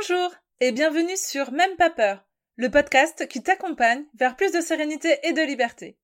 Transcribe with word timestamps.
Bonjour 0.00 0.34
et 0.60 0.72
bienvenue 0.72 1.16
sur 1.16 1.52
Même 1.52 1.76
pas 1.76 1.90
peur, 1.90 2.24
le 2.56 2.70
podcast 2.70 3.28
qui 3.28 3.42
t'accompagne 3.42 4.04
vers 4.14 4.34
plus 4.34 4.50
de 4.50 4.62
sérénité 4.62 5.18
et 5.24 5.34
de 5.34 5.42
liberté. 5.42 5.98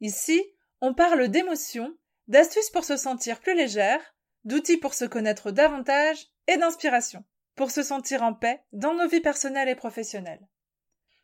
Ici, 0.00 0.42
on 0.80 0.94
parle 0.94 1.28
d'émotions, 1.28 1.94
d'astuces 2.26 2.70
pour 2.70 2.84
se 2.84 2.96
sentir 2.96 3.38
plus 3.38 3.54
légère, 3.54 4.00
d'outils 4.44 4.78
pour 4.78 4.94
se 4.94 5.04
connaître 5.04 5.52
davantage 5.52 6.26
et 6.48 6.56
d'inspiration 6.56 7.24
pour 7.54 7.70
se 7.70 7.84
sentir 7.84 8.24
en 8.24 8.34
paix 8.34 8.62
dans 8.72 8.94
nos 8.94 9.06
vies 9.06 9.20
personnelles 9.20 9.68
et 9.68 9.76
professionnelles. 9.76 10.44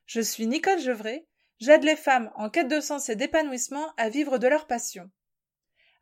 Je 0.07 0.21
suis 0.21 0.47
Nicole 0.47 0.79
Gevray, 0.79 1.27
j'aide 1.59 1.83
les 1.83 1.97
femmes 1.97 2.31
en 2.37 2.51
quête 2.51 2.69
de 2.69 2.81
sens 2.81 3.09
et 3.09 3.17
d'épanouissement 3.17 3.93
à 3.97 4.11
vivre 4.11 4.39
de 4.39 4.47
leur 4.47 4.69
passion. 4.69 5.11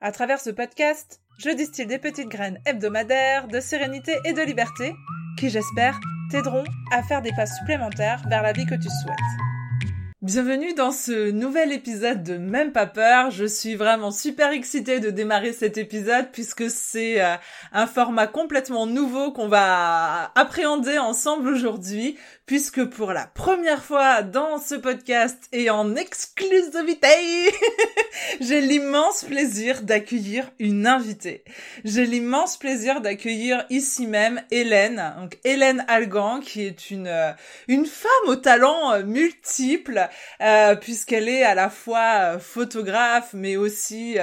À 0.02 0.12
travers 0.12 0.40
ce 0.40 0.50
podcast, 0.50 1.22
je 1.38 1.50
distille 1.50 1.86
des 1.86 1.98
petites 1.98 2.28
graines 2.28 2.60
hebdomadaires 2.66 3.48
de 3.48 3.60
sérénité 3.60 4.18
et 4.26 4.34
de 4.34 4.42
liberté 4.42 4.92
qui, 5.40 5.48
j'espère, 5.48 5.98
t'aideront 6.30 6.64
à 6.92 7.02
faire 7.02 7.22
des 7.22 7.32
pas 7.32 7.46
supplémentaires 7.46 8.22
vers 8.28 8.42
la 8.42 8.52
vie 8.52 8.64
que 8.64 8.76
tu 8.76 8.88
souhaites. 9.02 9.50
Bienvenue 10.22 10.74
dans 10.74 10.92
ce 10.92 11.30
nouvel 11.30 11.72
épisode 11.72 12.22
de 12.22 12.36
Même 12.36 12.72
pas 12.72 12.86
peur. 12.86 13.30
Je 13.30 13.46
suis 13.46 13.74
vraiment 13.74 14.10
super 14.10 14.52
excitée 14.52 15.00
de 15.00 15.08
démarrer 15.10 15.52
cet 15.52 15.78
épisode 15.78 16.28
puisque 16.30 16.68
c'est 16.70 17.22
euh, 17.22 17.36
un 17.72 17.86
format 17.86 18.26
complètement 18.26 18.86
nouveau 18.86 19.32
qu'on 19.32 19.48
va 19.48 20.30
appréhender 20.34 20.98
ensemble 20.98 21.48
aujourd'hui 21.48 22.18
puisque 22.50 22.84
pour 22.84 23.12
la 23.12 23.26
première 23.26 23.84
fois 23.84 24.22
dans 24.22 24.58
ce 24.58 24.74
podcast 24.74 25.44
et 25.52 25.70
en 25.70 25.94
exclusivité, 25.94 27.06
j'ai 28.40 28.60
l'immense 28.60 29.22
plaisir 29.22 29.82
d'accueillir 29.82 30.50
une 30.58 30.88
invitée. 30.88 31.44
J'ai 31.84 32.06
l'immense 32.06 32.56
plaisir 32.56 33.02
d'accueillir 33.02 33.64
ici 33.70 34.08
même 34.08 34.42
Hélène, 34.50 35.14
donc 35.20 35.38
Hélène 35.44 35.84
Algan, 35.86 36.40
qui 36.40 36.64
est 36.64 36.90
une 36.90 37.06
euh, 37.06 37.30
une 37.68 37.86
femme 37.86 38.10
au 38.26 38.34
talent 38.34 38.94
euh, 38.94 39.04
multiple, 39.04 40.08
euh, 40.40 40.74
puisqu'elle 40.74 41.28
est 41.28 41.44
à 41.44 41.54
la 41.54 41.70
fois 41.70 42.40
photographe, 42.40 43.28
mais 43.32 43.56
aussi 43.56 44.16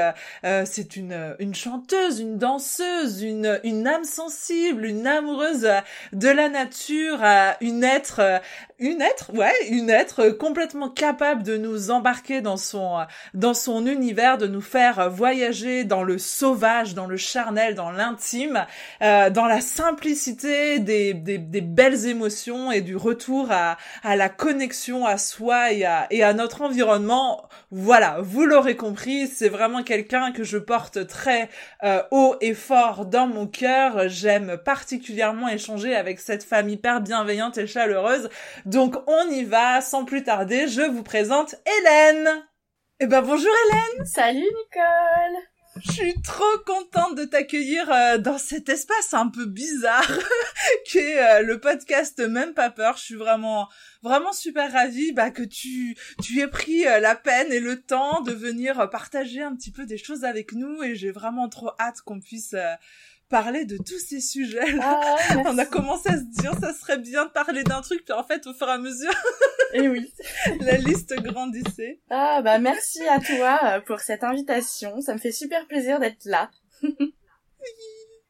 c'est 0.65 0.97
une 0.97 1.33
une 1.39 1.55
chanteuse, 1.55 2.19
une 2.19 2.37
danseuse, 2.37 3.21
une 3.21 3.61
une 3.63 3.87
âme 3.87 4.03
sensible, 4.03 4.85
une 4.85 5.07
amoureuse 5.07 5.69
de 6.11 6.27
la 6.27 6.49
nature, 6.49 7.23
une 7.61 7.85
être 7.85 8.16
une 8.79 9.01
être, 9.01 9.33
ouais, 9.33 9.53
une 9.69 9.89
être 9.89 10.29
complètement 10.29 10.89
capable 10.89 11.43
de 11.43 11.57
nous 11.57 11.91
embarquer 11.91 12.41
dans 12.41 12.57
son 12.57 13.05
dans 13.33 13.53
son 13.53 13.85
univers, 13.85 14.37
de 14.37 14.47
nous 14.47 14.61
faire 14.61 15.09
voyager 15.09 15.83
dans 15.83 16.03
le 16.03 16.17
sauvage, 16.17 16.93
dans 16.93 17.07
le 17.07 17.17
charnel, 17.17 17.75
dans 17.75 17.91
l'intime, 17.91 18.65
euh, 19.01 19.29
dans 19.29 19.45
la 19.45 19.61
simplicité 19.61 20.79
des, 20.79 21.13
des, 21.13 21.37
des, 21.37 21.61
belles 21.61 22.07
émotions 22.07 22.71
et 22.71 22.81
du 22.81 22.95
retour 22.95 23.47
à, 23.51 23.77
à 24.03 24.15
la 24.15 24.29
connexion 24.29 25.05
à 25.05 25.17
soi 25.17 25.71
et 25.71 25.85
à, 25.85 26.07
et 26.11 26.23
à 26.23 26.33
notre 26.33 26.61
environnement. 26.61 27.47
Voilà, 27.71 28.17
vous 28.21 28.45
l'aurez 28.45 28.75
compris, 28.75 29.27
c'est 29.27 29.49
vraiment 29.49 29.83
quelqu'un 29.83 30.31
que 30.31 30.43
je 30.43 30.57
porte 30.57 31.07
très 31.07 31.49
euh, 31.83 32.01
haut 32.11 32.35
et 32.41 32.53
fort 32.53 33.05
dans 33.05 33.27
mon 33.27 33.47
cœur. 33.47 34.07
J'aime 34.07 34.57
particulièrement 34.57 35.49
échanger 35.49 35.95
avec 35.95 36.19
cette 36.19 36.43
femme 36.43 36.69
hyper 36.69 37.01
bienveillante 37.01 37.57
et 37.57 37.67
chaleureuse 37.67 38.06
donc 38.65 38.95
on 39.07 39.29
y 39.29 39.43
va, 39.43 39.81
sans 39.81 40.05
plus 40.05 40.23
tarder, 40.23 40.67
je 40.67 40.81
vous 40.81 41.03
présente 41.03 41.55
Hélène. 41.65 42.43
Eh 42.99 43.07
ben 43.07 43.21
bonjour 43.21 43.51
Hélène. 43.69 44.05
Salut 44.05 44.39
Nicole. 44.39 45.43
Je 45.85 45.91
suis 45.91 46.21
trop 46.21 46.57
contente 46.65 47.15
de 47.15 47.25
t'accueillir 47.25 47.91
euh, 47.91 48.17
dans 48.17 48.37
cet 48.37 48.69
espace 48.69 49.13
un 49.13 49.27
peu 49.27 49.45
bizarre 49.45 50.11
qu'est 50.85 51.21
euh, 51.21 51.41
le 51.41 51.59
podcast 51.59 52.19
Même 52.19 52.53
pas 52.53 52.69
peur. 52.69 52.97
Je 52.97 53.03
suis 53.03 53.15
vraiment 53.15 53.67
vraiment 54.01 54.33
super 54.33 54.71
ravie 54.71 55.11
bah, 55.11 55.29
que 55.29 55.43
tu 55.43 55.95
tu 56.23 56.39
aies 56.41 56.47
pris 56.47 56.87
euh, 56.87 56.99
la 56.99 57.15
peine 57.15 57.51
et 57.51 57.59
le 57.59 57.81
temps 57.81 58.21
de 58.21 58.31
venir 58.31 58.89
partager 58.89 59.43
un 59.43 59.55
petit 59.55 59.71
peu 59.71 59.85
des 59.85 59.97
choses 59.97 60.23
avec 60.23 60.53
nous 60.53 60.81
et 60.81 60.95
j'ai 60.95 61.11
vraiment 61.11 61.49
trop 61.49 61.71
hâte 61.79 62.01
qu'on 62.01 62.19
puisse 62.19 62.55
parler 63.29 63.65
de 63.65 63.77
tous 63.77 63.99
ces 63.99 64.21
sujets 64.21 64.71
là. 64.73 65.01
Ah, 65.03 65.35
on 65.45 65.57
a 65.57 65.65
commencé 65.65 66.09
à 66.09 66.17
se 66.17 66.41
dire 66.41 66.53
ça 66.59 66.73
serait 66.73 66.97
bien 66.97 67.25
de 67.25 67.31
parler 67.31 67.63
d'un 67.63 67.81
truc 67.81 68.03
puis 68.05 68.13
en 68.13 68.23
fait 68.23 68.45
au 68.47 68.53
fur 68.53 68.67
et 68.67 68.71
à 68.71 68.77
mesure 68.77 69.13
et 69.73 69.79
eh 69.83 69.89
oui 69.89 70.13
la 70.61 70.77
liste 70.77 71.13
grandissait. 71.21 71.99
Ah 72.09 72.41
bah 72.41 72.59
merci 72.59 73.01
à 73.07 73.19
toi 73.19 73.59
euh, 73.63 73.81
pour 73.81 73.99
cette 73.99 74.23
invitation, 74.23 75.01
ça 75.01 75.13
me 75.13 75.19
fait 75.19 75.31
super 75.31 75.65
plaisir 75.67 75.99
d'être 75.99 76.25
là. 76.25 76.49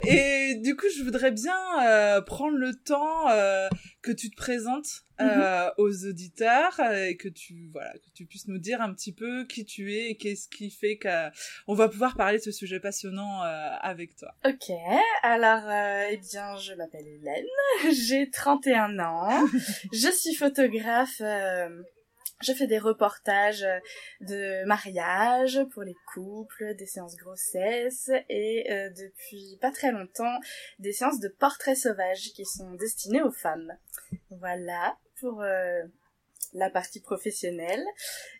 Et 0.07 0.55
du 0.55 0.75
coup, 0.75 0.85
je 0.95 1.03
voudrais 1.03 1.31
bien 1.31 1.57
euh, 1.85 2.21
prendre 2.21 2.57
le 2.57 2.73
temps 2.73 3.29
euh, 3.29 3.67
que 4.01 4.11
tu 4.11 4.29
te 4.29 4.35
présentes 4.35 5.03
euh, 5.19 5.65
mhm. 5.65 5.71
aux 5.77 6.05
auditeurs 6.05 6.79
et 6.79 7.17
que 7.17 7.27
tu 7.27 7.69
voilà 7.73 7.91
que 7.93 8.09
tu 8.13 8.25
puisses 8.25 8.47
nous 8.47 8.59
dire 8.59 8.81
un 8.81 8.93
petit 8.93 9.11
peu 9.11 9.45
qui 9.45 9.65
tu 9.65 9.93
es 9.93 10.11
et 10.11 10.17
qu'est-ce 10.17 10.47
qui 10.47 10.69
fait 10.69 10.97
qu'on 10.97 11.73
va 11.73 11.89
pouvoir 11.89 12.15
parler 12.15 12.37
de 12.37 12.43
ce 12.43 12.51
sujet 12.51 12.79
passionnant 12.79 13.41
avec 13.41 14.15
toi. 14.15 14.33
Ok, 14.45 14.71
alors 15.23 15.69
eh 16.09 16.17
bien, 16.17 16.57
je 16.57 16.73
m'appelle 16.73 17.07
Hélène, 17.07 17.45
j'ai 17.91 18.29
31 18.29 18.99
ans, 18.99 19.47
je 19.93 20.11
suis 20.11 20.35
photographe 20.35 21.21
je 22.41 22.53
fais 22.53 22.67
des 22.67 22.77
reportages 22.77 23.65
de 24.21 24.65
mariage 24.65 25.59
pour 25.73 25.83
les 25.83 25.95
couples, 26.13 26.75
des 26.75 26.85
séances 26.85 27.15
grossesse 27.15 28.11
et 28.29 28.71
euh, 28.71 28.89
depuis 28.89 29.57
pas 29.61 29.71
très 29.71 29.91
longtemps 29.91 30.39
des 30.79 30.93
séances 30.93 31.19
de 31.19 31.29
portraits 31.29 31.77
sauvages 31.77 32.31
qui 32.33 32.45
sont 32.45 32.73
destinées 32.73 33.21
aux 33.21 33.31
femmes. 33.31 33.73
Voilà 34.29 34.97
pour 35.19 35.41
euh, 35.41 35.83
la 36.53 36.69
partie 36.69 37.01
professionnelle. 37.01 37.83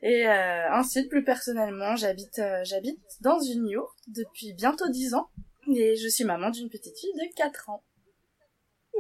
Et 0.02 0.28
euh, 0.28 0.72
ensuite, 0.74 1.10
plus 1.10 1.24
personnellement, 1.24 1.96
j'habite 1.96 2.42
j'habite 2.64 3.00
dans 3.22 3.40
une 3.40 3.68
yourte 3.68 3.98
depuis 4.08 4.54
bientôt 4.54 4.90
10 4.90 5.16
ans 5.16 5.30
et 5.76 5.96
je 5.96 6.08
suis 6.08 6.24
maman 6.24 6.50
d'une 6.50 6.70
petite 6.70 6.98
fille 6.98 7.14
de 7.14 7.36
4 7.36 7.70
ans. 7.70 7.84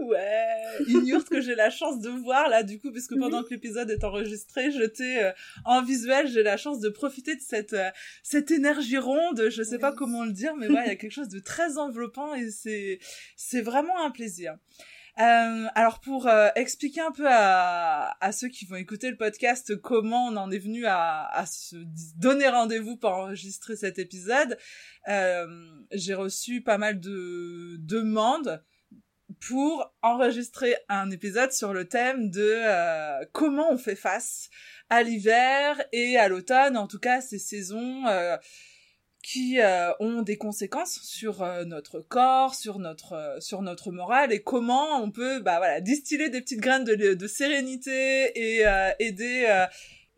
Ouais, 0.01 0.47
une 0.87 1.07
yourte 1.07 1.27
que 1.27 1.41
j'ai 1.41 1.55
la 1.55 1.69
chance 1.69 1.99
de 1.99 2.09
voir 2.09 2.49
là 2.49 2.61
du 2.61 2.79
coup 2.79 2.91
parce 2.91 3.07
que 3.07 3.15
pendant 3.15 3.43
que 3.43 3.49
l'épisode 3.49 3.89
est 3.89 4.03
enregistré, 4.03 4.71
j'étais 4.71 5.23
euh, 5.23 5.31
en 5.65 5.81
visuel, 5.81 6.27
j'ai 6.27 6.43
la 6.43 6.55
chance 6.55 6.79
de 6.79 6.89
profiter 6.89 7.35
de 7.35 7.41
cette 7.41 7.73
euh, 7.73 7.89
cette 8.21 8.51
énergie 8.51 8.99
ronde, 8.99 9.49
je 9.49 9.63
sais 9.63 9.79
pas 9.79 9.91
comment 9.91 10.23
le 10.23 10.33
dire 10.33 10.55
mais 10.55 10.67
ouais, 10.67 10.83
il 10.85 10.87
y 10.87 10.91
a 10.91 10.95
quelque 10.95 11.11
chose 11.11 11.29
de 11.29 11.39
très 11.39 11.77
enveloppant 11.77 12.35
et 12.35 12.51
c'est 12.51 12.99
c'est 13.35 13.61
vraiment 13.61 13.99
un 14.03 14.11
plaisir. 14.11 14.55
Euh, 15.19 15.65
alors 15.73 15.99
pour 15.99 16.27
euh, 16.27 16.49
expliquer 16.55 17.01
un 17.01 17.11
peu 17.11 17.25
à, 17.27 18.15
à 18.21 18.31
ceux 18.31 18.49
qui 18.49 18.65
vont 18.65 18.75
écouter 18.75 19.09
le 19.09 19.17
podcast 19.17 19.75
comment 19.81 20.27
on 20.27 20.35
en 20.37 20.51
est 20.51 20.59
venu 20.59 20.85
à, 20.85 21.25
à 21.25 21.47
se 21.47 21.75
donner 22.17 22.47
rendez-vous 22.49 22.97
pour 22.97 23.09
enregistrer 23.09 23.75
cet 23.75 23.97
épisode, 23.97 24.59
j'ai 25.07 26.13
reçu 26.13 26.61
pas 26.61 26.77
mal 26.77 26.99
de 26.99 27.77
demandes 27.79 28.61
pour 29.39 29.93
enregistrer 30.01 30.75
un 30.89 31.11
épisode 31.11 31.51
sur 31.51 31.73
le 31.73 31.87
thème 31.87 32.29
de 32.29 32.53
euh, 32.55 33.25
comment 33.33 33.71
on 33.71 33.77
fait 33.77 33.95
face 33.95 34.49
à 34.89 35.03
l'hiver 35.03 35.81
et 35.91 36.17
à 36.17 36.27
l'automne, 36.27 36.77
en 36.77 36.87
tout 36.87 36.99
cas 36.99 37.21
ces 37.21 37.39
saisons 37.39 38.05
euh, 38.07 38.37
qui 39.23 39.59
euh, 39.59 39.91
ont 39.99 40.21
des 40.21 40.37
conséquences 40.37 40.99
sur 41.03 41.45
notre 41.65 41.99
corps, 41.99 42.55
sur 42.55 42.79
notre 42.79 43.37
sur 43.39 43.61
notre 43.61 43.91
morale 43.91 44.31
et 44.31 44.41
comment 44.41 45.01
on 45.01 45.11
peut 45.11 45.39
bah 45.39 45.57
voilà 45.57 45.81
distiller 45.81 46.29
des 46.29 46.41
petites 46.41 46.61
graines 46.61 46.85
de, 46.85 47.13
de 47.13 47.27
sérénité 47.27 48.31
et 48.39 48.63
aider 48.99 49.67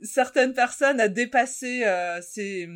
certaines 0.02 0.54
personnes 0.54 1.00
à 1.00 1.08
dépasser 1.08 1.84
euh, 1.86 2.20
ces, 2.22 2.70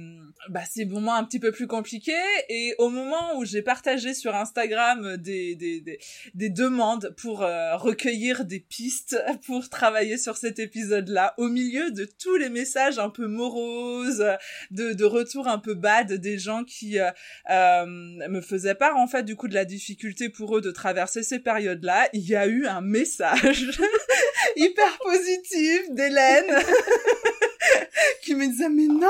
bah, 0.50 0.64
ces 0.70 0.86
moments 0.86 1.16
un 1.16 1.24
petit 1.24 1.40
peu 1.40 1.52
plus 1.52 1.68
compliqués. 1.68 2.14
Et 2.50 2.76
au 2.78 2.90
moment 2.90 3.38
où 3.38 3.46
j'ai 3.46 3.62
partagé 3.62 4.14
sur 4.14 4.36
Instagram 4.36 5.18
des, 5.18 5.56
des, 5.56 5.82
des, 5.82 6.00
des 6.34 6.50
demandes 6.50 7.14
pour 7.18 7.44
euh, 7.44 7.76
recueillir 7.78 8.46
des 8.46 8.60
pistes 8.60 9.22
pour 9.46 9.70
travailler 9.70 10.18
sur 10.18 10.38
cet 10.38 10.60
épisode-là, 10.60 11.34
au 11.38 11.48
milieu 11.48 11.92
de 11.92 12.06
tous 12.06 12.36
les 12.36 12.50
messages 12.50 13.00
un 13.00 13.10
peu 13.10 13.28
moroses, 13.28 14.26
de, 14.72 14.94
de 14.94 15.06
retours 15.06 15.48
un 15.48 15.60
peu 15.60 15.74
bad 15.74 16.14
des 16.14 16.38
gens 16.38 16.64
qui 16.64 17.00
euh, 17.00 17.10
euh, 17.50 17.86
me 17.86 18.42
faisaient 18.42 18.76
part 18.76 18.98
en 18.98 19.08
fait 19.08 19.24
du 19.24 19.36
coup 19.36 19.48
de 19.48 19.54
la 19.54 19.66
difficulté 19.66 20.30
pour 20.30 20.58
eux 20.58 20.62
de 20.62 20.72
traverser 20.72 21.24
ces 21.24 21.40
périodes-là, 21.40 22.10
il 22.14 22.28
y 22.28 22.36
a 22.36 22.48
eu 22.48 22.66
un 22.66 22.82
message 22.82 23.72
hyper 24.56 24.98
positif 25.00 25.90
d'Hélène 25.92 26.46
qui 28.24 28.36
me 28.36 28.48
disait 28.48 28.70
mais 28.70 28.88
non! 28.88 29.10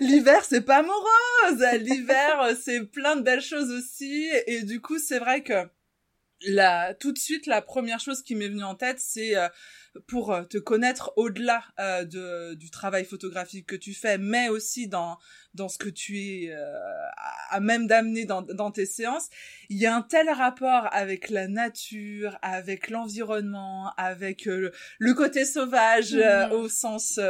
L'hiver 0.00 0.44
c'est 0.44 0.62
pas 0.62 0.82
morose! 0.82 1.64
L'hiver 1.80 2.56
c'est 2.62 2.84
plein 2.84 3.16
de 3.16 3.22
belles 3.22 3.42
choses 3.42 3.70
aussi. 3.70 4.30
Et 4.46 4.62
du 4.62 4.80
coup 4.80 4.98
c'est 4.98 5.18
vrai 5.18 5.42
que 5.42 5.66
tout 6.98 7.12
de 7.12 7.18
suite 7.18 7.46
la 7.46 7.62
première 7.62 8.00
chose 8.00 8.22
qui 8.22 8.34
m'est 8.34 8.48
venue 8.48 8.64
en 8.64 8.74
tête 8.74 8.98
c'est 8.98 9.36
euh, 9.36 9.48
pour 10.08 10.34
te 10.48 10.58
connaître 10.58 11.12
au-delà 11.16 11.62
de, 11.78 12.54
du 12.54 12.70
travail 12.70 13.04
photographique 13.04 13.66
que 13.66 13.76
tu 13.76 13.94
fais, 13.94 14.18
mais 14.18 14.48
aussi 14.48 14.88
dans 14.88 15.18
dans 15.54 15.68
ce 15.68 15.76
que 15.76 15.88
tu 15.88 16.18
es 16.18 16.50
euh, 16.50 16.78
à 17.50 17.60
même 17.60 17.86
d'amener 17.86 18.24
dans, 18.24 18.42
dans 18.42 18.70
tes 18.70 18.86
séances, 18.86 19.28
il 19.68 19.76
y 19.76 19.86
a 19.86 19.94
un 19.94 20.02
tel 20.02 20.30
rapport 20.30 20.88
avec 20.92 21.28
la 21.28 21.46
nature, 21.46 22.38
avec 22.40 22.88
l'environnement, 22.88 23.92
avec 23.96 24.48
euh, 24.48 24.72
le, 24.98 25.14
côté 25.14 25.44
sauvage 25.44 26.14
euh, 26.14 26.46
mhm. 26.46 26.52
au 26.52 26.68
sens 26.68 27.20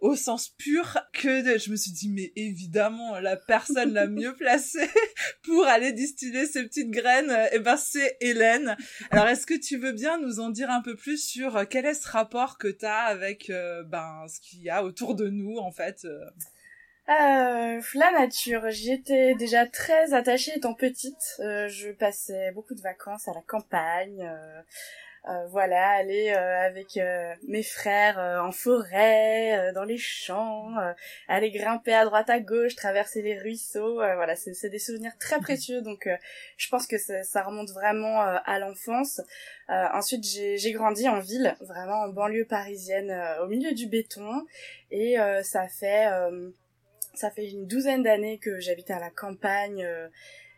au 0.00 0.14
sens 0.14 0.48
pur 0.48 0.98
que 1.12 1.58
je 1.58 1.70
me 1.70 1.76
suis 1.76 1.90
dit 1.90 2.08
mais 2.08 2.32
évidemment 2.36 3.18
la 3.18 3.36
personne 3.36 3.92
la 3.92 4.06
mieux 4.06 4.34
placée 4.36 4.88
pour 5.42 5.66
aller 5.66 5.92
distiller 5.92 6.46
ces 6.46 6.62
petites 6.62 6.90
graines, 6.90 7.30
et 7.30 7.56
eh 7.56 7.58
ben 7.58 7.76
c'est 7.76 8.16
Hélène. 8.20 8.76
Alors 9.10 9.26
est-ce 9.26 9.46
que 9.46 9.58
tu 9.58 9.76
veux 9.76 9.92
bien 9.92 10.20
nous 10.20 10.38
en 10.38 10.50
dire 10.50 10.70
un 10.70 10.82
peu 10.82 10.94
plus 10.94 11.18
sur 11.18 11.68
quel 11.68 11.84
est 11.86 11.94
ce 11.94 12.08
rapport 12.08 12.58
que 12.58 12.68
tu 12.68 12.86
as 12.86 13.02
avec 13.02 13.50
ben 13.86 14.26
ce 14.28 14.40
qu'il 14.40 14.62
y 14.62 14.70
a 14.70 14.84
autour 14.84 15.16
de 15.16 15.28
nous 15.28 15.56
en 15.58 15.72
fait 15.72 16.06
euh, 17.08 17.80
la 17.94 18.10
nature, 18.10 18.68
j'y 18.70 18.92
étais 18.92 19.36
déjà 19.36 19.64
très 19.66 20.12
attachée 20.12 20.56
étant 20.56 20.74
petite. 20.74 21.36
Euh, 21.38 21.68
je 21.68 21.90
passais 21.90 22.50
beaucoup 22.52 22.74
de 22.74 22.80
vacances 22.80 23.28
à 23.28 23.34
la 23.34 23.42
campagne. 23.42 24.22
Euh, 24.22 24.60
euh 25.28 25.46
voilà, 25.48 25.90
aller 25.90 26.30
euh, 26.30 26.66
avec 26.66 26.98
mes 27.46 27.62
frères 27.62 28.18
en 28.18 28.50
forêt, 28.52 29.72
dans 29.72 29.84
les 29.84 29.98
champs, 29.98 30.74
aller 31.28 31.50
grimper 31.50 31.94
à 31.94 32.04
droite 32.04 32.30
à 32.30 32.40
gauche, 32.40 32.74
traverser 32.76 33.22
les 33.22 33.38
ruisseaux. 33.38 33.94
voilà, 33.94 34.34
c'est 34.36 34.70
des 34.70 34.78
souvenirs 34.78 35.16
très 35.18 35.38
précieux. 35.38 35.82
Donc, 35.82 36.08
je 36.56 36.68
pense 36.68 36.86
que 36.86 36.96
ça, 36.98 37.42
remonte 37.42 37.70
vraiment 37.70 38.20
à 38.20 38.58
l'enfance. 38.60 39.20
ensuite, 39.68 40.24
j'ai 40.24 40.72
grandi 40.72 41.08
en 41.08 41.20
ville, 41.20 41.56
vraiment 41.60 42.02
en 42.02 42.08
banlieue 42.08 42.46
parisienne, 42.46 43.12
au 43.42 43.46
milieu 43.46 43.72
du 43.74 43.88
béton, 43.88 44.46
et 44.90 45.16
ça 45.42 45.66
fait 45.66 46.08
ça 47.18 47.30
fait 47.30 47.48
une 47.50 47.66
douzaine 47.66 48.02
d'années 48.02 48.38
que 48.38 48.60
j'habite 48.60 48.90
à 48.90 48.98
la 48.98 49.10
campagne. 49.10 49.82
Euh, 49.84 50.08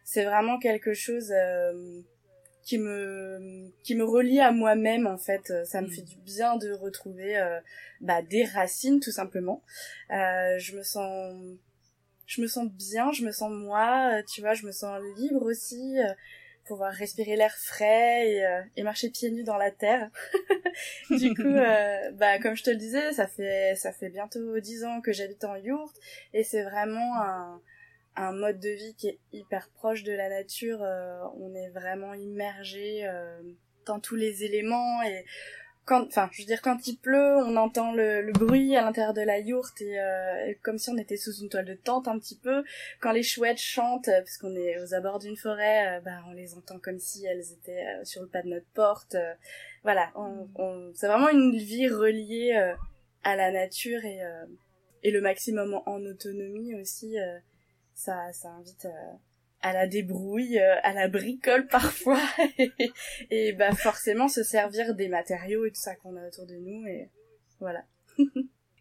c'est 0.04 0.24
vraiment 0.24 0.58
quelque 0.58 0.94
chose 0.94 1.32
euh, 1.32 2.00
qui 2.62 2.78
me 2.78 3.70
qui 3.82 3.94
me 3.94 4.04
relie 4.04 4.40
à 4.40 4.52
moi-même 4.52 5.06
en 5.06 5.18
fait. 5.18 5.52
Ça 5.64 5.80
me 5.80 5.86
mm. 5.86 5.90
fait 5.90 6.02
du 6.02 6.16
bien 6.18 6.56
de 6.56 6.72
retrouver 6.72 7.38
euh, 7.38 7.60
bah, 8.00 8.22
des 8.22 8.44
racines 8.44 9.00
tout 9.00 9.12
simplement. 9.12 9.62
je 10.10 10.76
me 10.76 10.82
sens 10.82 11.34
je 12.26 12.42
me 12.42 12.46
sens 12.46 12.68
bien, 12.70 13.10
je 13.12 13.24
me 13.24 13.32
sens 13.32 13.50
moi, 13.50 14.22
tu 14.30 14.42
vois, 14.42 14.52
je 14.52 14.66
me 14.66 14.72
sens 14.72 15.00
libre 15.16 15.46
aussi 15.46 15.96
pouvoir 16.68 16.92
respirer 16.92 17.34
l'air 17.34 17.56
frais 17.56 18.30
et, 18.30 18.46
euh, 18.46 18.62
et, 18.76 18.82
marcher 18.82 19.10
pieds 19.10 19.30
nus 19.30 19.42
dans 19.42 19.56
la 19.56 19.70
terre. 19.70 20.10
du 21.10 21.34
coup, 21.34 21.42
euh, 21.42 22.10
bah 22.12 22.38
comme 22.38 22.54
je 22.54 22.62
te 22.62 22.70
le 22.70 22.76
disais, 22.76 23.12
ça 23.12 23.26
fait 23.26 23.74
ça 23.74 23.92
fait 23.92 24.10
bientôt 24.10 24.60
dix 24.60 24.84
ans 24.84 25.00
que 25.00 25.12
j'habite 25.12 25.44
en 25.44 25.56
yourte 25.56 25.96
et 26.34 26.44
c'est 26.44 26.62
vraiment 26.62 27.20
un, 27.20 27.60
un 28.16 28.32
mode 28.32 28.60
de 28.60 28.68
vie 28.68 28.94
qui 28.96 29.08
est 29.08 29.18
hyper 29.32 29.70
proche 29.70 30.04
de 30.04 30.12
la 30.12 30.28
nature. 30.28 30.82
Euh, 30.82 31.18
on 31.38 31.54
est 31.54 31.70
vraiment 31.70 32.14
immergé 32.14 33.10
dans 33.86 33.98
tous 33.98 34.16
les 34.16 34.44
éléments 34.44 35.02
et 35.02 35.24
quand, 35.88 36.06
enfin, 36.06 36.28
je 36.32 36.42
veux 36.42 36.46
dire, 36.46 36.60
quand 36.60 36.86
il 36.86 36.98
pleut, 36.98 37.38
on 37.38 37.56
entend 37.56 37.94
le, 37.94 38.20
le 38.20 38.32
bruit 38.32 38.76
à 38.76 38.82
l'intérieur 38.82 39.14
de 39.14 39.22
la 39.22 39.38
yourte 39.38 39.80
et 39.80 39.98
euh, 39.98 40.52
comme 40.62 40.76
si 40.76 40.90
on 40.90 40.98
était 40.98 41.16
sous 41.16 41.32
une 41.40 41.48
toile 41.48 41.64
de 41.64 41.72
tente 41.72 42.08
un 42.08 42.18
petit 42.18 42.36
peu. 42.36 42.62
Quand 43.00 43.10
les 43.10 43.22
chouettes 43.22 43.58
chantent, 43.58 44.04
parce 44.04 44.36
qu'on 44.36 44.54
est 44.54 44.78
aux 44.82 44.92
abords 44.92 45.18
d'une 45.18 45.36
forêt, 45.36 45.96
euh, 45.96 46.00
bah, 46.02 46.20
on 46.28 46.32
les 46.32 46.54
entend 46.54 46.78
comme 46.78 46.98
si 46.98 47.24
elles 47.24 47.52
étaient 47.52 47.86
euh, 47.86 48.04
sur 48.04 48.20
le 48.20 48.28
pas 48.28 48.42
de 48.42 48.48
notre 48.48 48.68
porte. 48.74 49.16
voilà, 49.82 50.10
on, 50.14 50.46
on, 50.56 50.92
c'est 50.94 51.06
vraiment 51.06 51.30
une 51.30 51.56
vie 51.56 51.88
reliée 51.88 52.52
à 53.24 53.34
la 53.34 53.50
nature 53.50 54.04
et, 54.04 54.20
et 55.02 55.10
le 55.10 55.22
maximum 55.22 55.80
en, 55.86 56.04
autonomie 56.04 56.74
aussi. 56.74 57.16
ça, 57.94 58.30
ça 58.34 58.50
invite 58.50 58.86
à 59.60 59.72
la 59.72 59.86
débrouille, 59.86 60.58
euh, 60.58 60.76
à 60.82 60.92
la 60.92 61.08
bricole 61.08 61.66
parfois, 61.66 62.20
et, 63.30 63.52
bah 63.52 63.72
forcément 63.72 64.28
se 64.28 64.42
servir 64.42 64.94
des 64.94 65.08
matériaux 65.08 65.64
et 65.64 65.70
tout 65.70 65.80
ça 65.80 65.96
qu'on 65.96 66.16
a 66.16 66.26
autour 66.26 66.46
de 66.46 66.54
nous, 66.54 66.86
et 66.86 67.10
voilà. 67.60 67.84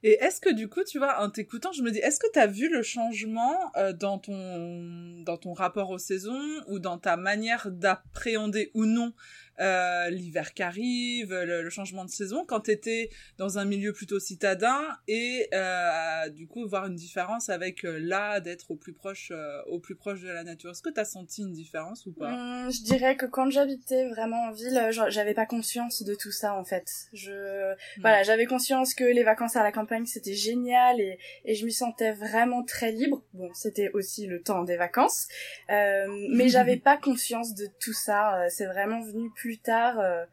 Et 0.03 0.11
est-ce 0.21 0.39
que 0.39 0.53
du 0.53 0.69
coup, 0.69 0.83
tu 0.83 0.99
vois, 0.99 1.23
en 1.23 1.29
t'écoutant, 1.31 1.71
je 1.71 1.81
me 1.81 1.89
dis, 1.89 1.97
est-ce 1.97 2.19
que 2.19 2.31
tu 2.31 2.37
as 2.37 2.45
vu 2.45 2.69
le 2.69 2.83
changement 2.83 3.55
euh, 3.77 3.93
dans 3.93 4.19
ton 4.19 5.23
dans 5.23 5.37
ton 5.37 5.53
rapport 5.53 5.89
aux 5.89 5.97
saisons 5.97 6.39
ou 6.67 6.77
dans 6.77 6.99
ta 6.99 7.17
manière 7.17 7.71
d'appréhender 7.71 8.69
ou 8.75 8.85
non 8.85 9.13
euh, 9.59 10.09
l'hiver 10.11 10.53
qui 10.53 10.61
arrive, 10.61 11.33
le, 11.33 11.67
changement 11.69 12.05
de 12.05 12.09
saison, 12.09 12.45
quand 12.45 12.61
tu 12.61 12.71
étais 12.71 13.09
dans 13.37 13.57
un 13.57 13.65
milieu 13.65 13.91
plutôt 13.91 14.19
citadin 14.19 14.81
et 15.07 15.47
euh, 15.53 16.29
du 16.29 16.47
coup 16.47 16.67
voir 16.67 16.85
une 16.85 16.95
différence 16.95 17.49
avec 17.49 17.83
euh, 17.83 17.99
là 17.99 18.39
d'être 18.39 18.71
au 18.71 18.75
plus 18.75 18.93
proche 18.93 19.31
au 19.67 19.79
plus 19.79 19.95
proche 19.95 20.21
de 20.21 20.29
la 20.29 20.43
nature. 20.43 20.71
Est-ce 20.71 20.81
que 20.81 20.89
tu 20.89 20.99
as 20.99 21.05
senti 21.05 21.41
une 21.41 21.53
différence 21.53 22.05
ou 22.05 22.13
pas? 22.13 22.31
Hum, 22.31 22.71
Je 22.71 22.83
dirais 22.83 23.15
que 23.15 23.25
quand 23.25 23.49
j'habitais 23.49 24.07
vraiment 24.09 24.43
en 24.43 24.51
ville, 24.51 24.89
j'avais 25.09 25.33
pas 25.33 25.45
conscience 25.45 26.03
de 26.03 26.13
tout 26.13 26.31
ça 26.31 26.53
en 26.53 26.63
fait. 26.63 26.87
Je 27.13 27.71
hum. 27.71 27.77
voilà, 28.01 28.23
j'avais 28.23 28.45
conscience 28.45 28.93
que 28.93 29.03
les 29.03 29.23
vacances 29.23 29.55
à 29.55 29.63
la 29.63 29.71
campagne 29.71 30.05
c'était 30.05 30.35
génial 30.35 31.01
et, 31.01 31.17
et 31.45 31.55
je 31.55 31.65
me 31.65 31.71
sentais 31.71 32.11
vraiment 32.11 32.63
très 32.63 32.91
libre. 32.91 33.23
Bon, 33.33 33.49
c'était 33.53 33.89
aussi 33.93 34.27
le 34.27 34.41
temps 34.41 34.63
des 34.63 34.77
vacances, 34.77 35.27
mais 35.69 36.47
j'avais 36.49 36.77
pas 36.77 36.97
conscience 36.97 37.55
de 37.55 37.67
tout 37.79 37.93
ça. 37.93 38.45
C'est 38.49 38.67
vraiment 38.67 39.01
venu 39.01 39.31
plus 39.31 39.46
plus 39.47 39.59
tard 39.59 39.97
euh, 40.01 40.25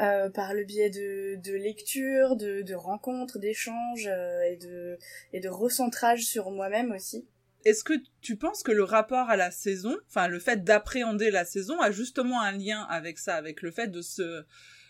euh, 0.00 0.30
par 0.30 0.52
le 0.52 0.64
biais 0.64 0.90
de, 0.90 1.54
lectures, 1.54 2.34
de, 2.34 2.62
de 2.62 2.74
rencontres, 2.74 3.38
d'échanges 3.38 4.08
euh, 4.08 4.42
et, 4.50 4.56
de, 4.56 4.98
et 5.32 5.38
de 5.38 5.48
recentrage 5.48 6.24
sur 6.24 6.50
moi-même 6.50 6.90
aussi. 6.90 7.24
Est-ce 7.64 7.84
que 7.84 7.92
tu 8.20 8.34
penses 8.34 8.64
que 8.64 8.72
le 8.72 8.82
rapport 8.82 9.30
à 9.30 9.36
la 9.36 9.52
saison, 9.52 9.96
enfin 10.08 10.26
le 10.26 10.40
fait 10.40 10.64
d'appréhender 10.64 11.30
la 11.30 11.44
saison, 11.44 11.80
a 11.80 11.92
justement 11.92 12.40
un 12.40 12.50
lien 12.50 12.82
avec 12.90 13.18
ça, 13.18 13.36
avec 13.36 13.62
le 13.62 13.70
fait 13.70 13.86
de 13.86 14.02
se 14.02 14.44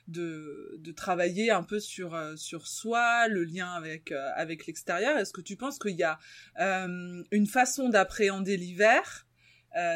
de, 0.07 0.79
de 0.79 0.93
travailler 0.93 1.51
un 1.51 1.63
peu 1.63 1.79
sur 1.79 2.19
sur 2.37 2.67
soi, 2.67 3.29
le 3.29 3.45
lien 3.45 3.71
avec 3.73 4.13
avec 4.13 4.67
l'extérieur? 4.67 5.19
Est-ce 5.19 5.35
que 5.35 5.43
tu 5.43 5.57
penses 5.57 5.79
qu'il 5.79 5.97
y 5.97 6.05
a 6.05 6.19
une 6.57 7.47
façon 7.47 7.89
d'appréhender 7.91 8.57
l'hiver 8.57 9.27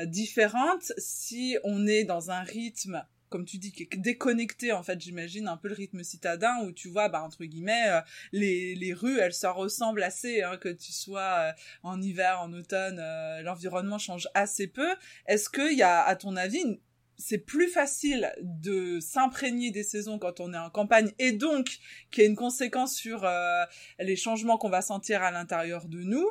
différente 0.07 0.93
si 0.99 1.57
on 1.65 1.87
est 1.87 2.05
dans 2.05 2.31
un 2.31 2.43
rythme 2.43 3.03
comme 3.33 3.47
tu 3.47 3.57
dis, 3.57 3.73
qui 3.73 3.85
est 3.85 3.97
déconnecté, 3.97 4.73
en 4.73 4.83
fait, 4.83 5.01
j'imagine, 5.01 5.49
un 5.49 5.57
peu 5.57 5.69
le 5.69 5.75
rythme 5.75 6.05
citadin, 6.05 6.55
où 6.65 6.73
tu 6.73 6.89
vois, 6.89 7.09
bah, 7.09 7.23
entre 7.23 7.45
guillemets, 7.45 7.89
euh, 7.89 8.01
les, 8.31 8.75
les 8.75 8.93
rues, 8.93 9.19
elles 9.19 9.33
se 9.33 9.47
ressemblent 9.47 10.03
assez, 10.03 10.43
hein, 10.43 10.59
que 10.59 10.69
tu 10.69 10.93
sois 10.93 11.39
euh, 11.39 11.53
en 11.83 12.01
hiver, 12.01 12.41
en 12.41 12.53
automne, 12.53 12.99
euh, 13.01 13.41
l'environnement 13.41 13.99
change 13.99 14.29
assez 14.35 14.67
peu. 14.67 14.95
Est-ce 15.27 15.49
qu'il 15.49 15.77
y 15.77 15.83
a, 15.83 16.03
à 16.03 16.15
ton 16.15 16.37
avis, 16.37 16.63
c'est 17.17 17.39
plus 17.39 17.69
facile 17.69 18.31
de 18.43 19.01
s'imprégner 19.01 19.71
des 19.71 19.83
saisons 19.83 20.19
quand 20.19 20.39
on 20.41 20.53
est 20.53 20.59
en 20.59 20.71
campagne 20.71 21.13
et 21.19 21.33
donc 21.33 21.79
qu'il 22.11 22.23
y 22.23 22.27
a 22.27 22.29
une 22.29 22.37
conséquence 22.37 22.95
sur 22.95 23.29
les 24.01 24.17
changements 24.17 24.59
qu'on 24.59 24.71
va 24.71 24.83
sentir 24.83 25.23
à 25.23 25.31
l'intérieur 25.31 25.87
de 25.87 26.03
nous 26.03 26.27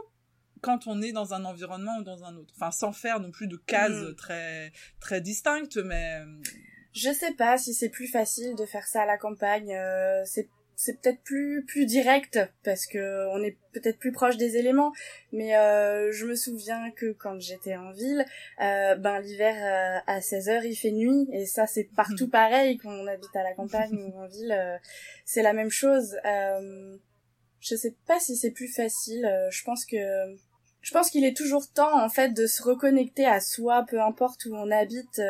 quand 0.62 0.88
on 0.88 1.02
est 1.02 1.12
dans 1.12 1.34
un 1.34 1.46
environnement 1.46 1.98
ou 1.98 2.04
dans 2.04 2.24
un 2.24 2.36
autre? 2.36 2.54
Enfin, 2.56 2.72
sans 2.72 2.92
faire 2.92 3.20
non 3.20 3.32
plus 3.32 3.48
de 3.48 3.58
cases 3.58 3.92
mmh. 3.92 4.16
très 4.16 4.72
très 5.00 5.22
distinctes, 5.22 5.78
mais 5.78 6.22
je 6.94 7.12
sais 7.12 7.34
pas 7.34 7.58
si 7.58 7.74
c'est 7.74 7.90
plus 7.90 8.08
facile 8.08 8.56
de 8.56 8.66
faire 8.66 8.88
ça 8.88 9.04
à 9.04 9.06
la 9.06 9.18
campagne. 9.18 9.74
Euh, 9.74 10.24
c'est 10.26 10.48
c'est 10.82 11.00
peut-être 11.00 11.22
plus 11.22 11.64
plus 11.68 11.86
direct 11.86 12.40
parce 12.64 12.88
que 12.88 13.28
on 13.36 13.44
est 13.44 13.56
peut-être 13.72 14.00
plus 14.00 14.12
proche 14.12 14.38
des 14.38 14.58
éléments 14.58 14.92
mais 15.32 15.56
euh, 15.56 16.12
je 16.12 16.26
me 16.26 16.34
souviens 16.34 16.90
que 16.92 17.12
quand 17.12 17.40
j'étais 17.40 17.76
en 17.76 17.92
ville 17.92 18.26
euh, 18.62 18.96
ben 18.96 19.20
l'hiver 19.20 19.54
euh, 19.56 20.00
à 20.12 20.22
16 20.22 20.50
heures 20.50 20.66
il 20.66 20.76
fait 20.76 20.92
nuit 20.92 21.28
et 21.34 21.46
ça 21.46 21.68
c'est 21.68 21.84
partout 21.96 22.28
pareil 22.28 22.80
quand 22.80 22.90
on 22.90 23.06
habite 23.06 23.36
à 23.36 23.44
la 23.44 23.54
campagne 23.54 23.96
ou 23.96 24.20
en 24.20 24.28
ville 24.28 24.52
euh, 24.52 24.76
c'est 25.24 25.44
la 25.44 25.54
même 25.54 25.70
chose 25.70 26.18
je 27.60 27.76
sais 27.76 27.96
pas 28.08 28.20
si 28.20 28.36
c'est 28.36 28.50
plus 28.50 28.74
facile 28.74 29.30
je 29.52 29.64
pense 29.64 29.86
que 29.86 29.98
je 30.82 30.92
pense 30.94 31.12
qu'il 31.12 31.26
est 31.26 31.38
toujours 31.38 31.72
temps 31.72 32.04
en 32.04 32.10
fait 32.10 32.30
de 32.30 32.48
se 32.48 32.64
reconnecter 32.64 33.28
à 33.28 33.40
soi 33.40 33.86
peu 33.88 34.02
importe 34.02 34.46
où 34.46 34.56
on 34.56 34.72
habite 34.72 35.22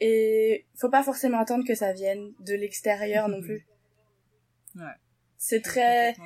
et 0.00 0.66
faut 0.76 0.90
pas 0.90 1.02
forcément 1.02 1.38
attendre 1.38 1.64
que 1.66 1.74
ça 1.74 1.92
vienne 1.92 2.32
de 2.40 2.54
l'extérieur 2.54 3.28
non 3.28 3.40
plus. 3.40 3.66
Ouais. 4.76 4.90
C'est 5.38 5.60
très, 5.60 6.16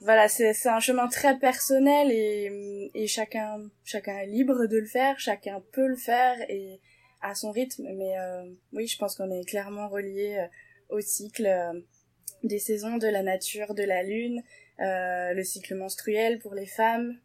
voilà, 0.00 0.28
c'est 0.28 0.54
c'est 0.54 0.70
un 0.70 0.80
chemin 0.80 1.08
très 1.08 1.36
personnel 1.38 2.10
et 2.10 2.90
et 2.94 3.06
chacun 3.06 3.68
chacun 3.84 4.16
est 4.20 4.26
libre 4.28 4.66
de 4.66 4.78
le 4.78 4.86
faire, 4.86 5.18
chacun 5.18 5.60
peut 5.72 5.88
le 5.88 5.96
faire 5.96 6.36
et 6.48 6.80
à 7.22 7.34
son 7.34 7.50
rythme. 7.50 7.88
Mais 7.94 8.18
euh, 8.18 8.44
oui, 8.72 8.86
je 8.86 8.98
pense 8.98 9.16
qu'on 9.16 9.30
est 9.30 9.44
clairement 9.44 9.88
relié 9.88 10.36
euh, 10.38 10.96
au 10.96 11.00
cycle 11.00 11.46
euh, 11.46 11.80
des 12.42 12.58
saisons, 12.58 12.98
de 12.98 13.06
la 13.06 13.22
nature, 13.22 13.74
de 13.74 13.84
la 13.84 14.02
lune, 14.02 14.42
le 14.78 15.42
cycle 15.42 15.76
menstruel 15.76 16.40
pour 16.40 16.54
les 16.54 16.66
femmes. 16.66 17.18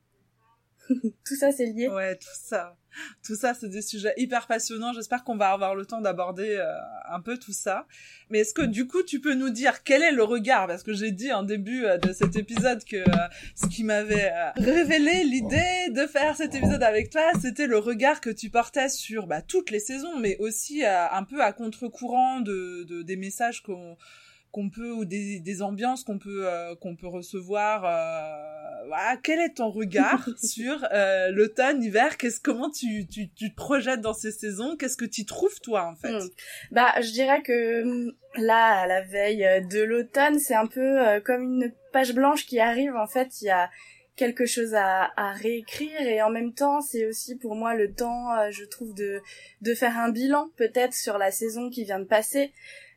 tout 1.25 1.35
ça, 1.35 1.51
c'est 1.51 1.65
lié. 1.65 1.87
Ouais, 1.87 2.15
tout 2.15 2.27
ça. 2.33 2.77
Tout 3.23 3.35
ça, 3.35 3.53
c'est 3.53 3.69
des 3.69 3.81
sujets 3.81 4.13
hyper 4.17 4.47
passionnants. 4.47 4.93
J'espère 4.93 5.23
qu'on 5.23 5.35
va 5.35 5.51
avoir 5.51 5.75
le 5.75 5.85
temps 5.85 6.01
d'aborder 6.01 6.55
euh, 6.55 6.73
un 7.09 7.21
peu 7.21 7.37
tout 7.37 7.53
ça. 7.53 7.85
Mais 8.29 8.39
est-ce 8.39 8.53
que 8.53 8.63
du 8.63 8.87
coup, 8.87 9.03
tu 9.03 9.19
peux 9.19 9.33
nous 9.33 9.49
dire 9.49 9.83
quel 9.83 10.01
est 10.01 10.11
le 10.11 10.23
regard? 10.23 10.67
Parce 10.67 10.83
que 10.83 10.93
j'ai 10.93 11.11
dit 11.11 11.31
en 11.31 11.43
début 11.43 11.85
euh, 11.85 11.97
de 11.97 12.11
cet 12.13 12.35
épisode 12.35 12.83
que 12.83 12.97
euh, 12.97 13.27
ce 13.55 13.67
qui 13.67 13.83
m'avait 13.83 14.31
révélé 14.55 15.23
l'idée 15.23 15.89
de 15.89 16.07
faire 16.07 16.35
cet 16.35 16.55
épisode 16.55 16.83
avec 16.83 17.09
toi, 17.09 17.31
c'était 17.39 17.67
le 17.67 17.77
regard 17.77 18.21
que 18.21 18.29
tu 18.29 18.49
portais 18.49 18.89
sur 18.89 19.27
bah, 19.27 19.41
toutes 19.41 19.69
les 19.69 19.79
saisons, 19.79 20.17
mais 20.19 20.37
aussi 20.39 20.83
un 20.85 21.23
peu 21.23 21.43
à 21.43 21.53
contre-courant 21.53 22.39
de, 22.39 22.83
de, 22.83 23.01
des 23.01 23.15
messages 23.15 23.61
qu'on 23.61 24.69
peut 24.69 24.91
ou 24.91 25.05
des, 25.05 25.39
des 25.39 25.61
ambiances 25.61 26.03
qu'on 26.03 26.17
peut 26.17 26.47
qu'on 26.81 26.95
peut 26.95 27.07
recevoir 27.07 27.85
euh, 27.85 28.66
voilà 28.87 29.17
quel 29.21 29.39
est 29.39 29.55
ton 29.55 29.69
regard 29.69 30.27
sur 30.43 30.85
euh, 30.91 31.29
l'automne 31.31 31.83
hiver? 31.83 32.17
Qu'est-ce 32.17 32.39
comment 32.39 32.69
tu, 32.69 33.07
tu 33.07 33.29
tu 33.29 33.51
te 33.51 33.55
projettes 33.55 34.01
dans 34.01 34.13
ces 34.13 34.31
saisons? 34.31 34.75
Qu'est-ce 34.77 34.97
que 34.97 35.05
tu 35.05 35.25
trouves 35.25 35.59
toi 35.61 35.85
en 35.85 35.95
fait? 35.95 36.11
Hmm. 36.11 36.29
bah 36.71 36.93
je 37.01 37.11
dirais 37.11 37.41
que 37.41 37.83
hmm, 37.83 38.11
là 38.37 38.81
à 38.81 38.87
la 38.87 39.01
veille 39.01 39.45
de 39.69 39.81
l'automne 39.83 40.39
c'est 40.39 40.55
un 40.55 40.67
peu 40.67 41.21
comme 41.25 41.61
une 41.61 41.73
page 41.91 42.13
blanche 42.13 42.45
qui 42.45 42.59
arrive 42.59 42.95
en 42.95 43.07
fait. 43.07 43.41
Il 43.41 43.45
y 43.45 43.51
a 43.51 43.69
quelque 44.15 44.45
chose 44.45 44.73
à, 44.73 45.11
à 45.15 45.33
réécrire 45.33 46.01
et 46.01 46.21
en 46.23 46.31
même 46.31 46.53
temps 46.53 46.81
c'est 46.81 47.05
aussi 47.05 47.35
pour 47.35 47.55
moi 47.55 47.75
le 47.75 47.93
temps 47.93 48.49
je 48.51 48.65
trouve 48.65 48.95
de 48.95 49.21
de 49.61 49.73
faire 49.75 49.97
un 49.97 50.09
bilan 50.09 50.49
peut-être 50.57 50.93
sur 50.93 51.17
la 51.17 51.29
saison 51.31 51.69
qui 51.69 51.83
vient 51.83 51.99
de 51.99 52.05
passer 52.05 52.51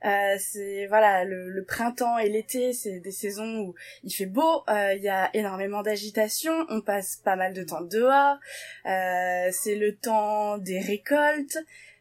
euh, 0.04 0.36
c'est 0.38 0.86
voilà 0.86 1.24
le, 1.24 1.50
le, 1.50 1.64
printemps 1.64 2.18
et 2.18 2.28
l'été, 2.28 2.72
c'est 2.72 3.00
des 3.00 3.10
saisons 3.10 3.60
où 3.60 3.74
il 4.02 4.10
fait 4.10 4.26
beau, 4.26 4.64
euh, 4.68 4.94
il 4.94 5.02
y 5.02 5.08
a 5.08 5.28
énormément 5.34 5.82
d'agitation, 5.82 6.64
on 6.70 6.80
passe 6.80 7.16
pas 7.16 7.36
mal 7.36 7.52
de 7.52 7.62
temps 7.62 7.82
dehors. 7.82 8.38
Euh, 8.86 9.48
c'est 9.52 9.74
le 9.74 9.94
temps 9.94 10.56
des 10.58 10.80
récoltes. 10.80 11.58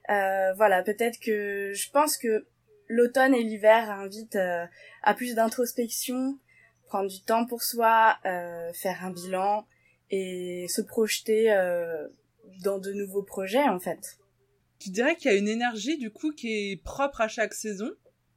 Euh, 0.10 0.54
voilà, 0.54 0.82
peut-être 0.82 1.20
que 1.20 1.74
je 1.74 1.92
pense 1.92 2.18
que 2.18 2.46
l'automne 2.88 3.36
et 3.36 3.44
l'hiver 3.44 3.92
invitent 3.92 4.40
à 5.04 5.14
plus 5.14 5.36
d'introspection, 5.36 6.40
prendre 6.88 7.10
du 7.10 7.22
temps 7.22 7.46
pour 7.46 7.62
soi, 7.62 8.18
faire 8.24 9.04
un 9.04 9.12
bilan 9.12 9.68
et 10.10 10.66
se 10.70 10.82
projeter 10.82 11.50
dans 12.64 12.80
de 12.80 12.92
nouveaux 12.94 13.22
projets 13.22 13.68
en 13.68 13.80
fait. 13.80 14.18
Tu 14.80 14.90
dirais 14.90 15.16
qu'il 15.16 15.32
y 15.32 15.34
a 15.34 15.38
une 15.38 15.48
énergie 15.48 15.98
du 15.98 16.10
coup 16.10 16.32
qui 16.32 16.72
est 16.72 16.84
propre 16.84 17.22
à 17.22 17.28
chaque 17.28 17.54
saison? 17.54 17.92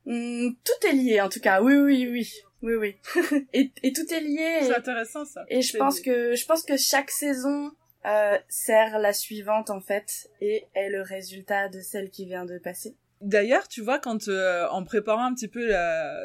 Hmm, 0.05 0.51
Tout 0.65 0.87
est 0.89 0.93
lié 0.93 1.21
en 1.21 1.29
tout 1.29 1.41
cas, 1.41 1.63
oui 1.63 1.77
oui 1.77 2.09
oui. 2.11 2.33
Oui 2.63 2.75
oui. 2.75 2.97
et, 3.53 3.73
et, 3.83 3.93
tout 3.93 4.07
est 4.13 4.21
lié. 4.21 4.61
C'est 4.63 4.77
intéressant 4.77 5.25
ça. 5.25 5.45
Et 5.49 5.63
je 5.63 5.77
pense 5.77 6.01
que 6.01 6.35
je 6.35 6.47
pense 6.47 6.63
que 6.63 6.77
chaque 6.77 7.11
saison 7.11 7.73
euh, 8.07 8.39
sert 8.49 8.99
la 8.99 9.13
suivante 9.13 9.71
en 9.71 9.81
fait 9.81 10.29
et 10.41 10.65
est 10.75 10.91
le 10.91 11.03
résultat 11.03 11.69
de 11.69 11.81
celle 11.81 12.11
qui 12.11 12.27
vient 12.27 12.45
de 12.45 12.59
passer. 12.59 12.97
D'ailleurs, 13.23 13.69
tu 13.69 13.83
vois, 13.83 14.01
quand 14.01 14.27
euh, 14.27 14.67
en 14.69 14.83
préparant 14.83 15.27
un 15.27 15.35
petit 15.35 15.49
peu 15.49 15.71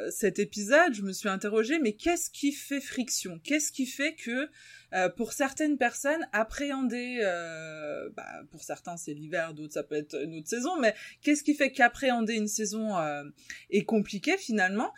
cet 0.09 0.39
épisode, 0.39 0.93
je 0.93 1.03
me 1.03 1.13
suis 1.13 1.29
interrogée, 1.29 1.79
mais 1.79 1.93
qu'est-ce 1.93 2.29
qui 2.31 2.51
fait 2.51 2.81
friction? 2.81 3.39
Qu'est-ce 3.43 3.71
qui 3.71 3.85
fait 3.85 4.15
que 4.15 4.49
euh, 4.93 5.09
pour 5.09 5.33
certaines 5.33 5.77
personnes, 5.77 6.27
appréhender, 6.31 7.19
euh, 7.21 8.09
bah, 8.15 8.25
pour 8.51 8.63
certains 8.63 8.95
c'est 8.95 9.13
l'hiver, 9.13 9.53
d'autres 9.53 9.73
ça 9.73 9.83
peut 9.83 9.95
être 9.95 10.15
une 10.23 10.35
autre 10.35 10.47
saison, 10.47 10.79
mais 10.79 10.95
qu'est-ce 11.21 11.43
qui 11.43 11.55
fait 11.55 11.71
qu'appréhender 11.71 12.35
une 12.35 12.47
saison 12.47 12.97
euh, 12.97 13.23
est 13.69 13.83
compliqué 13.83 14.37
finalement? 14.37 14.93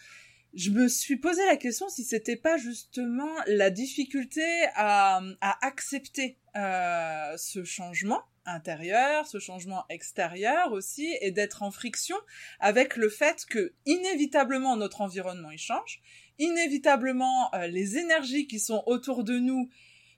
Je 0.53 0.70
me 0.72 0.88
suis 0.88 1.18
posé 1.18 1.46
la 1.46 1.58
question 1.58 1.89
si 1.89 2.03
c'était 2.03 2.36
pas 2.36 2.58
justement 2.58 3.32
la 3.48 3.70
difficulté 3.70 4.44
à, 4.75 5.22
à 5.41 5.68
accepter 5.68 6.38
euh, 6.56 7.36
ce 7.38 7.63
changement 7.63 8.22
intérieur, 8.46 9.27
ce 9.27 9.39
changement 9.39 9.86
extérieur 9.89 10.72
aussi, 10.72 11.15
et 11.22 11.31
d'être 11.31 11.63
en 11.63 11.72
friction 11.72 12.17
avec 12.60 12.96
le 12.96 13.10
fait 13.10 13.46
que 13.46 13.74
inévitablement 13.86 14.75
notre 14.75 15.01
environnement 15.01 15.51
il 15.51 15.60
change, 15.60 16.01
inévitablement, 16.39 17.53
euh, 17.53 17.67
les 17.67 17.98
énergies 17.98 18.48
qui 18.48 18.60
sont 18.60 18.84
autour 18.86 19.24
de 19.24 19.38
nous 19.38 19.69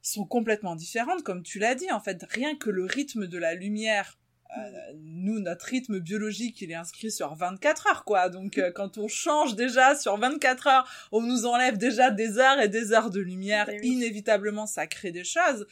sont 0.02 0.26
complètement 0.26 0.76
différentes, 0.76 1.24
comme 1.24 1.44
tu 1.44 1.60
l'as 1.60 1.76
dit. 1.76 1.92
En 1.92 2.00
fait, 2.00 2.24
rien 2.30 2.56
que 2.56 2.70
le 2.70 2.86
rythme 2.86 3.28
de 3.28 3.38
la 3.38 3.54
lumière 3.54 4.18
euh, 4.58 4.92
nous, 5.06 5.40
notre 5.40 5.66
rythme 5.66 6.00
biologique, 6.00 6.62
il 6.62 6.72
est 6.72 6.76
inscrit 6.76 7.10
sur 7.10 7.36
24 7.36 7.88
heures, 7.88 8.04
quoi. 8.04 8.28
Donc, 8.28 8.58
euh, 8.58 8.72
quand 8.72 8.98
on 8.98 9.08
change 9.08 9.56
déjà 9.56 9.96
sur 9.96 10.18
24 10.18 10.68
heures, 10.68 11.08
on 11.14 11.22
nous 11.22 11.46
enlève 11.46 11.78
déjà 11.78 12.12
des 12.12 12.38
heures 12.38 12.60
et 12.60 12.68
des 12.68 12.92
heures 12.92 13.10
de 13.10 13.22
lumière. 13.22 13.70
Eh 13.70 13.86
Inévitablement, 13.86 14.66
ça 14.66 14.88
crée 14.88 15.12
des 15.12 15.24
choses. 15.24 15.66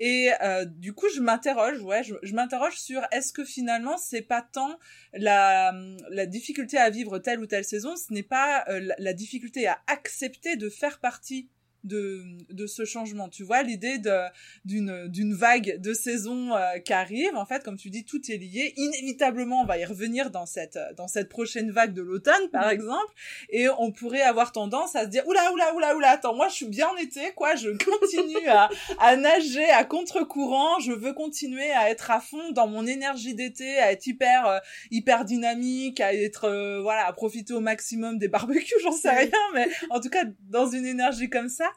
Et 0.00 0.30
euh, 0.42 0.64
du 0.64 0.92
coup, 0.92 1.06
je 1.14 1.20
m'interroge, 1.20 1.80
ouais, 1.82 2.02
je, 2.02 2.34
m'interroge 2.34 2.76
sur 2.76 3.02
est-ce 3.12 3.32
que 3.32 3.44
finalement, 3.44 3.98
c'est 3.98 4.22
pas 4.22 4.42
tant 4.42 4.78
la, 5.12 5.72
la 6.10 6.26
difficulté 6.26 6.76
à 6.76 6.90
vivre 6.90 7.18
telle 7.18 7.38
ou 7.38 7.46
telle 7.46 7.64
saison, 7.64 7.94
ce 7.96 8.12
n'est 8.12 8.24
pas 8.24 8.64
la 8.98 9.12
difficulté 9.12 9.68
à 9.68 9.78
accepter 9.86 10.56
de 10.56 10.68
faire 10.68 10.98
partie 10.98 11.48
de, 11.84 12.24
de 12.50 12.66
ce 12.66 12.84
changement. 12.84 13.28
Tu 13.28 13.44
vois, 13.44 13.62
l'idée 13.62 13.98
d'une, 14.64 15.08
d'une 15.08 15.34
vague 15.34 15.80
de 15.80 15.92
saison 15.92 16.54
euh, 16.54 16.78
qui 16.78 16.92
arrive, 16.92 17.36
en 17.36 17.46
fait, 17.46 17.62
comme 17.62 17.76
tu 17.76 17.90
dis, 17.90 18.04
tout 18.04 18.20
est 18.30 18.36
lié. 18.36 18.72
Inévitablement, 18.76 19.62
on 19.62 19.66
va 19.66 19.78
y 19.78 19.84
revenir 19.84 20.30
dans 20.30 20.46
cette, 20.46 20.78
dans 20.96 21.08
cette 21.08 21.28
prochaine 21.28 21.70
vague 21.70 21.92
de 21.92 22.02
l'automne, 22.02 22.48
par 22.50 22.66
mm. 22.66 22.70
exemple, 22.70 23.12
et 23.50 23.68
on 23.78 23.92
pourrait 23.92 24.22
avoir 24.22 24.52
tendance 24.52 24.96
à 24.96 25.04
se 25.04 25.08
dire, 25.08 25.26
oula, 25.26 25.52
oula, 25.52 25.74
oula, 25.74 25.96
oula, 25.96 26.10
attends, 26.10 26.34
moi, 26.34 26.48
je 26.48 26.54
suis 26.54 26.66
bien 26.66 26.88
en 26.88 26.96
été, 26.96 27.32
quoi, 27.36 27.54
je 27.54 27.70
continue 27.70 28.48
à, 28.48 28.68
à 28.98 29.16
nager 29.16 29.68
à 29.70 29.84
contre-courant, 29.84 30.78
je 30.80 30.92
veux 30.92 31.12
continuer 31.12 31.70
à 31.70 31.90
être 31.90 32.10
à 32.10 32.20
fond 32.20 32.50
dans 32.52 32.66
mon 32.66 32.86
énergie 32.86 33.34
d'été, 33.34 33.78
à 33.78 33.92
être 33.92 34.06
hyper, 34.06 34.46
euh, 34.46 34.58
hyper 34.90 35.24
dynamique, 35.24 36.00
à 36.00 36.14
être, 36.14 36.44
euh, 36.44 36.80
voilà, 36.80 37.06
à 37.06 37.12
profiter 37.12 37.52
au 37.52 37.60
maximum 37.60 38.18
des 38.18 38.28
barbecues, 38.28 38.74
j'en 38.82 38.92
sais 38.92 39.10
rien, 39.10 39.30
mais 39.54 39.68
en 39.90 40.00
tout 40.00 40.10
cas, 40.10 40.24
dans 40.48 40.66
une 40.66 40.86
énergie 40.86 41.28
comme 41.28 41.48
ça, 41.48 41.70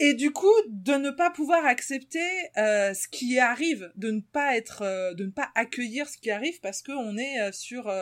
et 0.00 0.14
du 0.14 0.30
coup 0.30 0.54
de 0.68 0.94
ne 0.94 1.10
pas 1.10 1.30
pouvoir 1.30 1.64
accepter 1.66 2.20
euh, 2.56 2.94
ce 2.94 3.08
qui 3.08 3.38
arrive 3.38 3.90
de 3.96 4.10
ne 4.10 4.20
pas 4.20 4.56
être 4.56 4.82
euh, 4.82 5.12
de 5.14 5.24
ne 5.24 5.30
pas 5.30 5.50
accueillir 5.54 6.08
ce 6.08 6.16
qui 6.18 6.30
arrive 6.30 6.60
parce 6.60 6.82
que 6.82 6.92
on 6.92 7.16
est 7.16 7.40
euh, 7.40 7.50
sur 7.52 7.92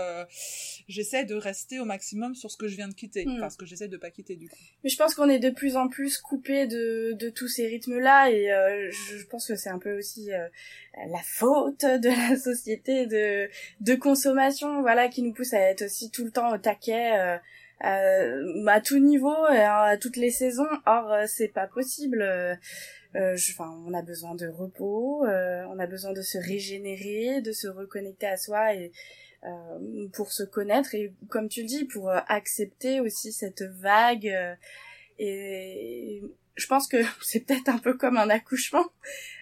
j'essaie 0.89 1.25
de 1.25 1.35
rester 1.35 1.81
au 1.81 1.85
maximum 1.85 2.35
sur 2.35 2.51
ce 2.51 2.57
que 2.57 2.69
je 2.69 2.77
viens 2.77 2.89
de 2.89 2.95
quitter 2.95 3.25
parce 3.25 3.35
hmm. 3.35 3.39
enfin 3.39 3.51
ce 3.51 3.57
que 3.57 3.67
j'essaie 3.67 3.89
de 3.89 3.97
pas 3.97 4.11
quitter 4.11 4.37
du 4.37 4.49
coup 4.49 4.57
mais 4.85 4.91
je 4.91 4.97
pense 4.97 5.15
qu'on 5.15 5.29
est 5.29 5.39
de 5.39 5.51
plus 5.51 5.77
en 5.77 5.89
plus 5.89 6.19
coupé 6.19 6.67
de 6.67 7.15
de 7.19 7.31
tous 7.31 7.49
ces 7.49 7.67
rythmes 7.67 7.99
là 7.99 8.31
et 8.31 8.47
je 8.91 9.25
pense 9.27 9.47
que 9.47 9.57
c'est 9.57 9.71
un 9.71 9.79
peu 9.79 9.97
aussi 9.97 10.29
la 10.29 11.23
faute 11.25 11.85
de 11.85 12.09
la 12.31 12.37
société 12.37 13.07
de 13.07 13.49
de 13.81 13.95
consommation 13.95 14.83
voilà 14.83 15.09
qui 15.09 15.23
nous 15.23 15.33
pousse 15.33 15.55
à 15.55 15.61
être 15.61 15.83
aussi 15.83 16.11
tout 16.11 16.25
le 16.25 16.31
temps 16.31 16.53
au 16.53 16.59
taquet 16.59 17.39
à 17.81 18.81
tout 18.81 18.99
niveau, 18.99 19.35
à 19.49 19.97
toutes 19.97 20.17
les 20.17 20.31
saisons. 20.31 20.69
Or, 20.87 21.13
euh, 21.13 21.25
c'est 21.27 21.49
pas 21.49 21.67
possible. 21.67 22.23
Euh, 22.23 22.55
enfin, 23.15 23.71
on 23.87 23.95
a 23.95 24.03
besoin 24.03 24.35
de 24.35 24.47
repos, 24.47 25.25
on 25.25 25.79
a 25.79 25.87
besoin 25.87 26.13
de 26.13 26.23
se 26.23 26.39
régénérer, 26.39 27.41
de 27.41 27.53
se 27.53 27.69
reconnecter 27.69 28.27
à 28.27 28.37
soi 28.37 28.75
et 28.75 28.93
pour 30.13 30.33
se 30.33 30.43
connaître 30.43 30.95
et, 30.95 31.15
comme 31.29 31.49
tu 31.49 31.63
le 31.63 31.69
dis, 31.69 31.85
pour 31.85 32.11
accepter 32.11 33.01
aussi 33.01 33.33
cette 33.33 33.63
vague. 33.63 34.31
et 35.19 36.23
je 36.57 36.67
pense 36.67 36.89
que 36.89 36.99
c'est 37.23 37.41
peut-être 37.41 37.69
un 37.69 37.79
peu 37.79 37.95
comme 37.95 38.19
un 38.19 38.29
accouchement. 38.29 38.85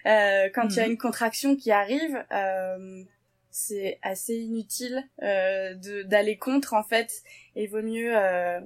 quand 0.05 0.67
il 0.69 0.75
y 0.75 0.79
a 0.79 0.85
mhm. 0.85 0.91
une 0.91 0.97
contraction 0.97 1.55
qui 1.57 1.71
arrive, 1.71 2.23
c'est 3.55 3.99
assez 4.01 4.35
inutile 4.35 5.01
euh, 5.23 5.75
d'aller 6.03 6.37
contre 6.37 6.73
en 6.73 6.83
fait. 6.83 7.23
Et 7.55 7.67
vaut 7.67 7.81
mieux 7.81 8.13
euh, 8.13 8.59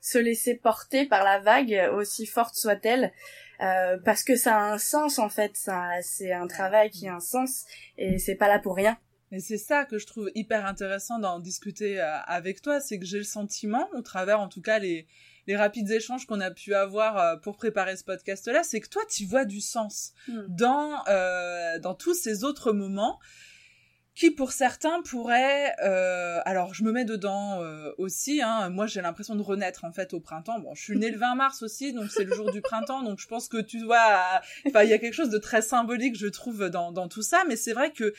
se 0.00 0.16
laisser 0.16 0.54
porter 0.54 1.06
par 1.06 1.24
la 1.24 1.40
vague 1.40 1.90
aussi 1.92 2.24
forte 2.24 2.54
soit-elle 2.54 3.12
euh, 3.60 3.98
parce 4.04 4.22
que 4.22 4.36
ça 4.36 4.56
a 4.56 4.72
un 4.72 4.78
sens 4.78 5.18
en 5.18 5.28
fait. 5.28 5.56
Ça 5.56 5.90
c'est 6.02 6.32
un 6.32 6.46
travail 6.46 6.90
qui 6.90 7.08
a 7.08 7.16
un 7.16 7.20
sens 7.20 7.64
et 7.98 8.18
c'est 8.18 8.36
pas 8.36 8.46
là 8.46 8.60
pour 8.60 8.76
rien. 8.76 8.96
Mais 9.32 9.40
c'est 9.40 9.58
ça 9.58 9.86
que 9.86 9.98
je 9.98 10.06
trouve 10.06 10.30
hyper 10.36 10.66
intéressant 10.66 11.18
d'en 11.18 11.40
discuter 11.40 11.98
avec 12.00 12.62
toi 12.62 12.78
c'est 12.78 13.00
que 13.00 13.04
j'ai 13.04 13.18
le 13.18 13.24
sentiment 13.24 13.88
au 13.92 14.02
travers 14.02 14.38
en 14.38 14.46
tout 14.48 14.62
cas 14.62 14.78
les 14.78 15.08
les 15.48 15.56
rapides 15.56 15.90
échanges 15.90 16.26
qu'on 16.26 16.40
a 16.40 16.52
pu 16.52 16.74
avoir 16.74 17.40
pour 17.40 17.56
préparer 17.56 17.96
ce 17.96 18.04
podcast 18.04 18.46
là 18.46 18.62
c'est 18.62 18.78
que 18.78 18.88
toi 18.88 19.02
tu 19.10 19.24
vois 19.24 19.46
du 19.46 19.60
sens 19.60 20.12
hmm. 20.28 20.42
dans 20.48 21.02
dans 21.80 21.94
tous 21.94 22.14
ces 22.14 22.44
autres 22.44 22.72
moments 22.72 23.18
qui 24.14 24.30
pour 24.30 24.52
certains 24.52 25.00
pourraient 25.02 25.74
euh, 25.82 26.40
alors 26.44 26.74
je 26.74 26.84
me 26.84 26.92
mets 26.92 27.04
dedans 27.04 27.62
euh, 27.62 27.92
aussi 27.96 28.42
hein, 28.42 28.68
moi 28.68 28.86
j'ai 28.86 29.00
l'impression 29.00 29.36
de 29.36 29.42
renaître 29.42 29.84
en 29.84 29.92
fait 29.92 30.12
au 30.12 30.20
printemps. 30.20 30.58
Bon 30.60 30.74
je 30.74 30.82
suis 30.82 30.98
née 30.98 31.10
le 31.10 31.18
20 31.18 31.34
mars 31.34 31.62
aussi 31.62 31.92
donc 31.92 32.10
c'est 32.10 32.24
le 32.24 32.34
jour 32.34 32.52
du 32.52 32.60
printemps 32.60 33.02
donc 33.02 33.18
je 33.18 33.26
pense 33.26 33.48
que 33.48 33.60
tu 33.60 33.82
vois 33.84 34.40
enfin 34.66 34.82
il 34.82 34.90
y 34.90 34.92
a 34.92 34.98
quelque 34.98 35.14
chose 35.14 35.30
de 35.30 35.38
très 35.38 35.62
symbolique 35.62 36.16
je 36.16 36.26
trouve 36.26 36.68
dans 36.70 37.08
tout 37.08 37.22
ça. 37.22 37.44
Mais 37.48 37.56
c'est 37.56 37.72
vrai 37.72 37.92
que 37.92 38.14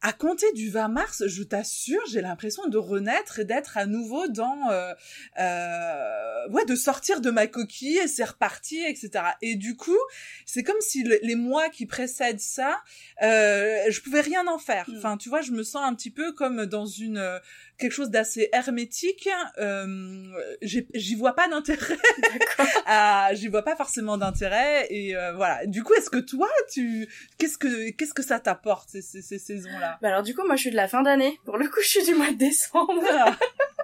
à 0.00 0.12
compter 0.12 0.50
du 0.52 0.70
20 0.70 0.88
mars, 0.88 1.26
je 1.26 1.42
t'assure, 1.42 2.00
j'ai 2.10 2.20
l'impression 2.20 2.66
de 2.68 2.78
renaître 2.78 3.40
et 3.40 3.44
d'être 3.44 3.76
à 3.76 3.86
nouveau 3.86 4.28
dans, 4.28 4.70
euh, 4.70 4.94
euh, 5.38 6.48
ouais, 6.50 6.64
de 6.64 6.76
sortir 6.76 7.20
de 7.20 7.30
ma 7.30 7.46
coquille 7.46 7.98
et 7.98 8.08
c'est 8.08 8.24
reparti, 8.24 8.80
etc. 8.86 9.10
Et 9.42 9.56
du 9.56 9.76
coup, 9.76 9.98
c'est 10.46 10.62
comme 10.62 10.80
si 10.80 11.02
les 11.22 11.34
mois 11.34 11.68
qui 11.68 11.86
précèdent 11.86 12.40
ça, 12.40 12.80
euh, 13.22 13.90
je 13.90 14.00
pouvais 14.00 14.20
rien 14.20 14.46
en 14.46 14.58
faire. 14.58 14.88
Mm. 14.88 14.96
Enfin, 14.98 15.16
tu 15.16 15.28
vois, 15.28 15.40
je 15.40 15.52
me 15.52 15.62
sens 15.62 15.82
un 15.84 15.94
petit 15.94 16.10
peu 16.10 16.32
comme 16.32 16.66
dans 16.66 16.86
une 16.86 17.18
euh, 17.18 17.38
quelque 17.78 17.92
chose 17.92 18.10
d'assez 18.10 18.48
hermétique. 18.52 19.28
Euh, 19.58 20.24
j'y 20.62 21.14
vois 21.14 21.34
pas 21.34 21.48
d'intérêt. 21.48 21.96
ah, 22.86 23.30
j'y 23.32 23.48
vois 23.48 23.62
pas 23.62 23.76
forcément 23.76 24.18
d'intérêt 24.18 24.86
et 24.90 25.16
euh, 25.16 25.32
voilà. 25.34 25.64
Du 25.66 25.82
coup, 25.82 25.94
est-ce 25.94 26.10
que 26.10 26.18
toi, 26.18 26.48
tu, 26.72 27.08
qu'est-ce 27.38 27.56
que 27.56 27.90
qu'est-ce 27.90 28.14
que 28.14 28.22
ça 28.22 28.40
t'apporte 28.40 28.90
ces, 28.90 29.02
ces, 29.02 29.22
ces 29.22 29.38
saisons-là? 29.38 29.98
Bah 30.02 30.08
alors 30.08 30.22
du 30.22 30.34
coup, 30.34 30.44
moi 30.46 30.56
je 30.56 30.62
suis 30.62 30.70
de 30.70 30.76
la 30.76 30.88
fin 30.88 31.02
d'année. 31.02 31.38
Pour 31.44 31.56
le 31.56 31.68
coup, 31.68 31.80
je 31.80 31.88
suis 31.88 32.04
du 32.04 32.14
mois 32.14 32.30
de 32.30 32.38
décembre. 32.38 33.02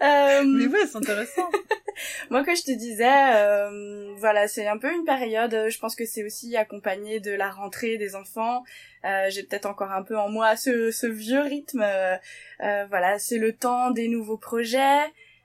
Euh... 0.00 0.42
Mais 0.44 0.66
ouais, 0.66 0.86
c'est 0.90 0.96
intéressant. 0.96 1.48
moi, 2.30 2.42
que 2.42 2.56
je 2.56 2.64
te 2.64 2.72
disais, 2.72 3.36
euh, 3.36 4.12
voilà, 4.16 4.48
c'est 4.48 4.66
un 4.66 4.76
peu 4.76 4.92
une 4.92 5.04
période. 5.04 5.68
Je 5.68 5.78
pense 5.78 5.94
que 5.94 6.04
c'est 6.04 6.24
aussi 6.24 6.56
accompagné 6.56 7.20
de 7.20 7.30
la 7.30 7.50
rentrée 7.50 7.98
des 7.98 8.16
enfants. 8.16 8.64
Euh, 9.04 9.30
J'ai 9.30 9.44
peut-être 9.44 9.66
encore 9.66 9.92
un 9.92 10.02
peu 10.02 10.18
en 10.18 10.28
moi 10.28 10.56
ce, 10.56 10.90
ce 10.90 11.06
vieux 11.06 11.42
rythme. 11.42 11.82
Euh, 11.84 12.16
euh 12.64 12.84
voilà, 12.88 13.20
c'est 13.20 13.38
le 13.38 13.52
temps 13.52 13.92
des 13.92 14.08
nouveaux 14.08 14.38
projets, 14.38 15.04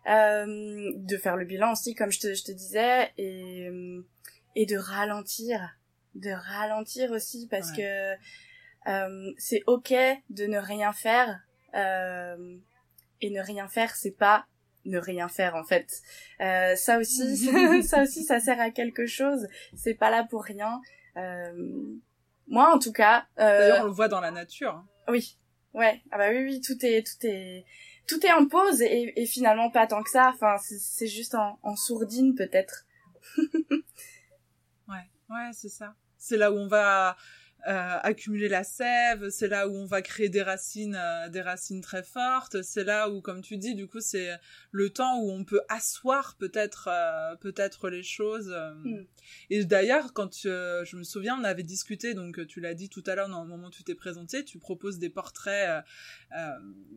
euh, 0.09 0.91
de 0.95 1.17
faire 1.17 1.35
le 1.35 1.45
bilan 1.45 1.73
aussi, 1.73 1.93
comme 1.93 2.11
je 2.11 2.19
te, 2.19 2.33
je 2.33 2.43
te 2.43 2.51
disais, 2.51 3.11
et 3.19 3.69
et 4.57 4.65
de 4.65 4.75
ralentir, 4.75 5.77
de 6.15 6.31
ralentir 6.31 7.11
aussi 7.11 7.47
parce 7.47 7.71
que 7.71 8.13
euh, 8.87 9.33
c'est 9.37 9.61
ok 9.67 9.93
de 10.31 10.47
ne 10.47 10.57
rien 10.57 10.93
faire 10.93 11.39
euh, 11.75 12.57
et 13.21 13.29
ne 13.29 13.41
rien 13.41 13.67
faire 13.67 13.95
c'est 13.95 14.11
pas 14.11 14.45
ne 14.85 14.99
rien 14.99 15.27
faire 15.27 15.55
en 15.55 15.63
fait. 15.63 16.01
Euh, 16.39 16.75
ça 16.75 16.97
aussi 16.99 17.37
ça 17.83 18.03
aussi 18.03 18.23
ça 18.23 18.39
sert 18.39 18.59
à 18.59 18.71
quelque 18.71 19.05
chose. 19.05 19.47
C'est 19.75 19.95
pas 19.95 20.09
là 20.09 20.25
pour 20.29 20.43
rien. 20.43 20.81
Moi 22.47 22.73
en 22.73 22.79
tout 22.79 22.93
cas 22.93 23.25
d'ailleurs 23.37 23.83
on 23.83 23.87
le 23.87 23.91
voit 23.91 24.07
dans 24.07 24.21
la 24.21 24.31
nature 24.31 24.75
hein. 24.75 24.87
oui. 25.09 25.37
Ouais. 25.73 26.01
Ah 26.11 26.17
bah 26.17 26.29
oui 26.31 26.43
oui 26.43 26.61
tout 26.61 26.77
est 26.85 27.05
tout 27.05 27.27
est 27.27 27.65
tout 28.07 28.25
est 28.25 28.31
en 28.31 28.47
pause 28.47 28.81
et, 28.81 29.13
et 29.21 29.25
finalement 29.25 29.69
pas 29.69 29.85
tant 29.87 30.01
que 30.01 30.09
ça. 30.09 30.31
Enfin 30.33 30.55
c'est 30.59 31.07
juste 31.07 31.35
en, 31.35 31.59
en 31.63 31.75
sourdine 31.75 32.35
peut-être. 32.35 32.85
Ouais. 34.87 35.03
Ouais 35.29 35.49
c'est 35.51 35.69
ça. 35.69 35.95
C'est 36.17 36.37
là 36.37 36.51
où 36.51 36.55
on 36.55 36.67
va 36.67 37.09
euh, 37.09 37.13
accumuler 37.73 38.47
la 38.47 38.63
sève, 38.63 39.29
c'est 39.29 39.49
là 39.49 39.67
où 39.67 39.75
on 39.75 39.85
va 39.85 40.01
créer 40.01 40.29
des 40.29 40.41
racines, 40.41 40.97
euh, 40.97 41.27
des 41.27 41.41
racines 41.41 41.81
très 41.81 42.03
fortes. 42.03 42.61
C'est 42.61 42.85
là 42.85 43.09
où, 43.09 43.19
comme 43.21 43.41
tu 43.41 43.57
dis, 43.57 43.75
du 43.75 43.87
coup, 43.87 43.99
c'est 43.99 44.29
le 44.71 44.89
temps 44.89 45.19
où 45.19 45.31
on 45.31 45.43
peut 45.43 45.61
asseoir 45.67 46.35
peut-être, 46.39 46.87
euh, 46.89 47.35
peut-être 47.35 47.89
les 47.89 48.03
choses. 48.03 48.55
Hmm. 48.83 49.03
Et 49.49 49.65
d'ailleurs, 49.65 50.13
quand 50.13 50.43
je 50.43 50.95
me 50.95 51.03
souviens, 51.03 51.37
on 51.39 51.43
avait 51.43 51.63
discuté, 51.63 52.13
donc 52.13 52.47
tu 52.47 52.61
l'as 52.61 52.73
dit 52.73 52.87
tout 52.87 53.03
à 53.05 53.15
l'heure, 53.15 53.27
dans 53.27 53.43
le 53.43 53.49
moment 53.49 53.67
où 53.67 53.71
tu 53.71 53.83
t'es 53.83 53.95
présenté, 53.95 54.45
tu 54.45 54.59
proposes 54.59 54.97
des 54.97 55.09
portraits 55.09 55.83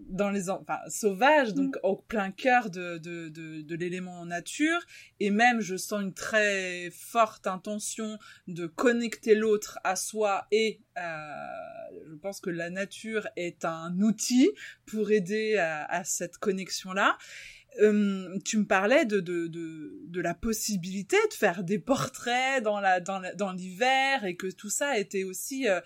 dans 0.08 0.30
les, 0.30 0.50
enfin, 0.50 0.78
sauvages, 0.88 1.54
donc 1.54 1.76
hmm. 1.76 1.80
au 1.86 1.96
plein 1.96 2.30
cœur 2.30 2.70
de, 2.70 2.98
de, 2.98 3.28
de, 3.28 3.62
de 3.62 3.74
l'élément 3.74 4.24
nature. 4.24 4.78
Et 5.18 5.30
même, 5.30 5.60
je 5.60 5.76
sens 5.76 6.02
une 6.02 6.14
très 6.14 6.90
forte 6.92 7.48
intention 7.48 8.18
de 8.46 8.66
connecter 8.66 9.34
l'autre 9.34 9.78
à 9.82 9.96
soi 9.96 10.46
et 10.52 10.59
euh, 10.98 11.02
je 12.10 12.16
pense 12.16 12.40
que 12.40 12.50
la 12.50 12.70
nature 12.70 13.28
est 13.36 13.64
un 13.64 13.98
outil 14.00 14.50
pour 14.86 15.10
aider 15.10 15.56
à, 15.56 16.02
cette 16.04 16.38
connexion-là. 16.38 17.16
Euh, 17.80 18.36
tu 18.44 18.58
me 18.58 18.66
parlais 18.66 19.04
de, 19.04 20.20
la 20.20 20.34
possibilité 20.34 21.16
de 21.30 21.34
faire 21.34 21.62
des 21.62 21.78
portraits 21.78 22.62
dans 22.62 23.52
l'hiver 23.52 24.24
et 24.24 24.36
que 24.36 24.48
tout 24.48 24.70
ça 24.70 24.98
était 24.98 25.24
aussi 25.24 25.68
euh, 25.68 25.80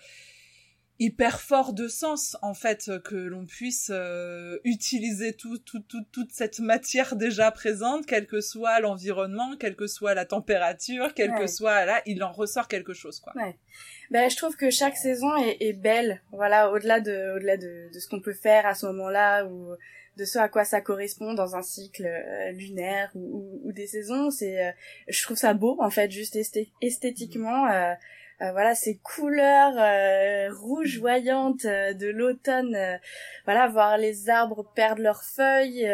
hyper 0.97 1.41
fort 1.41 1.73
de 1.73 1.87
sens 1.89 2.37
en 2.41 2.53
fait 2.53 2.89
que 3.03 3.15
l'on 3.15 3.45
puisse 3.45 3.91
euh, 3.93 4.57
utiliser 4.63 5.33
tout, 5.33 5.57
tout, 5.57 5.83
toute 6.11 6.31
cette 6.31 6.59
matière 6.59 7.17
déjà 7.17 7.51
présente 7.51 8.05
quel 8.05 8.25
que 8.27 8.39
soit 8.39 8.79
l'environnement 8.79 9.57
quelle 9.59 9.75
que 9.75 9.87
soit 9.87 10.13
la 10.13 10.25
température 10.25 11.13
quel 11.13 11.33
que 11.35 11.47
soit 11.47 11.85
là 11.85 12.01
il 12.05 12.23
en 12.23 12.31
ressort 12.31 12.69
quelque 12.69 12.93
chose 12.93 13.19
quoi 13.19 13.33
ouais. 13.35 13.57
ben 14.09 14.29
je 14.29 14.37
trouve 14.37 14.55
que 14.55 14.69
chaque 14.69 14.95
saison 14.95 15.35
est, 15.35 15.57
est 15.59 15.73
belle 15.73 16.21
voilà 16.31 16.71
au-delà 16.71 17.01
de 17.01 17.35
au-delà 17.35 17.57
de, 17.57 17.93
de 17.93 17.99
ce 17.99 18.07
qu'on 18.07 18.21
peut 18.21 18.33
faire 18.33 18.65
à 18.65 18.73
ce 18.73 18.85
moment-là 18.85 19.45
ou 19.45 19.75
de 20.15 20.23
ce 20.23 20.39
à 20.39 20.47
quoi 20.47 20.63
ça 20.63 20.79
correspond 20.79 21.33
dans 21.33 21.57
un 21.57 21.61
cycle 21.61 22.05
euh, 22.05 22.51
lunaire 22.51 23.11
ou, 23.15 23.59
ou, 23.65 23.73
des 23.73 23.87
saisons 23.87 24.31
c'est 24.31 24.65
euh, 24.65 24.71
je 25.09 25.21
trouve 25.23 25.35
ça 25.35 25.53
beau 25.53 25.75
en 25.81 25.89
fait 25.89 26.09
juste 26.09 26.37
esthétiquement 26.81 27.67
euh, 28.41 28.51
voilà 28.51 28.75
ces 28.75 28.97
couleurs 28.97 29.75
euh, 29.77 30.53
rouges 30.53 30.99
voyantes 30.99 31.63
euh, 31.63 31.93
de 31.93 32.07
l'automne 32.07 32.77
voilà 33.45 33.67
voir 33.69 33.97
les 33.97 34.29
arbres 34.29 34.69
perdre 34.75 35.01
leurs 35.01 35.23
feuilles 35.23 35.87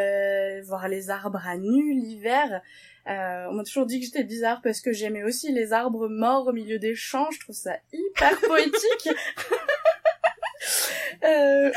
voir 0.65 0.87
les 0.87 1.11
arbres 1.11 1.45
à 1.45 1.57
nu 1.57 1.93
l'hiver. 1.93 2.61
On 3.05 3.53
m'a 3.53 3.63
toujours 3.63 3.85
dit 3.85 3.99
que 3.99 4.05
j'étais 4.05 4.23
bizarre 4.23 4.61
parce 4.63 4.81
que 4.81 4.91
j'aimais 4.91 5.23
aussi 5.23 5.51
les 5.51 5.73
arbres 5.73 6.07
morts 6.07 6.47
au 6.47 6.53
milieu 6.53 6.79
des 6.79 6.95
champs. 6.95 7.29
Je 7.31 7.39
trouve 7.39 7.55
ça 7.55 7.75
hyper 7.93 8.39
poétique. 8.47 9.09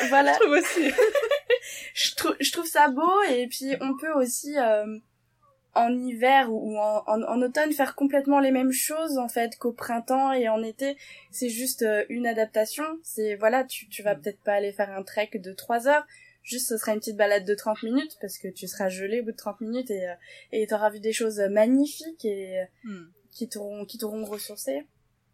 Voilà. 0.09 0.33
Je 0.33 0.38
trouve 0.40 0.55
aussi. 0.55 0.90
Je, 1.94 2.14
trouve 2.14 2.37
je 2.40 2.53
trouve 2.53 2.66
ça 2.66 2.88
beau 2.88 3.22
et 3.31 3.46
puis 3.46 3.77
on 3.81 3.96
peut 3.96 4.12
aussi 4.12 4.57
en 5.75 5.93
hiver 5.97 6.53
ou 6.53 6.79
en, 6.79 7.05
en, 7.07 7.43
automne 7.43 7.73
faire 7.73 7.95
complètement 7.95 8.41
les 8.41 8.51
mêmes 8.51 8.73
choses 8.73 9.19
en 9.19 9.29
fait 9.29 9.57
qu'au 9.59 9.73
printemps 9.73 10.33
et 10.33 10.49
en 10.49 10.63
été. 10.63 10.97
C'est 11.31 11.49
juste 11.49 11.83
euh, 11.83 12.05
une 12.09 12.27
adaptation. 12.27 12.85
C'est 13.03 13.35
voilà 13.37 13.65
tu, 13.65 13.89
tu 13.89 14.03
vas 14.03 14.15
peut-être 14.15 14.41
pas 14.41 14.55
aller 14.55 14.73
faire 14.73 14.91
un 14.91 15.03
trek 15.03 15.31
de 15.35 15.53
3 15.53 15.89
heures. 15.89 16.07
Juste 16.43 16.69
ce 16.69 16.77
sera 16.77 16.93
une 16.93 17.01
petite 17.01 17.17
balade 17.17 17.45
de 17.45 17.55
30 17.55 17.83
minutes 17.83 18.17
parce 18.21 18.39
que 18.39 18.49
tu 18.49 18.69
seras 18.69 18.89
gelé 18.89 19.21
au 19.21 19.25
bout 19.25 19.33
de 19.33 19.37
30 19.37 19.61
minutes 19.63 19.91
et 19.91 20.09
euh, 20.09 20.15
et 20.53 20.67
t'auras 20.67 20.91
vu 20.91 21.01
des 21.01 21.13
choses 21.13 21.41
magnifiques 21.51 22.25
et 22.25 22.65
mm. 22.85 23.05
qui 23.33 23.49
t'auront 23.49 23.85
qui 23.85 23.99
t'auront 23.99 24.25
ressourcé. 24.25 24.87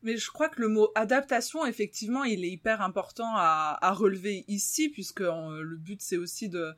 Mais 0.02 0.16
je 0.16 0.30
crois 0.30 0.48
que 0.48 0.62
le 0.62 0.68
mot 0.68 0.90
adaptation, 0.94 1.66
effectivement, 1.66 2.24
il 2.24 2.42
est 2.42 2.50
hyper 2.50 2.80
important 2.80 3.34
à, 3.36 3.78
à 3.82 3.92
relever 3.92 4.46
ici, 4.48 4.88
puisque 4.88 5.20
le 5.20 5.76
but, 5.76 6.00
c'est 6.00 6.16
aussi 6.16 6.48
de, 6.48 6.74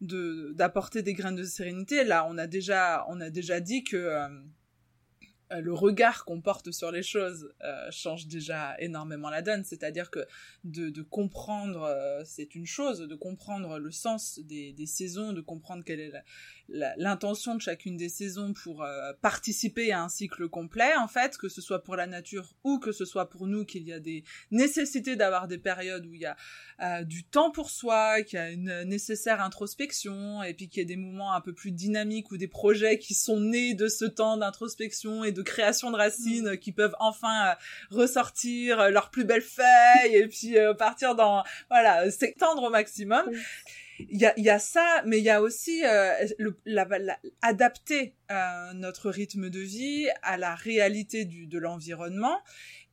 de 0.00 0.52
d'apporter 0.54 1.02
des 1.02 1.14
graines 1.14 1.36
de 1.36 1.44
sérénité. 1.44 2.04
Là, 2.04 2.26
on 2.28 2.38
a 2.38 2.46
déjà 2.46 3.04
on 3.08 3.20
a 3.20 3.30
déjà 3.30 3.60
dit 3.60 3.84
que 3.84 4.18
euh, 5.52 5.56
euh, 5.56 5.60
le 5.60 5.72
regard 5.72 6.24
qu'on 6.24 6.40
porte 6.40 6.70
sur 6.72 6.90
les 6.90 7.02
choses 7.02 7.52
euh, 7.62 7.90
change 7.90 8.26
déjà 8.26 8.76
énormément 8.78 9.30
la 9.30 9.42
donne. 9.42 9.64
C'est-à-dire 9.64 10.10
que 10.10 10.20
de, 10.64 10.90
de 10.90 11.02
comprendre, 11.02 11.82
euh, 11.82 12.22
c'est 12.24 12.54
une 12.54 12.66
chose, 12.66 13.00
de 13.00 13.14
comprendre 13.14 13.78
le 13.78 13.90
sens 13.90 14.40
des, 14.40 14.72
des 14.72 14.86
saisons, 14.86 15.32
de 15.32 15.40
comprendre 15.40 15.84
quelle 15.84 16.00
est 16.00 16.12
l'intention 16.68 17.54
de 17.54 17.60
chacune 17.60 17.96
des 17.96 18.08
saisons 18.08 18.52
pour 18.52 18.84
participer 19.20 19.92
à 19.92 20.02
un 20.02 20.08
cycle 20.08 20.48
complet, 20.48 20.96
en 20.96 21.06
fait, 21.06 21.36
que 21.36 21.48
ce 21.48 21.60
soit 21.60 21.84
pour 21.84 21.94
la 21.94 22.08
nature 22.08 22.56
ou 22.64 22.80
que 22.80 22.90
ce 22.90 23.04
soit 23.04 23.30
pour 23.30 23.46
nous, 23.46 23.64
qu'il 23.64 23.84
y 23.84 23.92
a 23.92 24.00
des 24.00 24.24
nécessités 24.50 25.14
d'avoir 25.14 25.46
des 25.46 25.58
périodes 25.58 26.06
où 26.06 26.14
il 26.14 26.22
y 26.22 26.26
a 26.26 27.04
du 27.04 27.22
temps 27.22 27.52
pour 27.52 27.70
soi, 27.70 28.22
qu'il 28.22 28.40
y 28.40 28.42
a 28.42 28.50
une 28.50 28.82
nécessaire 28.82 29.40
introspection, 29.40 30.42
et 30.42 30.54
puis 30.54 30.68
qu'il 30.68 30.82
y 30.82 30.84
a 30.84 30.88
des 30.88 30.96
moments 30.96 31.32
un 31.34 31.40
peu 31.40 31.52
plus 31.52 31.70
dynamiques 31.70 32.32
ou 32.32 32.36
des 32.36 32.48
projets 32.48 32.98
qui 32.98 33.14
sont 33.14 33.38
nés 33.38 33.74
de 33.74 33.86
ce 33.86 34.04
temps 34.04 34.36
d'introspection 34.36 35.22
et 35.22 35.30
de 35.36 35.42
création 35.42 35.90
de 35.90 35.96
racines 35.96 36.56
qui 36.58 36.72
peuvent 36.72 36.96
enfin 36.98 37.50
euh, 37.50 37.54
ressortir 37.90 38.80
euh, 38.80 38.90
leurs 38.90 39.10
plus 39.10 39.24
belles 39.24 39.42
feuilles 39.42 40.16
et 40.16 40.26
puis 40.26 40.58
euh, 40.58 40.74
partir 40.74 41.14
dans 41.14 41.44
voilà 41.70 42.10
s'étendre 42.10 42.64
au 42.64 42.70
maximum. 42.70 43.30
Il 43.98 44.18
y 44.18 44.26
a, 44.26 44.38
y 44.38 44.50
a 44.50 44.58
ça, 44.58 45.02
mais 45.06 45.18
il 45.18 45.24
y 45.24 45.30
a 45.30 45.40
aussi 45.40 45.80
le, 46.38 46.54
la, 46.66 46.86
adapter 47.40 48.14
notre 48.74 49.08
rythme 49.08 49.48
de 49.48 49.60
vie 49.60 50.08
à 50.22 50.36
la 50.36 50.54
réalité 50.54 51.24
du, 51.24 51.46
de 51.46 51.58
l'environnement. 51.58 52.38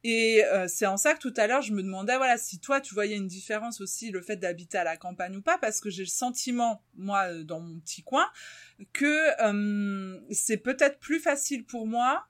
Et 0.06 0.44
c'est 0.68 0.86
en 0.86 0.96
ça 0.96 1.14
que 1.14 1.20
tout 1.20 1.34
à 1.36 1.46
l'heure, 1.46 1.62
je 1.62 1.74
me 1.74 1.84
demandais, 1.84 2.16
voilà, 2.16 2.38
si 2.38 2.58
toi, 2.58 2.80
tu 2.80 2.94
voyais 2.94 3.18
une 3.18 3.28
différence 3.28 3.82
aussi, 3.82 4.12
le 4.12 4.22
fait 4.22 4.38
d'habiter 4.38 4.78
à 4.78 4.86
la 4.86 4.96
campagne 4.96 5.36
ou 5.36 5.42
pas, 5.42 5.58
parce 5.58 5.82
que 5.82 5.90
j'ai 5.90 6.04
le 6.04 6.10
sentiment, 6.10 6.82
moi, 6.96 7.34
dans 7.44 7.60
mon 7.60 7.82
petit 7.82 8.04
coin, 8.04 8.26
que 8.94 9.18
c'est 10.32 10.56
peut-être 10.56 11.00
plus 11.00 11.20
facile 11.20 11.66
pour 11.66 11.86
moi 11.86 12.26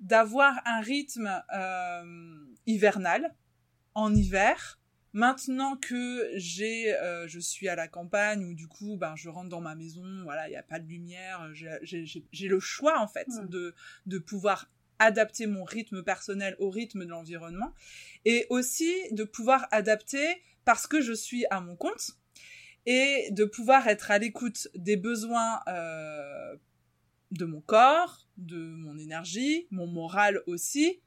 d'avoir 0.00 0.60
un 0.64 0.80
rythme 0.80 1.42
euh, 1.54 2.36
hivernal 2.66 3.34
en 3.94 4.14
hiver. 4.14 4.78
Maintenant 5.14 5.76
que 5.76 6.30
j'ai, 6.34 6.94
euh, 6.94 7.26
je 7.26 7.40
suis 7.40 7.68
à 7.68 7.74
la 7.74 7.88
campagne 7.88 8.44
ou 8.44 8.54
du 8.54 8.68
coup, 8.68 8.96
ben 8.96 9.16
je 9.16 9.28
rentre 9.28 9.48
dans 9.48 9.60
ma 9.60 9.74
maison, 9.74 10.04
voilà, 10.22 10.46
il 10.48 10.50
n'y 10.50 10.56
a 10.56 10.62
pas 10.62 10.78
de 10.78 10.86
lumière, 10.86 11.48
j'ai 11.52 12.48
le 12.48 12.60
choix 12.60 13.00
en 13.00 13.08
fait 13.08 13.28
de 13.48 13.74
de 14.06 14.18
pouvoir 14.18 14.70
adapter 14.98 15.46
mon 15.46 15.64
rythme 15.64 16.02
personnel 16.02 16.56
au 16.58 16.70
rythme 16.70 17.04
de 17.04 17.10
l'environnement 17.10 17.72
et 18.24 18.46
aussi 18.50 18.92
de 19.12 19.24
pouvoir 19.24 19.66
adapter 19.70 20.42
parce 20.64 20.86
que 20.86 21.00
je 21.00 21.12
suis 21.12 21.46
à 21.50 21.60
mon 21.60 21.76
compte 21.76 22.10
et 22.86 23.28
de 23.30 23.44
pouvoir 23.44 23.88
être 23.88 24.10
à 24.10 24.18
l'écoute 24.18 24.68
des 24.74 24.96
besoins 24.96 25.60
euh, 25.68 26.56
de 27.30 27.44
mon 27.44 27.60
corps, 27.60 28.27
de 28.38 28.56
mon 28.56 28.96
énergie, 28.98 29.66
mon 29.70 29.86
moral 29.86 30.42
aussi, 30.46 31.00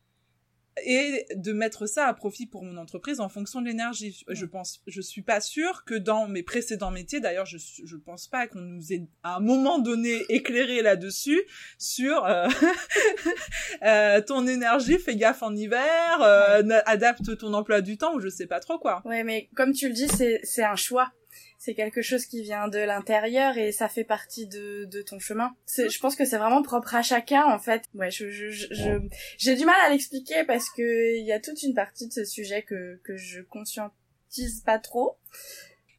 et 0.85 1.25
de 1.35 1.51
mettre 1.51 1.85
ça 1.85 2.07
à 2.07 2.13
profit 2.13 2.45
pour 2.45 2.63
mon 2.63 2.77
entreprise 2.77 3.19
en 3.19 3.29
fonction 3.29 3.61
de 3.61 3.67
l'énergie. 3.67 4.23
Je 4.29 4.45
pense, 4.45 4.81
je 4.87 5.01
suis 5.01 5.21
pas 5.21 5.41
sûre 5.41 5.83
que 5.85 5.95
dans 5.95 6.27
mes 6.27 6.43
précédents 6.43 6.91
métiers, 6.91 7.19
d'ailleurs, 7.19 7.45
je 7.45 7.57
je 7.57 7.97
pense 7.97 8.27
pas 8.27 8.47
qu'on 8.47 8.61
nous 8.61 8.93
ait 8.93 9.07
à 9.23 9.35
un 9.35 9.39
moment 9.39 9.79
donné 9.79 10.23
éclairé 10.29 10.81
là-dessus 10.81 11.41
sur 11.77 12.25
euh, 12.25 12.47
euh, 13.83 14.21
ton 14.21 14.47
énergie, 14.47 14.97
fais 14.97 15.15
gaffe 15.15 15.43
en 15.43 15.55
hiver, 15.55 16.21
euh, 16.21 16.63
adapte 16.85 17.37
ton 17.37 17.53
emploi 17.53 17.81
du 17.81 17.97
temps 17.97 18.15
ou 18.15 18.19
je 18.19 18.29
sais 18.29 18.47
pas 18.47 18.59
trop 18.59 18.79
quoi. 18.79 19.01
Ouais, 19.05 19.23
mais 19.23 19.49
comme 19.55 19.73
tu 19.73 19.87
le 19.87 19.93
dis, 19.93 20.07
c'est 20.07 20.39
c'est 20.43 20.63
un 20.63 20.75
choix 20.75 21.11
c'est 21.57 21.73
quelque 21.73 22.01
chose 22.01 22.25
qui 22.25 22.41
vient 22.41 22.67
de 22.67 22.79
l'intérieur 22.79 23.57
et 23.57 23.71
ça 23.71 23.87
fait 23.87 24.03
partie 24.03 24.47
de, 24.47 24.85
de 24.85 25.01
ton 25.01 25.19
chemin. 25.19 25.55
Je 25.67 25.99
pense 25.99 26.15
que 26.15 26.25
c'est 26.25 26.37
vraiment 26.37 26.61
propre 26.61 26.95
à 26.95 27.01
chacun 27.01 27.45
en 27.45 27.59
fait. 27.59 27.83
Ouais, 27.93 28.11
je 28.11 28.29
j'ai 28.29 28.51
je, 28.51 29.51
du 29.51 29.65
mal 29.65 29.75
à 29.85 29.89
l'expliquer 29.89 30.43
parce 30.43 30.69
que 30.69 31.17
il 31.17 31.25
y 31.25 31.31
a 31.31 31.39
toute 31.39 31.61
une 31.63 31.73
partie 31.73 32.07
de 32.07 32.13
ce 32.13 32.25
sujet 32.25 32.63
que 32.63 32.99
que 33.03 33.17
je 33.17 33.41
conscientise 33.41 34.61
pas 34.65 34.79
trop. 34.79 35.17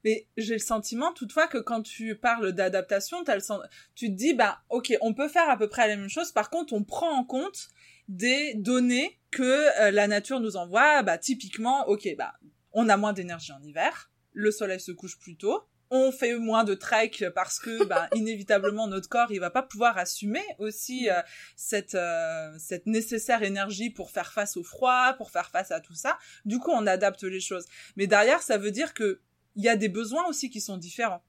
Mais 0.05 0.27
j'ai 0.37 0.55
le 0.55 0.59
sentiment 0.59 1.12
toutefois 1.12 1.47
que 1.47 1.59
quand 1.59 1.83
tu 1.83 2.16
parles 2.16 2.53
d'adaptation, 2.53 3.21
le 3.21 3.68
tu 3.95 4.09
te 4.09 4.14
dis 4.14 4.35
bah 4.35 4.62
ok, 4.68 4.97
on 5.01 5.14
peut 5.14 5.29
faire 5.29 5.49
à 5.49 5.57
peu 5.57 5.68
près 5.68 5.87
la 5.87 5.97
même 5.97 6.09
chose. 6.09 6.33
Par 6.33 6.51
contre, 6.51 6.73
on 6.73 6.83
prend 6.83 7.11
en 7.11 7.25
compte 7.25 7.68
des 8.09 8.55
données 8.55 9.18
que 9.31 9.81
euh, 9.81 9.90
la 9.90 10.09
nature 10.09 10.40
nous 10.40 10.57
envoie. 10.57 11.03
Bah 11.03 11.18
typiquement, 11.18 11.87
ok, 11.88 12.09
bah 12.18 12.35
on 12.73 12.88
a 12.88 12.97
moins 12.97 13.12
d'énergie 13.12 13.53
en 13.53 13.62
hiver 13.62 14.12
le 14.33 14.51
soleil 14.51 14.81
se 14.81 14.92
couche 14.92 15.18
plus 15.18 15.37
tôt, 15.37 15.66
on 15.95 16.11
fait 16.11 16.38
moins 16.38 16.64
de 16.64 16.73
trek 16.73 17.12
parce 17.35 17.59
que 17.59 17.85
bah, 17.85 18.09
inévitablement 18.14 18.88
notre 18.88 19.11
corps 19.11 19.31
il 19.31 19.40
va 19.40 19.51
pas 19.51 19.62
pouvoir 19.62 19.99
assumer 19.99 20.42
aussi 20.59 21.11
euh, 21.11 21.21
cette 21.55 21.95
euh, 21.95 22.51
cette 22.59 22.87
nécessaire 22.87 23.42
énergie 23.42 23.90
pour 23.90 24.11
faire 24.11 24.33
face 24.33 24.57
au 24.57 24.64
froid, 24.64 25.12
pour 25.18 25.31
faire 25.31 25.51
face 25.51 25.71
à 25.71 25.81
tout 25.81 25.95
ça. 25.95 26.18
Du 26.47 26.59
coup, 26.59 26.71
on 26.71 26.87
adapte 26.87 27.23
les 27.25 27.40
choses. 27.40 27.66
Mais 27.97 28.07
derrière, 28.07 28.40
ça 28.40 28.57
veut 28.57 28.71
dire 28.71 28.95
que 28.95 29.21
il 29.55 29.62
y 29.62 29.68
a 29.68 29.77
des 29.77 29.90
besoins 29.90 30.27
aussi 30.27 30.49
qui 30.49 30.62
sont 30.62 30.79
différents. 30.79 31.23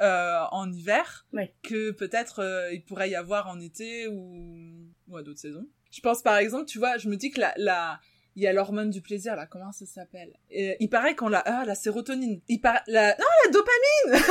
Euh, 0.00 0.38
en 0.52 0.72
hiver 0.72 1.26
que 1.64 1.90
peut-être 1.90 2.70
il 2.72 2.84
pourrait 2.84 3.10
y 3.10 3.16
avoir 3.16 3.48
en 3.48 3.58
été 3.58 4.06
ou, 4.06 4.86
ou 5.08 5.16
à 5.16 5.24
d'autres 5.24 5.40
saisons. 5.40 5.68
Je 5.90 6.00
pense 6.00 6.22
par 6.22 6.36
exemple, 6.36 6.66
tu 6.66 6.78
vois, 6.78 6.98
je 6.98 7.08
me 7.08 7.16
dis 7.16 7.30
que 7.32 7.40
la, 7.40 7.52
la 7.56 8.00
il 8.38 8.42
y 8.42 8.46
a 8.46 8.52
l'hormone 8.52 8.90
du 8.90 9.02
plaisir 9.02 9.34
là. 9.34 9.46
Comment 9.46 9.72
ça 9.72 9.84
s'appelle? 9.84 10.38
Il 10.48 10.88
paraît 10.88 11.16
qu'on 11.16 11.28
la 11.28 11.40
ah 11.40 11.64
la 11.64 11.74
sérotonine. 11.74 12.40
Il 12.46 12.60
paraît 12.60 12.84
la 12.86 13.16
non 13.18 13.26
la 13.44 13.50
dopamine! 13.50 14.24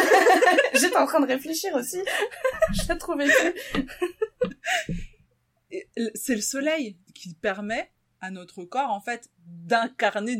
J'étais 0.76 0.96
en 0.96 1.06
train 1.06 1.20
de 1.20 1.28
réfléchir 1.28 1.76
aussi. 1.76 2.00
Je 2.72 2.88
l'ai 2.88 2.98
trouvé 2.98 3.28
c'est 6.16 6.36
le 6.36 6.42
soleil 6.42 6.98
qui 7.14 7.34
permet 7.34 7.92
à 8.22 8.32
notre 8.32 8.64
corps 8.64 8.92
en 8.92 9.02
fait 9.02 9.30
d'incarner 9.46 10.40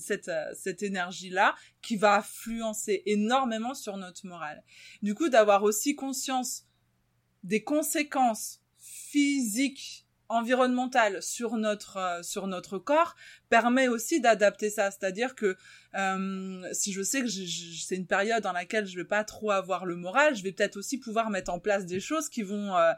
cette 0.00 0.30
cette 0.54 0.82
énergie 0.82 1.28
là 1.28 1.54
qui 1.82 1.96
va 1.96 2.16
influencer 2.16 3.02
énormément 3.04 3.74
sur 3.74 3.98
notre 3.98 4.26
morale. 4.26 4.64
Du 5.02 5.14
coup 5.14 5.28
d'avoir 5.28 5.64
aussi 5.64 5.94
conscience 5.94 6.64
des 7.44 7.62
conséquences 7.62 8.62
physiques 8.78 10.01
environnementale 10.32 11.22
sur 11.22 11.56
notre 11.56 11.98
euh, 11.98 12.22
sur 12.22 12.46
notre 12.46 12.78
corps 12.78 13.14
permet 13.48 13.88
aussi 13.88 14.20
d'adapter 14.20 14.70
ça. 14.70 14.90
C'est-à-dire 14.90 15.34
que 15.34 15.56
euh, 15.94 16.62
si 16.72 16.92
je 16.92 17.02
sais 17.02 17.22
que 17.22 17.28
c'est 17.28 17.96
une 17.96 18.06
période 18.06 18.42
dans 18.42 18.52
laquelle 18.52 18.86
je 18.86 18.96
vais 18.96 19.04
pas 19.04 19.24
trop 19.24 19.50
avoir 19.50 19.84
le 19.84 19.94
moral 19.94 20.34
je 20.34 20.42
vais 20.42 20.52
peut-être 20.52 20.76
aussi 20.76 20.98
pouvoir 20.98 21.30
mettre 21.30 21.52
en 21.52 21.58
place 21.58 21.84
des 21.84 22.00
choses 22.00 22.28
qui 22.28 22.42
vont 22.42 22.76
euh, 22.76 22.92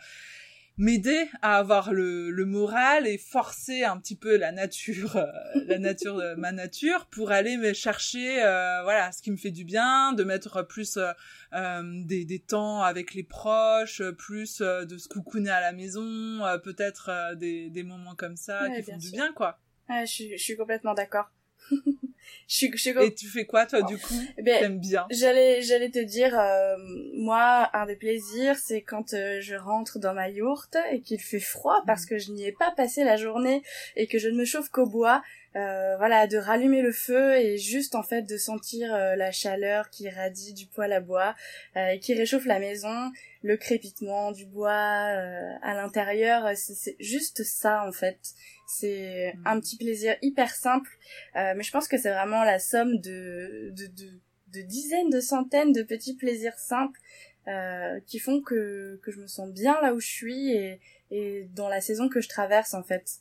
m'aider 0.76 1.28
à 1.40 1.56
avoir 1.56 1.92
le, 1.92 2.30
le, 2.30 2.44
moral 2.44 3.06
et 3.06 3.18
forcer 3.18 3.84
un 3.84 3.98
petit 3.98 4.16
peu 4.16 4.36
la 4.36 4.52
nature, 4.52 5.16
euh, 5.16 5.26
la 5.66 5.78
nature, 5.78 6.16
de 6.16 6.34
ma 6.34 6.52
nature, 6.52 7.06
pour 7.06 7.30
aller 7.30 7.56
me 7.56 7.72
chercher, 7.72 8.42
euh, 8.42 8.82
voilà, 8.82 9.12
ce 9.12 9.22
qui 9.22 9.30
me 9.30 9.36
fait 9.36 9.50
du 9.50 9.64
bien, 9.64 10.12
de 10.12 10.24
mettre 10.24 10.66
plus 10.66 10.98
euh, 10.98 11.82
des, 12.04 12.24
des, 12.24 12.40
temps 12.40 12.82
avec 12.82 13.14
les 13.14 13.22
proches, 13.22 14.02
plus 14.18 14.60
de 14.60 14.98
se 14.98 15.08
coucouner 15.08 15.50
à 15.50 15.60
la 15.60 15.72
maison, 15.72 16.40
peut-être 16.62 17.34
des, 17.36 17.70
des 17.70 17.82
moments 17.82 18.14
comme 18.14 18.36
ça 18.36 18.68
qui 18.70 18.82
font 18.82 18.96
du 18.96 19.10
bien, 19.10 19.32
quoi. 19.32 19.58
je, 19.88 20.06
suis, 20.06 20.36
je 20.36 20.42
suis 20.42 20.56
complètement 20.56 20.94
d'accord. 20.94 21.30
je 22.48 22.54
suis, 22.76 22.90
Et 23.00 23.14
tu 23.14 23.26
fais 23.26 23.46
quoi 23.46 23.66
toi 23.66 23.82
du 23.82 23.98
coup? 23.98 24.14
Eh 24.36 24.42
ben, 24.42 24.60
T'aimes 24.60 24.78
bien? 24.78 25.06
J'allais, 25.10 25.62
j'allais 25.62 25.90
te 25.90 25.98
dire, 25.98 26.38
euh, 26.38 26.76
moi, 27.14 27.70
un 27.72 27.86
des 27.86 27.96
plaisirs, 27.96 28.56
c'est 28.58 28.82
quand 28.82 29.14
euh, 29.14 29.40
je 29.40 29.54
rentre 29.54 29.98
dans 29.98 30.14
ma 30.14 30.28
yourte 30.28 30.76
et 30.92 31.00
qu'il 31.00 31.20
fait 31.20 31.40
froid 31.40 31.82
parce 31.86 32.04
mm. 32.04 32.08
que 32.08 32.18
je 32.18 32.32
n'y 32.32 32.46
ai 32.46 32.52
pas 32.52 32.70
passé 32.70 33.04
la 33.04 33.16
journée 33.16 33.62
et 33.96 34.06
que 34.06 34.18
je 34.18 34.28
ne 34.28 34.36
me 34.36 34.44
chauffe 34.44 34.68
qu'au 34.68 34.86
bois. 34.86 35.22
Euh, 35.56 35.96
voilà, 35.98 36.26
de 36.26 36.36
rallumer 36.36 36.82
le 36.82 36.90
feu 36.90 37.36
et 37.36 37.58
juste 37.58 37.94
en 37.94 38.02
fait 38.02 38.22
de 38.22 38.36
sentir 38.36 38.92
la 38.92 39.30
chaleur 39.30 39.88
qui 39.88 40.10
radie 40.10 40.52
du 40.52 40.66
poêle 40.66 40.92
à 40.92 40.98
bois, 40.98 41.36
et 41.76 42.00
qui 42.00 42.12
réchauffe 42.12 42.46
la 42.46 42.58
maison, 42.58 43.12
le 43.44 43.56
crépitement 43.56 44.32
du 44.32 44.46
bois 44.46 44.72
à 44.72 45.74
l'intérieur, 45.74 46.50
c'est 46.56 46.96
juste 46.98 47.44
ça 47.44 47.86
en 47.86 47.92
fait. 47.92 48.18
C'est 48.66 49.34
mm. 49.34 49.46
un 49.46 49.60
petit 49.60 49.76
plaisir 49.76 50.16
hyper 50.22 50.54
simple, 50.54 50.90
euh, 51.36 51.54
mais 51.56 51.62
je 51.62 51.70
pense 51.70 51.88
que 51.88 51.98
c'est 51.98 52.10
vraiment 52.10 52.44
la 52.44 52.58
somme 52.58 52.98
de, 53.00 53.70
de, 53.70 53.86
de, 53.86 54.10
de, 54.52 54.62
dizaines, 54.62 55.10
de 55.10 55.20
centaines 55.20 55.72
de 55.72 55.82
petits 55.82 56.16
plaisirs 56.16 56.58
simples 56.58 56.98
euh, 57.46 58.00
qui 58.06 58.18
font 58.18 58.40
que, 58.40 58.98
que 59.02 59.10
je 59.10 59.20
me 59.20 59.26
sens 59.26 59.52
bien 59.52 59.80
là 59.82 59.94
où 59.94 60.00
je 60.00 60.06
suis 60.06 60.52
et, 60.52 60.80
et 61.10 61.48
dans 61.54 61.68
la 61.68 61.80
saison 61.80 62.08
que 62.08 62.20
je 62.20 62.28
traverse 62.28 62.74
en 62.74 62.82
fait. 62.82 63.20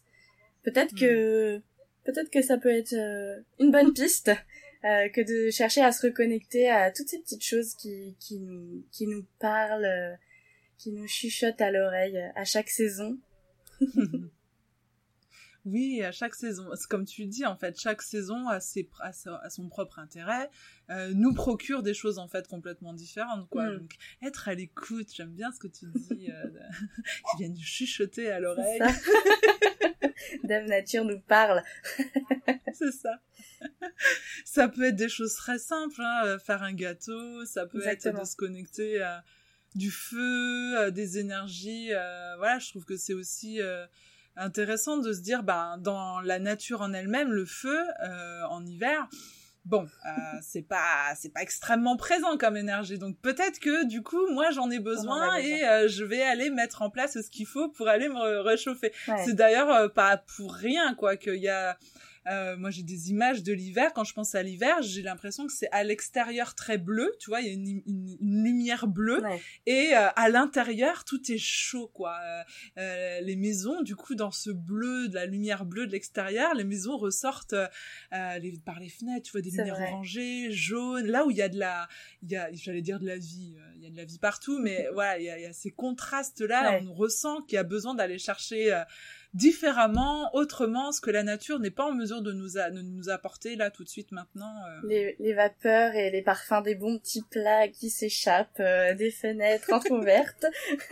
Peut-être 0.64 0.96
que 0.96 1.58
mm. 1.58 1.62
peut-être 2.06 2.30
que 2.30 2.42
ça 2.42 2.58
peut 2.58 2.74
être 2.74 2.94
euh, 2.94 3.42
une 3.60 3.72
bonne 3.72 3.94
piste 3.94 4.32
euh, 4.86 5.10
que 5.10 5.22
de 5.22 5.52
chercher 5.52 5.82
à 5.82 5.92
se 5.92 6.08
reconnecter 6.08 6.70
à 6.70 6.92
toutes 6.92 7.10
ces 7.10 7.20
petites 7.20 7.44
choses 7.44 7.76
qui, 7.76 8.16
qui 8.20 8.40
nous 8.40 8.86
qui 8.92 9.08
nous 9.08 9.26
parlent, 9.40 9.86
euh, 9.86 10.16
qui 10.78 10.92
nous 10.92 11.08
chuchotent 11.08 11.62
à 11.62 11.72
l'oreille 11.72 12.18
à 12.36 12.44
chaque 12.46 12.70
saison. 12.70 13.18
Oui, 15.65 16.04
à 16.04 16.12
chaque 16.12 16.36
saison. 16.36 16.69
Comme 16.89 17.06
tu 17.06 17.26
dis, 17.26 17.45
en 17.45 17.56
fait, 17.56 17.80
chaque 17.80 18.02
saison 18.02 18.47
a, 18.49 18.60
ses, 18.60 18.89
a, 18.99 19.49
son 19.49 19.69
propre 19.69 19.99
intérêt, 19.99 20.49
euh, 20.89 21.12
nous 21.13 21.34
procure 21.34 21.84
des 21.84 21.93
choses, 21.93 22.19
en 22.19 22.28
fait, 22.28 22.47
complètement 22.47 22.93
différentes, 22.93 23.47
quoi. 23.49 23.69
Mm. 23.69 23.78
Donc, 23.78 23.93
être 24.21 24.49
à 24.49 24.56
l'écoute, 24.56 25.10
j'aime 25.13 25.32
bien 25.32 25.52
ce 25.52 25.60
que 25.60 25.67
tu 25.67 25.86
dis, 25.86 26.30
euh, 26.32 26.43
qui 27.32 27.43
vient 27.43 27.49
nous 27.49 27.62
chuchoter 27.62 28.30
à 28.30 28.39
l'oreille. 28.39 28.82
Dame 30.43 30.65
Nature 30.65 31.06
nous 31.06 31.19
parle. 31.19 31.63
C'est 32.73 32.91
ça. 32.91 33.19
ça 34.45 34.67
peut 34.67 34.84
être 34.84 34.95
des 34.95 35.10
choses 35.10 35.36
très 35.36 35.60
simples, 35.60 36.02
hein, 36.02 36.21
euh, 36.26 36.39
faire 36.39 36.63
un 36.63 36.73
gâteau, 36.73 37.45
ça 37.45 37.65
peut 37.65 37.86
être 37.86 38.10
de 38.10 38.26
se 38.26 38.36
connecter 38.36 39.02
à 39.02 39.23
du 39.76 39.89
feu, 39.89 40.91
des 40.91 41.17
énergies. 41.17 41.89
Euh, 41.91 42.36
voilà, 42.38 42.60
je 42.60 42.69
trouve 42.69 42.86
que 42.86 42.97
c'est 42.97 43.13
aussi 43.13 43.60
euh, 43.62 43.86
intéressant 44.36 44.98
de 44.98 45.13
se 45.13 45.22
dire, 45.22 45.43
bah, 45.43 45.78
dans 45.80 46.19
la 46.22 46.39
nature 46.39 46.82
en 46.82 46.93
elle-même, 46.93 47.32
le 47.32 47.46
feu 47.46 47.80
euh, 48.04 48.43
en 48.50 48.65
hiver, 48.65 49.08
bon, 49.65 49.84
euh, 49.84 50.10
c'est 50.41 50.62
pas 50.62 51.13
c'est 51.17 51.34
pas 51.34 51.41
extrêmement 51.41 51.98
présent 51.98 52.38
comme 52.38 52.58
énergie. 52.58 52.98
Donc 52.98 53.17
peut-être 53.22 53.60
que 53.60 53.86
du 53.86 54.02
coup, 54.02 54.28
moi 54.32 54.52
j'en 54.52 54.69
ai 54.69 54.80
besoin 54.80 55.36
et 55.38 55.63
euh, 55.65 55.88
je 55.88 56.04
vais 56.04 56.24
aller 56.24 56.50
mettre 56.50 56.82
en 56.82 56.89
place 56.89 57.19
ce 57.22 57.30
qu'il 57.30 57.48
faut 57.48 57.69
pour 57.69 57.88
aller 57.88 58.10
me 58.10 58.39
réchauffer. 58.41 58.91
C'est 59.26 59.36
d'ailleurs 59.36 59.91
pas 59.93 60.17
pour 60.17 60.54
rien 60.54 60.96
quoi 60.96 61.17
qu'il 61.17 61.36
y 61.36 61.50
a 61.50 61.78
euh, 62.28 62.56
moi, 62.58 62.70
j'ai 62.70 62.84
des 62.84 63.10
images 63.10 63.44
de 63.44 63.54
l'hiver. 63.54 63.92
Quand 63.94 64.04
je 64.04 64.14
pense 64.14 64.36
à 64.36 64.44
l'hiver, 64.44 64.82
j'ai 64.82 65.02
l'impression 65.02 65.46
que 65.46 65.54
c'est 65.54 65.70
à 65.72 65.84
l'extérieur 65.84 66.56
très 66.56 66.78
bleu, 66.78 67.14
tu 67.20 67.30
vois, 67.30 67.42
il 67.42 67.48
y 67.48 67.50
a 67.50 67.54
une, 67.54 67.82
une, 67.86 68.44
lumière 68.44 68.88
bleue, 68.88 69.22
et 69.66 69.96
euh, 69.96 70.10
à 70.16 70.30
l'intérieur, 70.30 71.04
tout 71.04 71.32
est 71.32 71.38
chaud, 71.38 71.90
quoi. 71.94 72.18
Euh, 72.24 72.44
euh, 72.78 73.22
les 73.22 73.36
maisons, 73.36 73.82
du 73.82 73.96
coup, 73.96 74.16
dans 74.16 74.32
ce 74.32 74.50
bleu, 74.50 75.08
de 75.08 75.16
la 75.16 75.26
lumière 75.26 75.66
bleue 75.66 75.88
de 75.88 75.92
l'extérieur, 75.92 76.54
les 76.54 76.64
maisons 76.64 76.98
ressortent 76.98 77.56
les, 78.12 78.54
par 78.66 78.80
les 78.80 78.90
fenêtres, 78.90 79.26
tu 79.26 79.32
vois, 79.32 79.42
des 79.42 79.52
lumières 79.52 79.80
orangées, 79.80 80.52
jaunes, 80.52 81.08
là 81.08 81.26
où 81.26 81.32
il 81.32 81.38
y 81.38 81.42
a 81.42 81.50
de 81.50 81.60
la, 81.60 81.88
j'allais 82.54 82.82
dire 82.82 83.00
de 83.00 83.06
la 83.06 83.18
vie, 83.18 83.56
il 83.76 83.84
y 83.84 83.88
a 83.88 83.90
de 83.90 83.98
la 83.98 84.06
vie 84.06 84.20
partout, 84.20 84.60
mais 84.60 84.88
voilà, 84.94 85.20
il 85.20 85.26
y 85.26 85.30
a, 85.30 85.40
y 85.40 85.46
a, 85.46 85.54
ces 85.54 85.72
contrastes-là, 85.72 86.80
on 86.84 86.94
ressent 86.94 87.42
qu'il 87.42 87.56
y 87.56 87.60
a 87.60 87.64
besoin 87.64 87.96
d'aller 87.96 88.18
chercher 88.18 88.84
différemment, 89.34 90.30
autrement, 90.34 90.91
ce 90.91 91.02
que 91.02 91.10
la 91.10 91.24
nature 91.24 91.60
n'est 91.60 91.72
pas 91.72 91.86
en 91.86 91.93
mesure 91.93 92.22
de 92.22 92.32
nous, 92.32 92.50
de 92.50 92.82
nous 92.82 93.10
apporter 93.10 93.56
là 93.56 93.72
tout 93.72 93.84
de 93.84 93.89
suite 93.89 94.12
maintenant. 94.12 94.54
Euh. 94.67 94.88
Les, 94.88 95.15
les, 95.19 95.34
vapeurs 95.34 95.96
et 95.96 96.12
les 96.12 96.22
parfums 96.22 96.62
des 96.63 96.76
bons 96.76 97.00
petits 97.00 97.24
plats 97.30 97.67
qui 97.67 97.89
s'échappent 97.89 98.60
euh, 98.60 98.93
des 98.93 99.10
fenêtres 99.10 99.74
entrouvertes. 99.74 100.46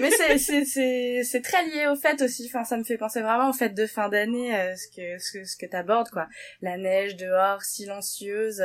Mais 0.00 0.10
c'est 0.10 0.38
c'est 0.38 1.22
c'est 1.24 1.40
très 1.40 1.64
lié 1.66 1.86
au 1.86 1.96
fait 1.96 2.20
aussi. 2.20 2.46
Enfin, 2.46 2.64
ça 2.64 2.76
me 2.76 2.84
fait 2.84 2.98
penser 2.98 3.22
vraiment 3.22 3.50
au 3.50 3.54
fait 3.54 3.70
de 3.70 3.86
fin 3.86 4.08
d'année, 4.08 4.54
euh, 4.54 4.76
ce 4.76 4.88
que 4.88 5.18
ce 5.18 5.38
que 5.38 5.44
ce 5.44 5.56
que 5.56 5.66
t'abordes 5.66 6.10
quoi. 6.10 6.28
La 6.60 6.76
neige 6.76 7.16
dehors, 7.16 7.62
silencieuse, 7.62 8.62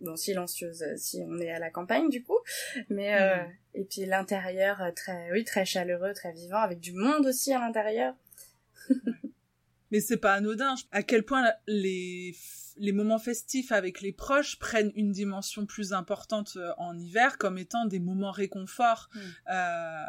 bon 0.00 0.16
silencieuse 0.16 0.84
si 0.96 1.22
on 1.26 1.38
est 1.38 1.50
à 1.50 1.58
la 1.58 1.70
campagne 1.70 2.08
du 2.08 2.22
coup, 2.22 2.38
mais 2.88 3.18
mm. 3.20 3.46
Et 3.76 3.84
puis 3.84 4.06
l'intérieur 4.06 4.82
très 4.96 5.30
oui 5.30 5.44
très 5.44 5.64
chaleureux, 5.64 6.12
très 6.14 6.32
vivant 6.32 6.58
avec 6.58 6.80
du 6.80 6.92
monde 6.92 7.26
aussi 7.26 7.52
à 7.52 7.60
l'intérieur. 7.60 8.14
Mais 9.92 10.00
c'est 10.00 10.16
pas 10.16 10.34
anodin. 10.34 10.74
À 10.90 11.02
quel 11.04 11.22
point 11.22 11.44
les, 11.68 12.34
les 12.76 12.92
moments 12.92 13.18
festifs 13.18 13.70
avec 13.70 14.00
les 14.00 14.12
proches 14.12 14.58
prennent 14.58 14.92
une 14.96 15.12
dimension 15.12 15.66
plus 15.66 15.92
importante 15.92 16.54
euh, 16.56 16.72
en 16.78 16.98
hiver 16.98 17.38
comme 17.38 17.58
étant 17.58 17.86
des 17.86 18.00
moments 18.00 18.32
réconfort 18.32 19.08
mm. 19.14 19.18
euh, 19.52 20.04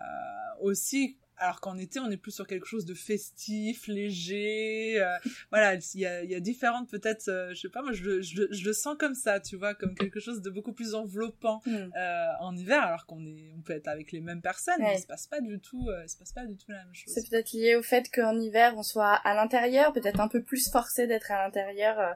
aussi 0.62 1.18
alors 1.38 1.62
qu'en 1.62 1.78
été 1.78 2.00
on 2.00 2.10
est 2.10 2.18
plus 2.18 2.32
sur 2.32 2.48
quelque 2.48 2.66
chose 2.66 2.86
de 2.86 2.94
festif, 2.94 3.88
léger. 3.88 5.02
Euh, 5.02 5.18
voilà, 5.52 5.76
il 5.76 6.00
y 6.00 6.06
a, 6.06 6.24
y 6.24 6.36
a 6.36 6.40
différentes 6.40 6.90
peut-être, 6.90 7.28
euh, 7.28 7.54
je 7.54 7.62
sais 7.62 7.70
pas, 7.70 7.82
moi 7.82 7.92
je, 7.94 8.22
je, 8.22 8.44
je, 8.52 8.66
le 8.66 8.74
sens 8.74 8.96
comme 8.98 9.16
ça, 9.16 9.40
tu 9.40 9.56
vois, 9.56 9.74
comme 9.76 9.96
quelque 9.96 10.20
chose 10.20 10.42
de 10.42 10.50
beaucoup 10.50 10.74
plus 10.74 10.96
enveloppant 10.96 11.62
mm. 11.66 11.76
euh, 11.96 12.28
en 12.40 12.56
hiver, 12.56 12.82
alors 12.82 13.06
qu'on 13.06 13.26
est, 13.26 13.52
on 13.56 13.62
peut 13.62 13.74
être 13.74 13.88
avec 13.88 14.12
les 14.12 14.22
mêmes 14.22 14.42
personnes, 14.42 14.80
mais 14.80 14.96
il 14.96 15.02
se 15.02 15.08
passe 15.08 15.28
pas 15.28 15.42
du 15.42 15.60
tout, 15.60 15.90
il 16.04 16.10
se 16.10 16.18
passe 16.18 16.34
pas 16.34 16.46
du 16.46 16.56
tout 16.58 16.72
la 16.72 16.84
même 16.84 16.94
chose. 16.94 17.14
C'est 17.14 17.30
peut-être 17.30 17.52
lié 17.52 17.76
au 17.76 17.84
fait 17.84 18.10
qu'en 18.14 18.40
hiver 18.40 18.74
on 18.78 18.84
soit 18.84 19.14
à 19.14 19.34
l'intérieur, 19.36 19.94
peut-être 19.94 20.20
un 20.20 20.28
peu 20.28 20.42
plus 20.42 20.70
forcé 20.72 21.08
d'être 21.08 21.32
à 21.32 21.44
l'intérieur, 21.44 22.16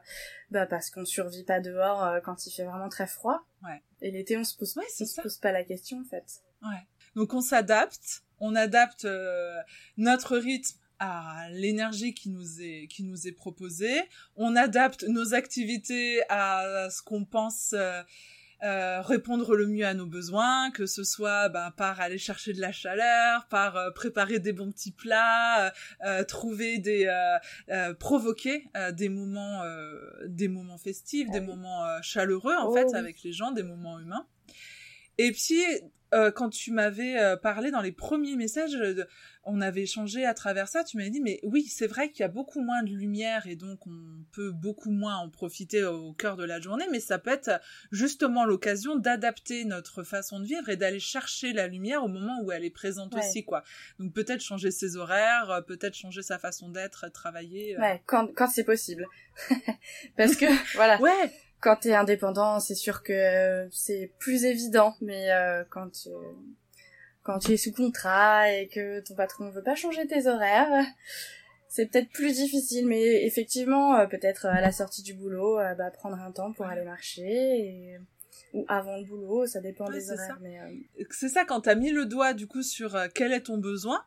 bah 0.49 0.65
parce 0.65 0.89
qu'on 0.89 1.05
survit 1.05 1.43
pas 1.43 1.59
dehors 1.59 2.21
quand 2.23 2.45
il 2.45 2.51
fait 2.51 2.65
vraiment 2.65 2.89
très 2.89 3.07
froid. 3.07 3.45
Ouais. 3.63 3.81
Et 4.01 4.11
l'été 4.11 4.37
on 4.37 4.43
se 4.43 4.57
pose, 4.57 4.75
ouais, 4.77 4.85
on 4.99 5.05
se 5.05 5.21
pose 5.21 5.37
pas 5.37 5.51
la 5.51 5.63
question 5.63 5.99
en 6.01 6.05
fait. 6.05 6.41
Ouais. 6.63 6.87
Donc 7.15 7.33
on 7.33 7.41
s'adapte 7.41 8.23
on 8.41 8.55
adapte 8.55 9.05
euh, 9.05 9.55
notre 9.95 10.37
rythme 10.37 10.77
à 10.99 11.47
l'énergie 11.51 12.13
qui 12.13 12.29
nous 12.29 12.61
est 12.61 12.87
qui 12.87 13.03
nous 13.03 13.27
est 13.27 13.31
proposée, 13.31 14.01
on 14.35 14.55
adapte 14.55 15.03
nos 15.03 15.33
activités 15.33 16.21
à 16.29 16.89
ce 16.91 17.01
qu'on 17.01 17.25
pense 17.25 17.73
euh, 17.73 18.01
euh, 18.61 19.01
répondre 19.01 19.55
le 19.55 19.65
mieux 19.65 19.87
à 19.87 19.95
nos 19.95 20.05
besoins, 20.05 20.69
que 20.69 20.85
ce 20.85 21.03
soit 21.03 21.49
ben, 21.49 21.71
par 21.71 21.99
aller 21.99 22.19
chercher 22.19 22.53
de 22.53 22.61
la 22.61 22.71
chaleur, 22.71 23.47
par 23.47 23.91
préparer 23.95 24.37
des 24.37 24.53
bons 24.53 24.71
petits 24.71 24.91
plats, 24.91 25.73
trouver 26.27 26.77
des 26.77 27.11
provoquer 27.99 28.65
des 28.93 29.09
moments 29.09 29.63
des 30.27 30.49
moments 30.49 30.77
festifs, 30.77 31.31
des 31.31 31.41
moments 31.41 31.83
chaleureux 32.03 32.55
en 32.55 32.69
oh 32.69 32.75
fait 32.75 32.95
avec 32.95 33.23
les 33.23 33.33
gens, 33.33 33.49
des 33.49 33.63
moments 33.63 33.99
humains. 33.99 34.27
Et 35.17 35.31
puis 35.31 35.63
euh, 36.13 36.31
quand 36.31 36.49
tu 36.49 36.71
m'avais 36.71 37.17
euh, 37.19 37.37
parlé 37.37 37.71
dans 37.71 37.81
les 37.81 37.91
premiers 37.91 38.35
messages, 38.35 38.75
euh, 38.75 39.05
on 39.43 39.61
avait 39.61 39.83
échangé 39.83 40.25
à 40.25 40.33
travers 40.33 40.67
ça, 40.67 40.83
tu 40.83 40.97
m'avais 40.97 41.09
dit, 41.09 41.21
mais 41.21 41.39
oui, 41.43 41.63
c'est 41.63 41.87
vrai 41.87 42.09
qu'il 42.09 42.19
y 42.19 42.23
a 42.23 42.27
beaucoup 42.27 42.61
moins 42.61 42.83
de 42.83 42.89
lumière 42.89 43.47
et 43.47 43.55
donc 43.55 43.87
on 43.87 44.23
peut 44.33 44.51
beaucoup 44.51 44.91
moins 44.91 45.17
en 45.17 45.29
profiter 45.29 45.83
au 45.85 46.13
cœur 46.13 46.35
de 46.35 46.43
la 46.43 46.59
journée, 46.59 46.85
mais 46.91 46.99
ça 46.99 47.17
peut 47.17 47.31
être 47.31 47.61
justement 47.91 48.45
l'occasion 48.45 48.97
d'adapter 48.97 49.63
notre 49.63 50.03
façon 50.03 50.39
de 50.39 50.45
vivre 50.45 50.69
et 50.69 50.75
d'aller 50.75 50.99
chercher 50.99 51.53
la 51.53 51.67
lumière 51.67 52.03
au 52.03 52.07
moment 52.07 52.41
où 52.43 52.51
elle 52.51 52.65
est 52.65 52.69
présente 52.69 53.15
aussi, 53.15 53.45
quoi. 53.45 53.63
Donc 53.97 54.13
peut-être 54.13 54.41
changer 54.41 54.69
ses 54.69 54.97
horaires, 54.97 55.63
peut-être 55.65 55.95
changer 55.95 56.21
sa 56.21 56.37
façon 56.37 56.69
d'être, 56.69 57.09
travailler. 57.11 57.77
Ouais, 57.79 58.03
quand, 58.05 58.27
quand 58.35 58.47
c'est 58.47 58.65
possible. 58.65 59.07
Parce 60.17 60.35
que, 60.35 60.45
voilà. 60.75 60.99
Ouais 60.99 61.31
quand 61.61 61.77
t'es 61.77 61.93
indépendant, 61.93 62.59
c'est 62.59 62.75
sûr 62.75 63.03
que 63.03 63.69
c'est 63.71 64.11
plus 64.17 64.45
évident, 64.45 64.95
mais 64.99 65.31
euh, 65.31 65.63
quand 65.69 65.89
tu 65.91 66.09
quand 67.23 67.37
tu 67.37 67.51
es 67.51 67.57
sous 67.57 67.71
contrat 67.71 68.51
et 68.51 68.67
que 68.67 68.99
ton 69.01 69.13
patron 69.13 69.51
veut 69.51 69.61
pas 69.61 69.75
changer 69.75 70.07
tes 70.07 70.25
horaires, 70.25 70.83
c'est 71.69 71.85
peut-être 71.85 72.09
plus 72.09 72.33
difficile. 72.33 72.87
Mais 72.87 73.25
effectivement, 73.25 73.95
euh, 73.95 74.07
peut-être 74.07 74.47
à 74.47 74.59
la 74.59 74.71
sortie 74.71 75.03
du 75.03 75.13
boulot, 75.13 75.59
euh, 75.59 75.75
bah, 75.75 75.91
prendre 75.91 76.19
un 76.19 76.31
temps 76.31 76.51
pour 76.51 76.65
aller 76.65 76.83
marcher 76.83 77.99
ou 78.53 78.65
avant 78.67 78.97
le 78.97 79.05
boulot, 79.05 79.45
ça 79.45 79.61
dépend 79.61 79.87
des 79.89 80.11
horaires. 80.11 80.39
Mais 80.41 80.59
c'est 81.11 81.29
ça 81.29 81.45
quand 81.45 81.61
t'as 81.61 81.75
mis 81.75 81.91
le 81.91 82.07
doigt 82.07 82.33
du 82.33 82.47
coup 82.47 82.63
sur 82.63 82.97
quel 83.13 83.33
est 83.33 83.41
ton 83.41 83.59
besoin. 83.59 84.03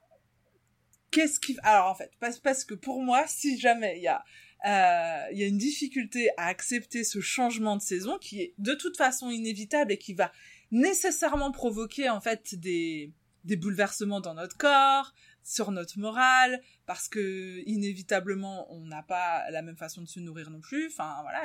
Qu'est-ce 1.12 1.38
qui 1.38 1.56
alors 1.62 1.86
en 1.86 1.94
fait 1.94 2.10
parce 2.18 2.40
parce 2.40 2.64
que 2.64 2.74
pour 2.74 3.00
moi 3.00 3.22
si 3.28 3.56
jamais 3.56 3.98
il 3.98 4.02
y 4.02 4.08
a 4.08 4.24
euh, 4.66 5.26
il 5.32 5.38
y 5.38 5.42
a 5.42 5.46
une 5.46 5.58
difficulté 5.58 6.30
à 6.36 6.46
accepter 6.46 7.04
ce 7.04 7.20
changement 7.20 7.76
de 7.76 7.82
saison 7.82 8.18
qui 8.18 8.40
est 8.40 8.54
de 8.58 8.74
toute 8.74 8.96
façon 8.96 9.30
inévitable 9.30 9.92
et 9.92 9.98
qui 9.98 10.14
va 10.14 10.32
nécessairement 10.70 11.52
provoquer 11.52 12.08
en 12.08 12.20
fait 12.20 12.54
des, 12.54 13.12
des 13.44 13.56
bouleversements 13.56 14.20
dans 14.20 14.34
notre 14.34 14.56
corps, 14.56 15.12
sur 15.44 15.70
notre 15.70 15.98
morale 15.98 16.60
parce 16.86 17.06
que 17.08 17.62
inévitablement 17.66 18.66
on 18.72 18.86
n'a 18.86 19.02
pas 19.02 19.48
la 19.50 19.60
même 19.62 19.76
façon 19.76 20.00
de 20.00 20.08
se 20.08 20.18
nourrir 20.18 20.50
non 20.50 20.60
plus. 20.60 20.86
Enfin 20.86 21.18
voilà 21.22 21.42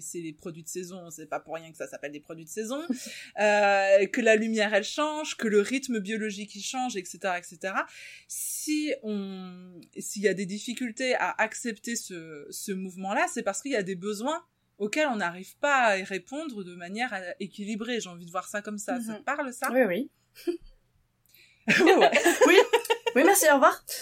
c'est 0.00 0.20
les 0.20 0.32
produits 0.32 0.62
de 0.62 0.68
saison 0.68 1.10
c'est 1.10 1.26
pas 1.26 1.40
pour 1.40 1.54
rien 1.54 1.70
que 1.70 1.76
ça 1.76 1.88
s'appelle 1.88 2.12
des 2.12 2.20
produits 2.20 2.44
de 2.44 2.50
saison. 2.50 2.80
Euh, 3.40 4.06
que 4.06 4.20
la 4.20 4.36
lumière 4.36 4.72
elle 4.74 4.84
change 4.84 5.36
que 5.36 5.48
le 5.48 5.60
rythme 5.60 5.98
biologique 5.98 6.54
il 6.54 6.62
change 6.62 6.96
etc 6.96 7.34
etc 7.38 7.74
si 8.28 8.94
on 9.02 9.80
s'il 9.98 10.22
y 10.22 10.28
a 10.28 10.34
des 10.34 10.46
difficultés 10.46 11.14
à 11.16 11.34
accepter 11.38 11.96
ce, 11.96 12.46
ce 12.50 12.70
mouvement 12.72 13.12
là 13.12 13.26
c'est 13.32 13.42
parce 13.42 13.60
qu'il 13.60 13.72
y 13.72 13.76
a 13.76 13.82
des 13.82 13.96
besoins 13.96 14.44
auxquels 14.78 15.08
on 15.08 15.16
n'arrive 15.16 15.56
pas 15.58 15.84
à 15.84 15.98
y 15.98 16.04
répondre 16.04 16.62
de 16.62 16.74
manière 16.74 17.34
équilibrée. 17.40 18.00
J'ai 18.00 18.08
envie 18.08 18.26
de 18.26 18.30
voir 18.30 18.48
ça 18.48 18.62
comme 18.62 18.78
ça. 18.78 19.00
Ça 19.00 19.14
te 19.14 19.18
mhm. 19.18 19.24
parle 19.24 19.52
ça? 19.52 19.68
Oui 19.72 19.84
oui. 19.84 20.10
Oui 22.46 22.56
oui, 23.14 23.22
merci, 23.24 23.46
au 23.50 23.54
revoir. 23.54 23.84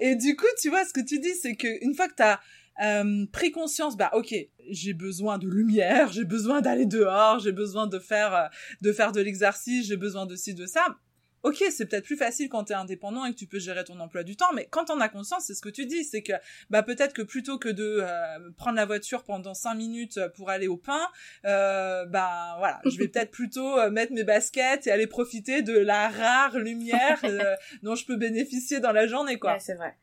Et 0.00 0.16
du 0.16 0.36
coup, 0.36 0.46
tu 0.60 0.70
vois, 0.70 0.84
ce 0.84 0.92
que 0.92 1.00
tu 1.00 1.18
dis, 1.18 1.34
c'est 1.34 1.54
que 1.54 1.84
une 1.84 1.94
fois 1.94 2.08
que 2.08 2.14
tu 2.14 2.22
as 2.22 2.40
euh, 2.82 3.26
pris 3.32 3.50
conscience, 3.50 3.96
bah 3.96 4.10
ok, 4.14 4.34
j'ai 4.70 4.94
besoin 4.94 5.38
de 5.38 5.46
lumière, 5.46 6.12
j'ai 6.12 6.24
besoin 6.24 6.60
d'aller 6.60 6.86
dehors, 6.86 7.38
j'ai 7.38 7.52
besoin 7.52 7.86
de 7.86 7.98
faire 7.98 8.34
euh, 8.34 8.46
de 8.80 8.92
faire 8.92 9.12
de 9.12 9.20
l'exercice, 9.20 9.86
j'ai 9.86 9.96
besoin 9.96 10.26
de 10.26 10.36
ci 10.36 10.54
de 10.54 10.66
ça 10.66 10.96
ok, 11.42 11.64
c'est 11.70 11.86
peut-être 11.86 12.04
plus 12.04 12.16
facile 12.16 12.48
quand 12.48 12.64
tu 12.64 12.72
es 12.72 12.76
indépendant 12.76 13.24
et 13.24 13.32
que 13.32 13.36
tu 13.36 13.46
peux 13.46 13.58
gérer 13.58 13.84
ton 13.84 13.98
emploi 14.00 14.22
du 14.22 14.36
temps, 14.36 14.52
mais 14.54 14.66
quand 14.70 14.90
on 14.90 15.00
a 15.00 15.08
conscience, 15.08 15.44
c'est 15.46 15.54
ce 15.54 15.62
que 15.62 15.68
tu 15.68 15.86
dis, 15.86 16.04
c'est 16.04 16.22
que 16.22 16.32
bah 16.68 16.82
peut-être 16.82 17.12
que 17.12 17.22
plutôt 17.22 17.58
que 17.58 17.68
de 17.68 18.00
euh, 18.02 18.50
prendre 18.56 18.76
la 18.76 18.86
voiture 18.86 19.24
pendant 19.24 19.54
cinq 19.54 19.74
minutes 19.74 20.20
pour 20.36 20.50
aller 20.50 20.68
au 20.68 20.76
pain, 20.76 21.06
euh, 21.44 22.04
bah 22.06 22.56
voilà, 22.58 22.80
je 22.84 22.96
vais 22.98 23.08
peut-être 23.08 23.30
plutôt 23.30 23.78
euh, 23.78 23.90
mettre 23.90 24.12
mes 24.12 24.24
baskets 24.24 24.86
et 24.86 24.90
aller 24.90 25.06
profiter 25.06 25.62
de 25.62 25.76
la 25.78 26.08
rare 26.08 26.58
lumière 26.58 27.20
euh, 27.24 27.56
dont 27.82 27.94
je 27.94 28.04
peux 28.06 28.16
bénéficier 28.16 28.80
dans 28.80 28.92
la 28.92 29.06
journée, 29.06 29.38
quoi. 29.38 29.54
Ouais, 29.54 29.60
c'est 29.60 29.74
vrai. 29.74 29.96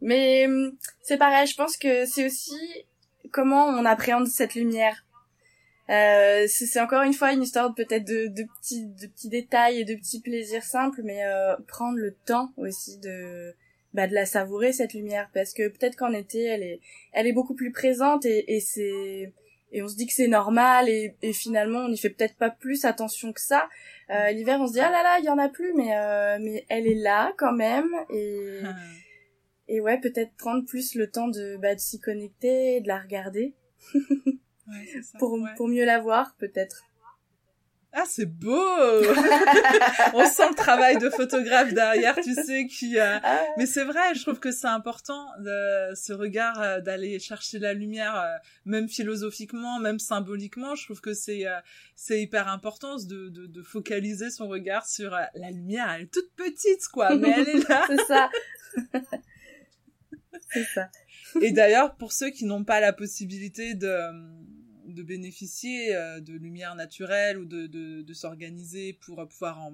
Mais 0.00 0.46
hum, 0.46 0.76
c'est 1.00 1.16
pareil, 1.16 1.46
je 1.46 1.56
pense 1.56 1.76
que 1.76 2.04
c'est 2.06 2.26
aussi 2.26 2.58
comment 3.32 3.66
on 3.66 3.84
appréhende 3.84 4.26
cette 4.26 4.54
lumière 4.54 5.05
euh, 5.88 6.46
c'est 6.48 6.80
encore 6.80 7.02
une 7.02 7.12
fois 7.12 7.32
une 7.32 7.42
histoire 7.42 7.72
peut-être 7.74 8.04
de, 8.04 8.26
de, 8.26 8.44
petits 8.60 8.86
de 8.86 9.06
petits 9.06 9.28
détails 9.28 9.80
et 9.80 9.84
de 9.84 9.94
petits 9.94 10.20
plaisirs 10.20 10.64
simples, 10.64 11.02
mais 11.04 11.24
euh, 11.24 11.54
prendre 11.68 11.96
le 11.96 12.12
temps 12.26 12.52
aussi 12.56 12.98
de 12.98 13.54
bah, 13.94 14.08
de 14.08 14.14
la 14.14 14.26
savourer 14.26 14.72
cette 14.72 14.94
lumière 14.94 15.30
parce 15.32 15.54
que 15.54 15.68
peut-être 15.68 15.96
qu'en 15.96 16.12
été 16.12 16.42
elle 16.42 16.62
est 16.62 16.80
elle 17.12 17.26
est 17.26 17.32
beaucoup 17.32 17.54
plus 17.54 17.70
présente 17.70 18.26
et, 18.26 18.56
et 18.56 18.60
c'est 18.60 19.32
et 19.72 19.82
on 19.82 19.88
se 19.88 19.96
dit 19.96 20.06
que 20.06 20.12
c'est 20.12 20.28
normal 20.28 20.88
et, 20.88 21.14
et 21.22 21.32
finalement 21.32 21.80
on 21.80 21.88
n'y 21.88 21.98
fait 21.98 22.10
peut-être 22.10 22.36
pas 22.36 22.50
plus 22.50 22.84
attention 22.84 23.32
que 23.32 23.40
ça. 23.40 23.68
Euh, 24.10 24.30
L'hiver 24.32 24.58
on 24.60 24.66
se 24.66 24.72
dit 24.72 24.80
ah 24.80 24.90
là 24.90 25.04
là 25.04 25.18
il 25.20 25.24
y 25.24 25.30
en 25.30 25.38
a 25.38 25.48
plus 25.48 25.72
mais 25.74 25.96
euh, 25.96 26.38
mais 26.40 26.66
elle 26.68 26.88
est 26.88 27.00
là 27.00 27.32
quand 27.38 27.52
même 27.52 27.88
et 28.10 28.60
et 29.68 29.80
ouais 29.80 30.00
peut-être 30.00 30.32
prendre 30.36 30.64
plus 30.66 30.96
le 30.96 31.08
temps 31.08 31.28
de 31.28 31.56
bah, 31.58 31.76
de 31.76 31.80
s'y 31.80 32.00
connecter 32.00 32.76
et 32.76 32.80
de 32.80 32.88
la 32.88 32.98
regarder. 32.98 33.54
pour, 35.18 35.38
pour 35.56 35.68
mieux 35.68 35.84
la 35.84 36.00
voir, 36.00 36.34
peut-être. 36.38 36.84
Ah, 37.98 38.04
c'est 38.06 38.26
beau 38.26 38.52
On 40.12 40.26
sent 40.26 40.48
le 40.50 40.54
travail 40.54 40.98
de 40.98 41.08
photographe 41.08 41.72
derrière, 41.72 42.14
tu 42.16 42.34
sais, 42.34 42.66
qui... 42.66 42.98
Euh, 42.98 43.18
ah. 43.22 43.42
Mais 43.56 43.64
c'est 43.64 43.84
vrai, 43.84 44.14
je 44.14 44.20
trouve 44.20 44.38
que 44.38 44.50
c'est 44.50 44.66
important, 44.66 45.26
de, 45.38 45.94
ce 45.94 46.12
regard 46.12 46.60
euh, 46.60 46.80
d'aller 46.82 47.18
chercher 47.18 47.58
la 47.58 47.72
lumière, 47.72 48.14
euh, 48.14 48.36
même 48.66 48.86
philosophiquement, 48.86 49.78
même 49.78 49.98
symboliquement. 49.98 50.74
Je 50.74 50.84
trouve 50.84 51.00
que 51.00 51.14
c'est 51.14 51.44
c'est 51.94 52.20
hyper 52.20 52.48
important 52.48 52.96
de, 52.96 53.30
de, 53.30 53.46
de, 53.46 53.62
focaliser 53.62 54.28
son 54.28 54.46
regard 54.46 54.86
sur 54.86 55.12
la 55.12 55.50
lumière. 55.50 55.90
Elle 55.90 56.02
est 56.02 56.12
toute 56.12 56.30
petite, 56.36 56.86
quoi, 56.92 57.16
mais 57.16 57.30
elle 57.30 57.48
est 57.48 57.66
là. 57.66 57.86
c'est 57.88 58.04
ça. 58.04 58.30
c'est 60.52 60.64
ça. 60.64 60.90
Et 61.40 61.52
d'ailleurs, 61.52 61.96
pour 61.96 62.12
ceux 62.12 62.28
qui 62.28 62.44
n'ont 62.44 62.64
pas 62.64 62.80
la 62.80 62.92
possibilité 62.92 63.74
de 63.74 64.10
de 64.92 65.02
bénéficier 65.02 65.94
euh, 65.94 66.20
de 66.20 66.32
lumière 66.32 66.74
naturelle 66.74 67.38
ou 67.38 67.44
de, 67.44 67.66
de, 67.66 68.02
de 68.02 68.14
s'organiser 68.14 68.94
pour 68.94 69.26
pouvoir 69.28 69.60
en, 69.60 69.72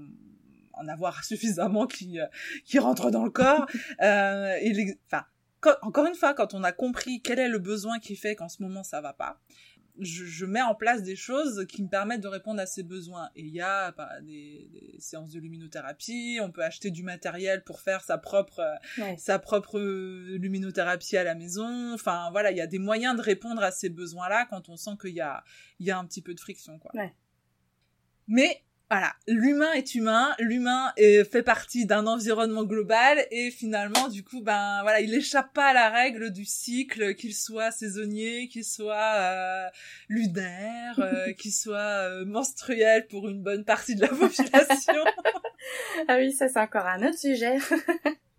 en 0.74 0.88
avoir 0.88 1.24
suffisamment 1.24 1.86
qui 1.86 2.18
qui 2.64 2.78
rentrent 2.78 3.10
dans 3.10 3.24
le 3.24 3.30
corps. 3.30 3.66
et 4.00 4.96
enfin, 5.06 5.24
encore 5.82 6.06
une 6.06 6.14
fois, 6.14 6.34
quand 6.34 6.54
on 6.54 6.64
a 6.64 6.72
compris 6.72 7.20
quel 7.22 7.38
est 7.38 7.48
le 7.48 7.58
besoin 7.58 7.98
qui 7.98 8.16
fait 8.16 8.34
qu'en 8.34 8.48
ce 8.48 8.62
moment 8.62 8.82
ça 8.82 9.00
va 9.00 9.12
pas, 9.12 9.40
je, 9.98 10.46
mets 10.46 10.62
en 10.62 10.74
place 10.74 11.02
des 11.02 11.16
choses 11.16 11.66
qui 11.66 11.82
me 11.82 11.88
permettent 11.88 12.22
de 12.22 12.28
répondre 12.28 12.60
à 12.60 12.66
ces 12.66 12.82
besoins. 12.82 13.30
Et 13.36 13.42
il 13.42 13.54
y 13.54 13.60
a 13.60 13.92
bah, 13.92 14.20
des, 14.22 14.96
séances 14.98 15.30
de 15.32 15.40
luminothérapie, 15.40 16.38
on 16.42 16.50
peut 16.50 16.64
acheter 16.64 16.90
du 16.90 17.02
matériel 17.02 17.62
pour 17.64 17.80
faire 17.80 18.02
sa 18.02 18.18
propre, 18.18 18.62
sa 19.18 19.38
propre 19.38 19.78
luminothérapie 19.78 21.16
à 21.16 21.24
la 21.24 21.34
maison. 21.34 21.92
Enfin 21.92 22.30
voilà, 22.30 22.50
il 22.50 22.56
y 22.56 22.62
a 22.62 22.66
des 22.66 22.78
moyens 22.78 23.16
de 23.16 23.22
répondre 23.22 23.62
à 23.62 23.70
ces 23.70 23.90
besoins-là 23.90 24.46
quand 24.48 24.68
on 24.68 24.76
sent 24.76 24.92
qu'il 25.00 25.14
y 25.14 25.20
a, 25.20 25.44
il 25.78 25.86
y 25.86 25.90
a 25.90 25.98
un 25.98 26.06
petit 26.06 26.22
peu 26.22 26.34
de 26.34 26.40
friction. 26.40 26.78
Quoi. 26.78 26.92
Mais 28.26 28.62
voilà, 28.92 29.14
l'humain 29.26 29.72
est 29.72 29.94
humain, 29.94 30.34
l'humain 30.38 30.92
fait 30.98 31.42
partie 31.42 31.86
d'un 31.86 32.06
environnement 32.06 32.64
global 32.64 33.26
et 33.30 33.50
finalement, 33.50 34.08
du 34.08 34.22
coup, 34.22 34.42
ben 34.42 34.80
voilà, 34.82 35.00
il 35.00 35.14
échappe 35.14 35.54
pas 35.54 35.68
à 35.68 35.72
la 35.72 35.88
règle 35.88 36.30
du 36.30 36.44
cycle, 36.44 37.14
qu'il 37.14 37.34
soit 37.34 37.70
saisonnier, 37.70 38.48
qu'il 38.48 38.64
soit 38.64 39.14
euh, 39.16 39.68
lunaire, 40.08 40.98
euh, 40.98 41.32
qu'il 41.38 41.52
soit 41.52 41.78
euh, 41.78 42.26
menstruel 42.26 43.06
pour 43.06 43.30
une 43.30 43.42
bonne 43.42 43.64
partie 43.64 43.94
de 43.94 44.02
la 44.02 44.08
population. 44.08 45.04
ah 46.08 46.16
oui, 46.18 46.32
ça 46.32 46.48
c'est 46.48 46.60
encore 46.60 46.86
un 46.86 47.02
autre 47.02 47.18
sujet. 47.18 47.56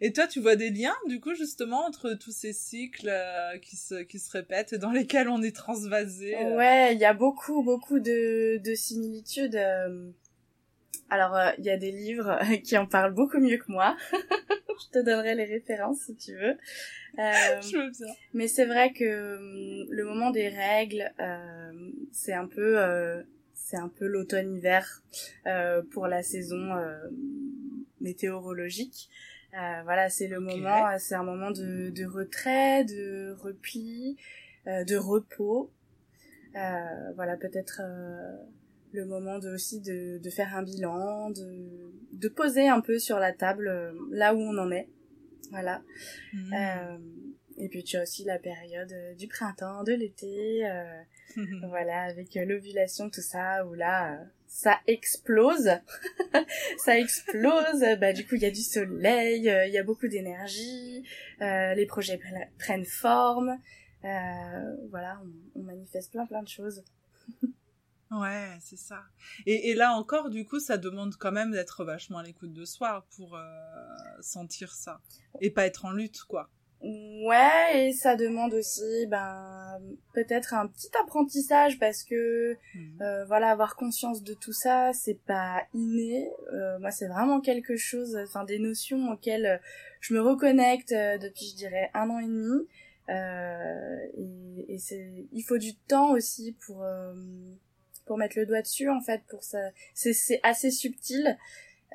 Et 0.00 0.12
toi, 0.12 0.26
tu 0.26 0.40
vois 0.40 0.56
des 0.56 0.70
liens, 0.70 0.96
du 1.06 1.20
coup, 1.20 1.34
justement, 1.34 1.84
entre 1.86 2.14
tous 2.14 2.32
ces 2.32 2.52
cycles 2.52 3.08
euh, 3.10 3.58
qui, 3.58 3.76
se, 3.76 4.02
qui 4.02 4.18
se 4.18 4.30
répètent 4.30 4.72
et 4.72 4.78
dans 4.78 4.90
lesquels 4.90 5.28
on 5.28 5.42
est 5.42 5.54
transvasé 5.54 6.36
euh? 6.36 6.56
Ouais, 6.56 6.94
il 6.94 7.00
y 7.00 7.04
a 7.04 7.14
beaucoup, 7.14 7.62
beaucoup 7.62 7.98
de, 7.98 8.58
de 8.58 8.74
similitudes. 8.74 9.56
Euh. 9.56 10.10
Alors, 11.10 11.36
il 11.58 11.64
y 11.64 11.70
a 11.70 11.76
des 11.76 11.90
livres 11.90 12.38
qui 12.64 12.78
en 12.78 12.86
parlent 12.86 13.14
beaucoup 13.14 13.38
mieux 13.38 13.58
que 13.58 13.70
moi. 13.70 13.96
Je 14.12 14.98
te 14.98 15.04
donnerai 15.04 15.34
les 15.34 15.44
références 15.44 16.00
si 16.06 16.16
tu 16.16 16.34
veux. 16.34 16.56
Je 17.18 17.76
veux 17.76 17.90
bien. 17.90 18.14
Mais 18.32 18.48
c'est 18.48 18.64
vrai 18.64 18.92
que 18.92 19.84
le 19.90 20.04
moment 20.04 20.30
des 20.30 20.48
règles, 20.48 21.12
c'est 22.12 22.32
un 22.32 22.46
peu... 22.46 22.78
c'est 23.52 23.76
un 23.76 23.88
peu 23.88 24.06
l'automne-hiver 24.06 25.02
pour 25.90 26.06
la 26.06 26.22
saison 26.22 26.72
météorologique. 28.00 29.10
Euh, 29.54 29.82
voilà, 29.82 30.08
c'est 30.08 30.28
le 30.28 30.38
moment, 30.38 30.88
euh, 30.88 30.96
c'est 30.98 31.14
un 31.14 31.24
moment 31.24 31.50
de, 31.50 31.90
de, 31.90 32.04
retrait, 32.04 32.84
de 32.84 33.36
repli, 33.40 34.16
euh, 34.66 34.84
de 34.84 34.96
repos. 34.96 35.72
Euh, 36.54 37.12
voilà, 37.14 37.36
peut-être 37.36 37.80
le 38.92 39.04
moment 39.06 39.38
de, 39.38 39.50
aussi 39.50 39.80
de, 39.80 40.18
de 40.18 40.30
faire 40.30 40.56
un 40.56 40.62
bilan, 40.62 41.30
de, 41.30 41.92
de 42.12 42.28
poser 42.28 42.68
un 42.68 42.80
peu 42.80 42.98
sur 42.98 43.18
la 43.18 43.32
table 43.32 43.94
là 44.10 44.34
où 44.34 44.38
on 44.38 44.56
en 44.58 44.70
est. 44.70 44.88
Voilà. 45.50 45.82
Mmh. 46.32 46.54
et 47.58 47.68
puis 47.68 47.82
tu 47.82 47.96
as 47.96 48.02
aussi 48.02 48.24
la 48.24 48.38
période 48.38 48.94
du 49.18 49.26
printemps, 49.26 49.82
de 49.82 49.92
l'été, 49.92 50.62
voilà, 51.68 52.02
avec 52.02 52.34
l'ovulation, 52.34 53.10
tout 53.10 53.22
ça, 53.22 53.64
où 53.66 53.74
là, 53.74 54.18
ça 54.50 54.78
explose, 54.86 55.70
ça 56.84 56.98
explose. 56.98 57.84
Bah 58.00 58.12
du 58.12 58.26
coup 58.26 58.34
il 58.34 58.42
y 58.42 58.46
a 58.46 58.50
du 58.50 58.62
soleil, 58.62 59.48
euh, 59.48 59.66
il 59.66 59.72
y 59.72 59.78
a 59.78 59.84
beaucoup 59.84 60.08
d'énergie, 60.08 61.04
euh, 61.40 61.74
les 61.74 61.86
projets 61.86 62.20
prennent 62.58 62.84
forme, 62.84 63.58
euh, 64.04 64.76
voilà, 64.90 65.20
on, 65.54 65.62
manifeste 65.62 66.10
plein 66.10 66.26
plein 66.26 66.42
de 66.42 66.48
choses. 66.48 66.82
ouais, 68.10 68.58
c'est 68.60 68.78
ça. 68.78 69.04
Et, 69.46 69.70
et, 69.70 69.74
là 69.74 69.92
encore, 69.92 70.30
du 70.30 70.44
coup, 70.44 70.58
ça 70.58 70.78
demande 70.78 71.14
quand 71.16 71.32
même 71.32 71.52
d'être 71.52 71.84
vachement 71.84 72.18
à 72.18 72.22
l'écoute 72.24 72.52
de 72.52 72.64
soi 72.64 73.06
pour 73.16 73.38
sentir 74.20 74.74
ça 74.74 75.00
et 75.40 75.50
pas 75.50 75.64
être 75.64 75.84
en 75.84 75.92
lutte, 75.92 76.22
quoi. 76.22 76.50
Ouais, 76.82 77.88
et 77.88 77.92
ça 77.92 78.16
demande 78.16 78.54
aussi, 78.54 79.06
ben, 79.08 79.78
peut-être 80.14 80.54
un 80.54 80.66
petit 80.66 80.88
apprentissage 81.02 81.78
parce 81.78 82.04
que, 82.04 82.56
mhm. 82.74 83.02
euh, 83.02 83.24
voilà, 83.26 83.50
avoir 83.50 83.76
conscience 83.76 84.22
de 84.22 84.32
tout 84.32 84.54
ça, 84.54 84.92
c'est 84.94 85.20
pas 85.26 85.62
inné. 85.74 86.30
Euh, 86.54 86.78
moi, 86.78 86.90
c'est 86.90 87.08
vraiment 87.08 87.40
quelque 87.42 87.76
chose, 87.76 88.16
enfin, 88.16 88.44
des 88.44 88.58
notions 88.58 89.12
auxquelles 89.12 89.60
je 90.00 90.14
me 90.14 90.22
reconnecte 90.22 90.92
euh, 90.92 91.18
depuis, 91.18 91.50
je 91.50 91.56
dirais, 91.56 91.90
un 91.92 92.08
an 92.08 92.18
et 92.18 92.26
demi. 92.26 92.66
et, 94.16 94.74
et 94.74 94.78
c'est, 94.78 95.26
il 95.32 95.42
faut 95.42 95.58
du 95.58 95.74
temps 95.76 96.12
aussi 96.12 96.56
pour 96.64 96.84
pour 98.06 98.16
mettre 98.16 98.38
le 98.38 98.46
doigt 98.46 98.62
dessus, 98.62 98.88
en 98.88 99.00
fait, 99.02 99.20
pour 99.28 99.44
ça. 99.44 99.58
C'est 99.94 100.14
c'est 100.14 100.40
assez 100.42 100.70
subtil. 100.70 101.36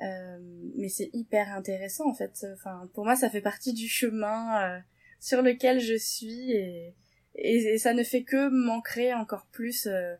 Euh, 0.02 0.38
mais 0.76 0.88
c'est 0.88 1.10
hyper 1.14 1.52
intéressant 1.54 2.08
en 2.08 2.14
fait. 2.14 2.46
Enfin, 2.52 2.88
pour 2.92 3.04
moi, 3.04 3.16
ça 3.16 3.30
fait 3.30 3.40
partie 3.40 3.72
du 3.72 3.88
chemin 3.88 4.62
euh, 4.62 4.78
sur 5.20 5.42
lequel 5.42 5.80
je 5.80 5.94
suis 5.94 6.52
et, 6.52 6.94
et, 7.34 7.78
ça 7.78 7.94
ne 7.94 8.02
fait 8.02 8.22
que 8.22 8.48
m'ancrer 8.48 9.14
encore 9.14 9.46
plus 9.46 9.86
euh, 9.86 10.14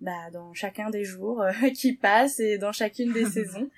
bah, 0.00 0.30
dans 0.32 0.54
chacun 0.54 0.90
des 0.90 1.04
jours 1.04 1.44
qui 1.74 1.94
passent 1.94 2.38
et 2.38 2.58
dans 2.58 2.72
chacune 2.72 3.12
des 3.12 3.24
saisons. 3.30 3.68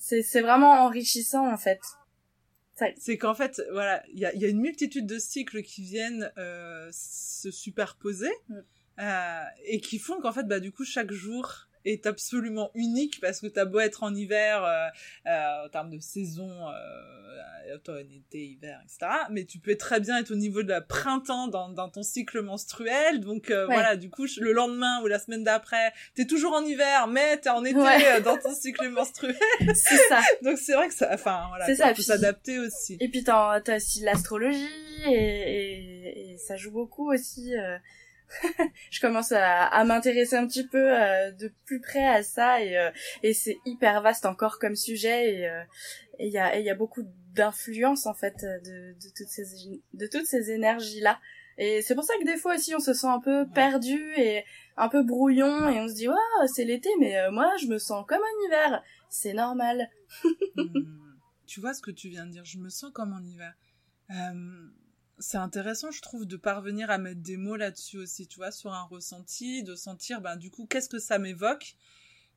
C'est, 0.00 0.22
c'est 0.22 0.40
vraiment 0.40 0.84
enrichissant 0.84 1.52
en 1.52 1.58
fait. 1.58 1.80
C'est 2.96 3.18
qu'en 3.18 3.34
fait, 3.34 3.62
voilà, 3.70 4.02
il 4.12 4.18
y 4.18 4.26
a, 4.26 4.34
y 4.34 4.44
a, 4.44 4.48
une 4.48 4.60
multitude 4.60 5.06
de 5.06 5.18
cycles 5.18 5.62
qui 5.62 5.82
viennent 5.82 6.32
se 6.90 7.52
superposer 7.52 8.32
mm. 8.48 9.04
et 9.66 9.80
qui 9.80 10.00
font 10.00 10.20
qu'en 10.20 10.32
fait, 10.32 10.42
bah, 10.42 10.58
du 10.58 10.72
coup, 10.72 10.84
chaque 10.84 11.12
jour 11.12 11.68
est 11.84 12.06
absolument 12.06 12.70
unique 12.74 13.20
parce 13.20 13.40
que 13.40 13.46
t'as 13.46 13.64
beau 13.64 13.80
être 13.80 14.02
en 14.02 14.14
hiver 14.14 14.64
euh, 14.64 14.86
euh, 15.26 15.66
en 15.66 15.68
termes 15.68 15.90
de 15.90 15.98
saison, 15.98 16.50
euh, 16.68 17.74
automne, 17.74 18.06
été, 18.10 18.44
hiver, 18.44 18.80
etc. 18.84 19.10
Mais 19.30 19.44
tu 19.44 19.58
peux 19.58 19.76
très 19.76 20.00
bien 20.00 20.18
être 20.18 20.30
au 20.30 20.36
niveau 20.36 20.62
de 20.62 20.68
la 20.68 20.80
printemps 20.80 21.48
dans, 21.48 21.68
dans 21.68 21.88
ton 21.88 22.02
cycle 22.02 22.42
menstruel. 22.42 23.20
Donc 23.20 23.50
euh, 23.50 23.66
voilà, 23.66 23.96
du 23.96 24.10
coup, 24.10 24.26
le 24.38 24.52
lendemain 24.52 25.02
ou 25.02 25.06
la 25.06 25.18
semaine 25.18 25.44
d'après, 25.44 25.92
t'es 26.14 26.26
toujours 26.26 26.52
en 26.52 26.64
hiver, 26.64 27.06
mais 27.06 27.38
t'es 27.38 27.50
en 27.50 27.64
été 27.64 27.74
dans 28.24 28.38
ton 28.38 28.54
cycle 28.54 28.88
menstruel. 28.88 29.36
c'est 29.74 29.96
ça. 30.08 30.20
donc 30.42 30.58
c'est 30.58 30.74
vrai 30.74 30.88
que 30.88 30.94
ça, 30.94 31.10
enfin 31.12 31.46
voilà, 31.48 31.74
ça, 31.74 31.94
peut 31.94 32.02
s'adapter 32.02 32.58
aussi. 32.58 32.96
Et 33.00 33.08
puis 33.08 33.24
t'as 33.24 33.60
as 33.66 33.76
aussi 33.76 34.00
l'astrologie 34.00 34.68
et, 35.06 35.12
et, 35.12 36.32
et, 36.32 36.38
ça 36.38 36.56
joue 36.56 36.70
beaucoup 36.70 37.12
aussi. 37.12 37.54
Euh 37.56 37.78
je 38.90 39.00
commence 39.00 39.32
à, 39.32 39.64
à 39.66 39.84
m'intéresser 39.84 40.36
un 40.36 40.46
petit 40.46 40.66
peu 40.66 40.92
euh, 40.92 41.30
de 41.32 41.52
plus 41.66 41.80
près 41.80 42.06
à 42.06 42.22
ça 42.22 42.62
et, 42.62 42.76
euh, 42.76 42.90
et 43.22 43.34
c'est 43.34 43.58
hyper 43.64 44.02
vaste 44.02 44.26
encore 44.26 44.58
comme 44.58 44.76
sujet 44.76 45.34
et 45.34 45.48
euh, 45.48 45.62
il 46.18 46.28
y 46.28 46.38
a 46.38 46.58
il 46.58 46.64
y 46.64 46.70
a 46.70 46.74
beaucoup 46.74 47.02
d'influence 47.34 48.06
en 48.06 48.14
fait 48.14 48.36
de, 48.42 48.92
de 48.94 49.08
toutes 49.16 49.28
ces 49.28 49.44
de 49.92 50.06
toutes 50.06 50.26
ces 50.26 50.50
énergies 50.50 51.00
là 51.00 51.20
et 51.58 51.82
c'est 51.82 51.94
pour 51.94 52.04
ça 52.04 52.14
que 52.20 52.24
des 52.24 52.36
fois 52.36 52.54
aussi 52.54 52.74
on 52.74 52.80
se 52.80 52.94
sent 52.94 53.06
un 53.06 53.20
peu 53.20 53.46
perdu 53.48 54.00
et 54.16 54.44
un 54.76 54.88
peu 54.88 55.02
brouillon 55.02 55.68
et 55.68 55.80
on 55.80 55.88
se 55.88 55.94
dit 55.94 56.08
waouh 56.08 56.46
c'est 56.52 56.64
l'été 56.64 56.88
mais 56.98 57.30
moi 57.30 57.50
je 57.60 57.66
me 57.66 57.78
sens 57.78 58.04
comme 58.06 58.20
en 58.20 58.46
hiver. 58.46 58.82
C'est 59.10 59.34
normal. 59.34 59.88
Hmm. 60.56 61.16
tu 61.46 61.60
vois 61.60 61.74
ce 61.74 61.82
que 61.82 61.90
tu 61.90 62.08
viens 62.08 62.26
de 62.26 62.30
dire 62.30 62.44
je 62.44 62.58
me 62.58 62.68
sens 62.68 62.92
comme 62.92 63.12
en 63.12 63.24
hiver 63.24 63.52
c'est 65.18 65.38
intéressant, 65.38 65.90
je 65.90 66.02
trouve, 66.02 66.26
de 66.26 66.36
parvenir 66.36 66.90
à 66.90 66.98
mettre 66.98 67.20
des 67.20 67.36
mots 67.36 67.56
là-dessus 67.56 67.98
aussi, 67.98 68.26
tu 68.26 68.36
vois, 68.36 68.50
sur 68.50 68.72
un 68.72 68.82
ressenti, 68.84 69.62
de 69.62 69.74
sentir, 69.74 70.20
ben, 70.20 70.36
du 70.36 70.50
coup, 70.50 70.66
qu'est-ce 70.66 70.88
que 70.88 70.98
ça 70.98 71.18
m'évoque? 71.18 71.76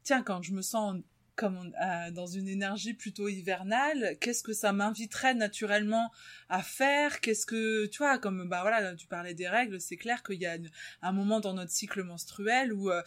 Tiens, 0.04 0.24
quand 0.24 0.42
je 0.42 0.54
me 0.54 0.62
sens 0.62 1.02
comme 1.38 1.72
euh, 1.82 2.12
dans 2.12 2.26
une 2.26 2.48
énergie 2.48 2.94
plutôt 2.94 3.30
hivernale, 3.30 4.18
qu'est-ce 4.20 4.44
que 4.44 4.54
ça 4.54 4.74
m'inviterait 4.74 5.36
naturellement 5.36 6.12
à 6.50 6.64
faire? 6.64 7.22
Qu'est-ce 7.22 7.46
que 7.46 7.86
tu 7.86 8.00
vois 8.00 8.18
comme 8.18 8.50
bah 8.50 8.62
voilà, 8.62 8.96
tu 8.96 9.08
parlais 9.08 9.36
des 9.36 9.48
règles, 9.48 9.80
c'est 9.80 9.98
clair 9.98 10.24
qu'il 10.24 10.42
y 10.42 10.48
a 10.48 10.58
un 11.04 11.12
moment 11.12 11.40
dans 11.40 11.54
notre 11.54 11.72
cycle 11.72 12.04
menstruel 12.04 12.74
où 12.74 12.90
euh, 12.90 13.04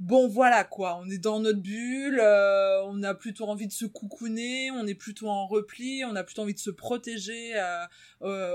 bon 0.00 0.26
voilà 0.26 0.64
quoi, 0.64 0.98
on 1.00 1.08
est 1.08 1.18
dans 1.18 1.38
notre 1.38 1.60
bulle, 1.60 2.18
euh, 2.20 2.82
on 2.86 3.02
a 3.04 3.14
plutôt 3.14 3.46
envie 3.48 3.68
de 3.68 3.72
se 3.72 3.86
coucouner, 3.86 4.70
on 4.72 4.86
est 4.86 4.96
plutôt 4.96 5.28
en 5.28 5.46
repli, 5.46 6.04
on 6.04 6.16
a 6.16 6.24
plutôt 6.24 6.42
envie 6.42 6.54
de 6.54 6.58
se 6.58 6.70
protéger 6.70 7.54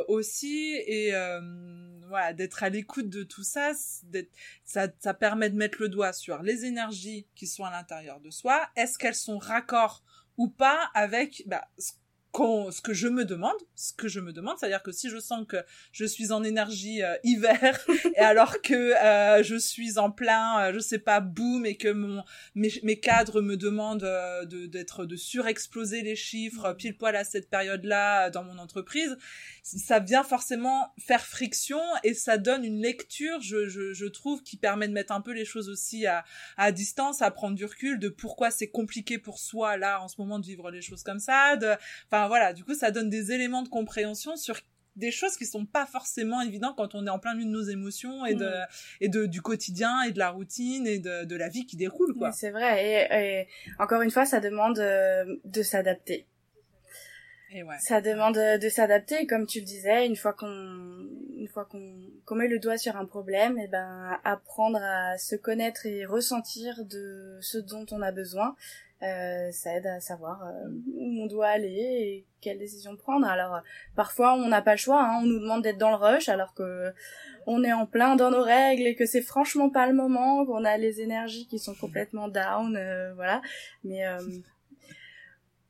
aussi. 0.07 0.75
Et 0.85 1.13
voilà, 2.09 2.33
d'être 2.33 2.61
à 2.61 2.69
l'écoute 2.69 3.09
de 3.09 3.23
tout 3.23 3.43
ça, 3.43 3.71
ça 4.65 4.87
ça 4.99 5.13
permet 5.13 5.49
de 5.49 5.55
mettre 5.55 5.81
le 5.81 5.89
doigt 5.89 6.13
sur 6.13 6.43
les 6.43 6.65
énergies 6.65 7.25
qui 7.35 7.47
sont 7.47 7.63
à 7.63 7.71
l'intérieur 7.71 8.19
de 8.19 8.29
soi, 8.29 8.67
est-ce 8.75 8.97
sont 9.15 9.37
raccord 9.37 10.03
ou 10.37 10.49
pas 10.49 10.89
avec 10.93 11.43
bah, 11.45 11.67
ce 11.77 11.93
que 12.83 12.93
je 12.93 13.07
me 13.07 13.25
demande, 13.25 13.55
ce 13.75 13.93
que 13.93 14.07
je 14.07 14.19
me 14.19 14.33
demande, 14.33 14.57
c'est-à-dire 14.57 14.81
que 14.81 14.91
si 14.91 15.09
je 15.09 15.19
sens 15.19 15.45
que 15.47 15.57
je 15.91 16.05
suis 16.05 16.31
en 16.31 16.43
énergie 16.43 17.03
euh, 17.03 17.15
hiver 17.23 17.79
et 18.17 18.19
alors 18.19 18.61
que 18.61 18.73
euh, 18.73 19.43
je 19.43 19.55
suis 19.55 19.97
en 19.99 20.11
plein, 20.11 20.59
euh, 20.59 20.73
je 20.73 20.79
sais 20.79 20.99
pas, 20.99 21.19
boom 21.19 21.65
et 21.65 21.75
que 21.75 21.89
mon 21.89 22.23
mes, 22.55 22.71
mes 22.83 22.99
cadres 22.99 23.41
me 23.41 23.55
demandent 23.55 23.99
de 24.01 24.65
d'être 24.65 25.05
de 25.05 25.15
surexploser 25.15 26.01
les 26.01 26.15
chiffres 26.15 26.73
pile 26.73 26.97
poil 26.97 27.15
à 27.15 27.23
cette 27.23 27.49
période-là 27.49 28.29
dans 28.29 28.43
mon 28.43 28.57
entreprise, 28.57 29.17
ça 29.63 29.99
vient 29.99 30.23
forcément 30.23 30.93
faire 30.99 31.25
friction 31.25 31.79
et 32.03 32.13
ça 32.13 32.37
donne 32.37 32.65
une 32.65 32.81
lecture, 32.81 33.39
je, 33.41 33.67
je, 33.67 33.93
je 33.93 34.05
trouve, 34.05 34.43
qui 34.43 34.57
permet 34.57 34.87
de 34.87 34.93
mettre 34.93 35.13
un 35.13 35.21
peu 35.21 35.31
les 35.31 35.45
choses 35.45 35.69
aussi 35.69 36.05
à, 36.05 36.25
à 36.57 36.71
distance, 36.71 37.21
à 37.21 37.31
prendre 37.31 37.55
du 37.55 37.65
recul 37.65 37.99
de 37.99 38.09
pourquoi 38.09 38.51
c'est 38.51 38.69
compliqué 38.69 39.17
pour 39.17 39.39
soi 39.39 39.77
là 39.77 40.01
en 40.01 40.07
ce 40.07 40.19
moment 40.19 40.39
de 40.39 40.45
vivre 40.45 40.71
les 40.71 40.81
choses 40.81 41.03
comme 41.03 41.19
ça, 41.19 41.55
de, 41.55 41.71
enfin 42.11 42.22
voilà, 42.27 42.53
du 42.53 42.63
coup, 42.63 42.73
ça 42.73 42.91
donne 42.91 43.09
des 43.09 43.31
éléments 43.31 43.61
de 43.61 43.69
compréhension 43.69 44.35
sur 44.35 44.59
des 44.95 45.11
choses 45.11 45.37
qui 45.37 45.45
sont 45.45 45.65
pas 45.65 45.85
forcément 45.85 46.41
évidentes 46.41 46.75
quand 46.77 46.95
on 46.95 47.07
est 47.07 47.09
en 47.09 47.19
plein 47.19 47.33
milieu 47.33 47.47
de 47.47 47.51
nos 47.51 47.63
émotions 47.63 48.25
et 48.25 48.35
de 48.35 48.45
mm. 48.45 48.67
et 49.01 49.09
de 49.09 49.25
du 49.25 49.41
quotidien 49.41 50.01
et 50.03 50.11
de 50.11 50.19
la 50.19 50.29
routine 50.29 50.85
et 50.85 50.99
de, 50.99 51.25
de 51.25 51.35
la 51.35 51.49
vie 51.49 51.65
qui 51.65 51.75
déroule 51.77 52.13
quoi. 52.13 52.31
c'est 52.31 52.51
vrai 52.51 53.07
et, 53.11 53.47
encore 53.79 54.01
une 54.01 54.11
fois 54.11 54.25
ça 54.25 54.39
demande 54.39 54.79
euh, 54.79 55.25
de 55.45 55.61
s'adapter. 55.61 56.27
Ouais. 57.53 57.77
Ça 57.79 58.01
demande 58.01 58.35
de 58.35 58.69
s'adapter 58.69 59.27
comme 59.27 59.45
tu 59.45 59.59
le 59.59 59.65
disais 59.65 60.07
une 60.07 60.15
fois 60.15 60.33
qu'on 60.33 61.07
une 61.37 61.47
fois 61.47 61.65
qu'on 61.65 61.95
qu'on 62.25 62.35
met 62.35 62.47
le 62.47 62.57
doigt 62.57 62.77
sur 62.77 62.97
un 62.97 63.05
problème 63.05 63.59
et 63.59 63.67
ben 63.67 64.19
apprendre 64.23 64.79
à 64.81 65.19
se 65.19 65.35
connaître 65.35 65.85
et 65.85 66.03
ressentir 66.05 66.83
de 66.85 67.37
ce 67.41 67.59
dont 67.59 67.85
on 67.91 68.01
a 68.01 68.11
besoin 68.11 68.55
euh, 69.03 69.51
ça 69.51 69.75
aide 69.75 69.85
à 69.85 69.99
savoir 69.99 70.45
euh, 70.45 70.69
où 70.95 71.23
on 71.23 71.25
doit 71.27 71.47
aller 71.47 71.67
et 71.67 72.25
quelle 72.41 72.57
décision 72.57 72.95
prendre. 72.95 73.27
Alors 73.27 73.55
euh, 73.55 73.59
parfois 73.95 74.33
on 74.33 74.47
n'a 74.47 74.61
pas 74.61 74.71
le 74.71 74.77
choix, 74.77 75.03
hein, 75.03 75.19
on 75.21 75.25
nous 75.25 75.39
demande 75.39 75.61
d'être 75.63 75.77
dans 75.77 75.89
le 75.89 75.97
rush 75.97 76.29
alors 76.29 76.53
que 76.53 76.93
on 77.45 77.63
est 77.63 77.73
en 77.73 77.85
plein 77.85 78.15
dans 78.15 78.31
nos 78.31 78.41
règles 78.41 78.87
et 78.87 78.95
que 78.95 79.05
c'est 79.05 79.21
franchement 79.21 79.69
pas 79.69 79.87
le 79.87 79.93
moment, 79.93 80.45
qu'on 80.45 80.63
a 80.63 80.77
les 80.77 81.01
énergies 81.01 81.47
qui 81.47 81.59
sont 81.59 81.75
complètement 81.75 82.29
down, 82.29 82.79
voilà. 83.15 83.41
Mais 83.83 84.03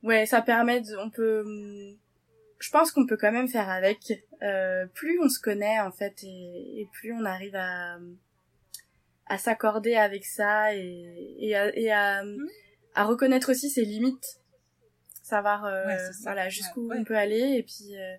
ouais, 0.04 0.28
ça 0.28 0.44
permet, 0.44 0.82
de, 0.82 0.96
on 0.98 1.10
peut, 1.10 1.44
je 2.60 2.70
pense 2.70 2.92
qu'on 2.92 3.08
peut 3.08 3.18
quand 3.18 3.32
même 3.32 3.48
faire 3.48 3.70
avec. 3.70 4.14
plus 4.94 5.20
on 5.20 5.30
se 5.30 5.40
connaît 5.40 5.80
en 5.80 5.92
fait 5.92 6.14
et, 6.22 6.82
et 6.82 6.90
plus 6.94 7.12
on 7.12 7.26
arrive 7.26 7.56
à 7.56 7.98
à 9.26 9.38
s'accorder 9.38 9.96
avec 9.96 10.26
ça 10.26 10.76
et, 10.76 11.38
et 11.40 11.56
à, 11.56 11.76
et 11.76 11.90
à 11.92 12.24
mmh 12.24 12.38
à 12.96 13.06
reconnaître 13.06 13.52
aussi 13.52 13.70
ses 13.70 13.86
limites. 13.86 14.40
Savoir 15.22 15.66
euh, 15.66 15.98
voilà 16.24 16.50
jusqu'où 16.50 16.92
on 16.92 17.04
peut 17.04 17.18
aller 17.18 17.56
et 17.58 17.64
puis 17.64 17.96
euh, 17.98 18.16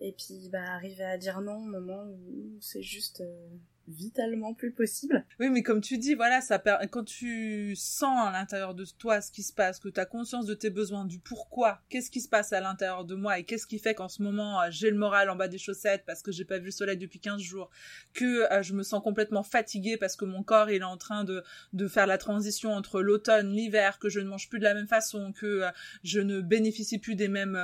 et 0.00 0.12
puis 0.12 0.48
bah 0.50 0.62
arriver 0.72 1.04
à 1.04 1.18
dire 1.18 1.40
non 1.42 1.56
au 1.56 1.68
moment 1.68 2.02
où 2.04 2.56
c'est 2.60 2.82
juste 2.82 3.20
euh, 3.20 3.48
vitalement 3.90 4.54
plus 4.54 4.72
possible. 4.72 5.24
Oui, 5.38 5.50
mais 5.50 5.62
comme 5.62 5.80
tu 5.80 5.98
dis, 5.98 6.14
voilà, 6.14 6.40
ça 6.40 6.58
quand 6.90 7.04
tu 7.04 7.74
sens 7.76 8.28
à 8.28 8.32
l'intérieur 8.32 8.74
de 8.74 8.84
toi 8.98 9.20
ce 9.20 9.30
qui 9.30 9.42
se 9.42 9.52
passe, 9.52 9.78
que 9.78 9.88
tu 9.88 10.00
as 10.00 10.06
conscience 10.06 10.46
de 10.46 10.54
tes 10.54 10.70
besoins, 10.70 11.04
du 11.04 11.18
pourquoi, 11.18 11.80
qu'est-ce 11.88 12.10
qui 12.10 12.20
se 12.20 12.28
passe 12.28 12.52
à 12.52 12.60
l'intérieur 12.60 13.04
de 13.04 13.14
moi 13.14 13.38
et 13.38 13.44
qu'est-ce 13.44 13.66
qui 13.66 13.78
fait 13.78 13.94
qu'en 13.94 14.08
ce 14.08 14.22
moment 14.22 14.60
euh, 14.60 14.66
j'ai 14.70 14.90
le 14.90 14.96
moral 14.96 15.30
en 15.30 15.36
bas 15.36 15.48
des 15.48 15.58
chaussettes 15.58 16.04
parce 16.06 16.22
que 16.22 16.32
j'ai 16.32 16.44
pas 16.44 16.58
vu 16.58 16.66
le 16.66 16.70
soleil 16.70 16.96
depuis 16.96 17.20
15 17.20 17.40
jours, 17.40 17.70
que 18.14 18.50
euh, 18.52 18.62
je 18.62 18.74
me 18.74 18.82
sens 18.82 19.02
complètement 19.02 19.42
fatiguée 19.42 19.96
parce 19.96 20.16
que 20.16 20.24
mon 20.24 20.42
corps 20.42 20.70
il 20.70 20.82
est 20.82 20.84
en 20.84 20.96
train 20.96 21.24
de 21.24 21.42
de 21.72 21.88
faire 21.88 22.06
la 22.06 22.18
transition 22.18 22.72
entre 22.72 23.00
l'automne, 23.00 23.52
l'hiver, 23.52 23.98
que 23.98 24.08
je 24.08 24.20
ne 24.20 24.28
mange 24.28 24.48
plus 24.48 24.58
de 24.58 24.64
la 24.64 24.74
même 24.74 24.88
façon, 24.88 25.32
que 25.32 25.46
euh, 25.46 25.70
je 26.04 26.20
ne 26.20 26.40
bénéficie 26.40 26.98
plus 26.98 27.14
des 27.14 27.28
mêmes 27.28 27.58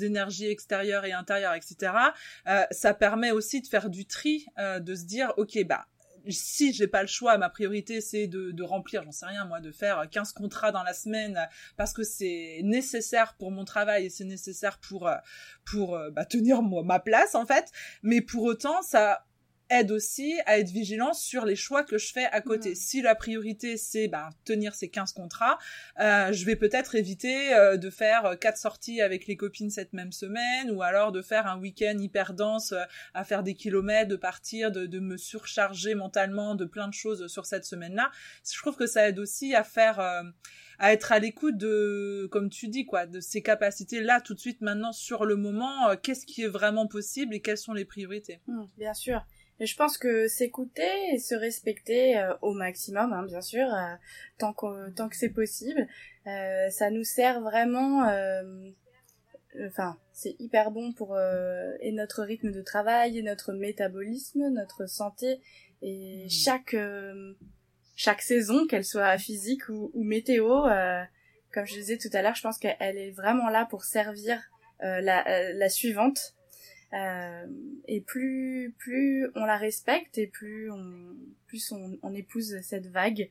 énergies 0.00 0.46
extérieures 0.46 1.04
et 1.04 1.12
intérieures, 1.12 1.54
etc. 1.54 1.92
ça 2.70 2.94
permet 2.94 3.30
aussi 3.30 3.60
de 3.60 3.66
faire 3.66 3.90
du 3.90 4.06
tri, 4.06 4.46
de 4.58 4.94
se 4.94 5.04
dire 5.04 5.32
ok 5.36 5.64
bah 5.68 5.86
si 6.30 6.74
j'ai 6.74 6.88
pas 6.88 7.00
le 7.00 7.08
choix, 7.08 7.38
ma 7.38 7.48
priorité 7.48 8.00
c'est 8.00 8.26
de, 8.26 8.62
remplir, 8.62 9.02
j'en 9.02 9.12
sais 9.12 9.26
rien 9.26 9.46
moi, 9.46 9.60
de 9.60 9.70
faire 9.70 10.08
15 10.10 10.32
contrats 10.32 10.72
dans 10.72 10.82
la 10.82 10.92
semaine 10.92 11.48
parce 11.76 11.92
que 11.92 12.02
c'est 12.02 12.60
nécessaire 12.64 13.34
pour 13.38 13.50
mon 13.50 13.64
travail 13.64 14.06
et 14.06 14.10
c'est 14.10 14.24
nécessaire 14.24 14.78
pour 14.78 15.08
pour 15.64 15.98
bah, 16.12 16.26
tenir 16.26 16.60
moi 16.60 16.82
ma 16.82 17.00
place 17.00 17.34
en 17.34 17.46
fait. 17.46 17.70
Mais 18.02 18.20
pour 18.20 18.42
autant, 18.42 18.82
ça 18.82 19.24
aide 19.70 19.90
aussi 19.90 20.34
à 20.46 20.58
être 20.58 20.70
vigilant 20.70 21.12
sur 21.12 21.44
les 21.44 21.56
choix 21.56 21.84
que 21.84 21.98
je 21.98 22.12
fais 22.12 22.26
à 22.26 22.40
côté. 22.40 22.74
Si 22.74 23.02
la 23.02 23.14
priorité 23.14 23.76
c'est 23.76 24.08
ben, 24.08 24.30
tenir 24.44 24.74
ces 24.74 24.88
15 24.88 25.12
contrats, 25.12 25.58
euh, 26.00 26.32
je 26.32 26.44
vais 26.44 26.56
peut-être 26.56 26.94
éviter 26.94 27.54
euh, 27.54 27.76
de 27.76 27.90
faire 27.90 28.26
euh, 28.26 28.36
quatre 28.36 28.58
sorties 28.58 29.00
avec 29.00 29.26
les 29.26 29.36
copines 29.36 29.70
cette 29.70 29.92
même 29.92 30.12
semaine 30.12 30.70
ou 30.70 30.82
alors 30.82 31.12
de 31.12 31.22
faire 31.22 31.46
un 31.46 31.58
week-end 31.58 31.96
hyper 31.98 32.34
dense 32.34 32.72
euh, 32.72 32.82
à 33.14 33.24
faire 33.24 33.42
des 33.42 33.54
kilomètres, 33.54 34.08
de 34.08 34.16
partir, 34.16 34.70
de, 34.70 34.86
de, 34.86 35.00
me 35.00 35.16
surcharger 35.16 35.94
mentalement 35.94 36.54
de 36.54 36.64
plein 36.64 36.88
de 36.88 36.94
choses 36.94 37.26
sur 37.28 37.46
cette 37.46 37.64
semaine-là. 37.64 38.10
Je 38.50 38.58
trouve 38.58 38.76
que 38.76 38.86
ça 38.86 39.08
aide 39.08 39.18
aussi 39.18 39.54
à 39.54 39.64
faire 39.64 40.00
à 40.78 40.92
être 40.92 41.12
à 41.12 41.18
l'écoute 41.18 41.56
de, 41.56 42.28
comme 42.30 42.50
tu 42.50 42.68
dis, 42.68 42.84
quoi, 42.84 43.06
de 43.06 43.20
ces 43.20 43.42
capacités 43.42 44.00
là 44.00 44.20
tout 44.20 44.34
de 44.34 44.40
suite 44.40 44.60
maintenant 44.60 44.92
sur 44.92 45.24
le 45.24 45.36
moment. 45.36 45.96
Qu'est-ce 46.02 46.26
qui 46.26 46.42
est 46.42 46.48
vraiment 46.48 46.86
possible 46.86 47.34
et 47.34 47.40
quelles 47.40 47.58
sont 47.58 47.72
les 47.72 47.84
priorités? 47.84 48.40
Mmh, 48.46 48.64
Bien 48.76 48.94
sûr. 48.94 49.24
Je 49.60 49.74
pense 49.74 49.98
que 49.98 50.28
s'écouter 50.28 50.88
et 51.12 51.18
se 51.18 51.34
respecter 51.34 52.16
euh, 52.16 52.32
au 52.42 52.52
maximum, 52.52 53.12
hein, 53.12 53.24
bien 53.24 53.40
sûr, 53.40 53.66
euh, 53.66 53.94
tant 54.38 54.52
que 54.52 54.90
tant 54.90 55.08
que 55.08 55.16
c'est 55.16 55.30
possible, 55.30 55.88
euh, 56.28 56.70
ça 56.70 56.90
nous 56.90 57.04
sert 57.04 57.40
vraiment. 57.40 58.08
Enfin, 59.66 59.98
c'est 60.12 60.36
hyper 60.38 60.70
bon 60.70 60.92
pour 60.92 61.18
et 61.18 61.90
notre 61.90 62.22
rythme 62.22 62.52
de 62.52 62.62
travail, 62.62 63.18
et 63.18 63.22
notre 63.22 63.52
métabolisme, 63.52 64.48
notre 64.50 64.86
santé 64.86 65.40
et 65.82 66.26
hmm. 66.26 66.30
chaque 66.30 66.76
chaque 67.96 68.22
saison, 68.22 68.66
qu'elle 68.68 68.84
soit 68.84 69.18
physique 69.18 69.68
ou, 69.68 69.90
ou 69.92 70.04
météo, 70.04 70.62
comme 71.52 71.66
je 71.66 71.74
disais 71.74 71.98
tout 71.98 72.10
à 72.12 72.22
l'heure, 72.22 72.36
je 72.36 72.42
pense 72.42 72.58
qu'elle 72.58 72.96
est 72.96 73.10
vraiment 73.10 73.48
là 73.48 73.66
pour 73.68 73.82
servir 73.82 74.40
la, 74.80 75.52
la 75.52 75.68
suivante 75.68 76.36
euh, 76.94 77.46
et 77.86 78.00
plus 78.00 78.74
plus 78.78 79.30
on 79.34 79.44
la 79.44 79.58
respecte 79.58 80.16
et 80.16 80.26
plus 80.26 80.70
on 80.70 81.14
plus 81.46 81.70
on, 81.70 81.98
on 82.02 82.14
épouse 82.14 82.58
cette 82.62 82.86
vague 82.86 83.28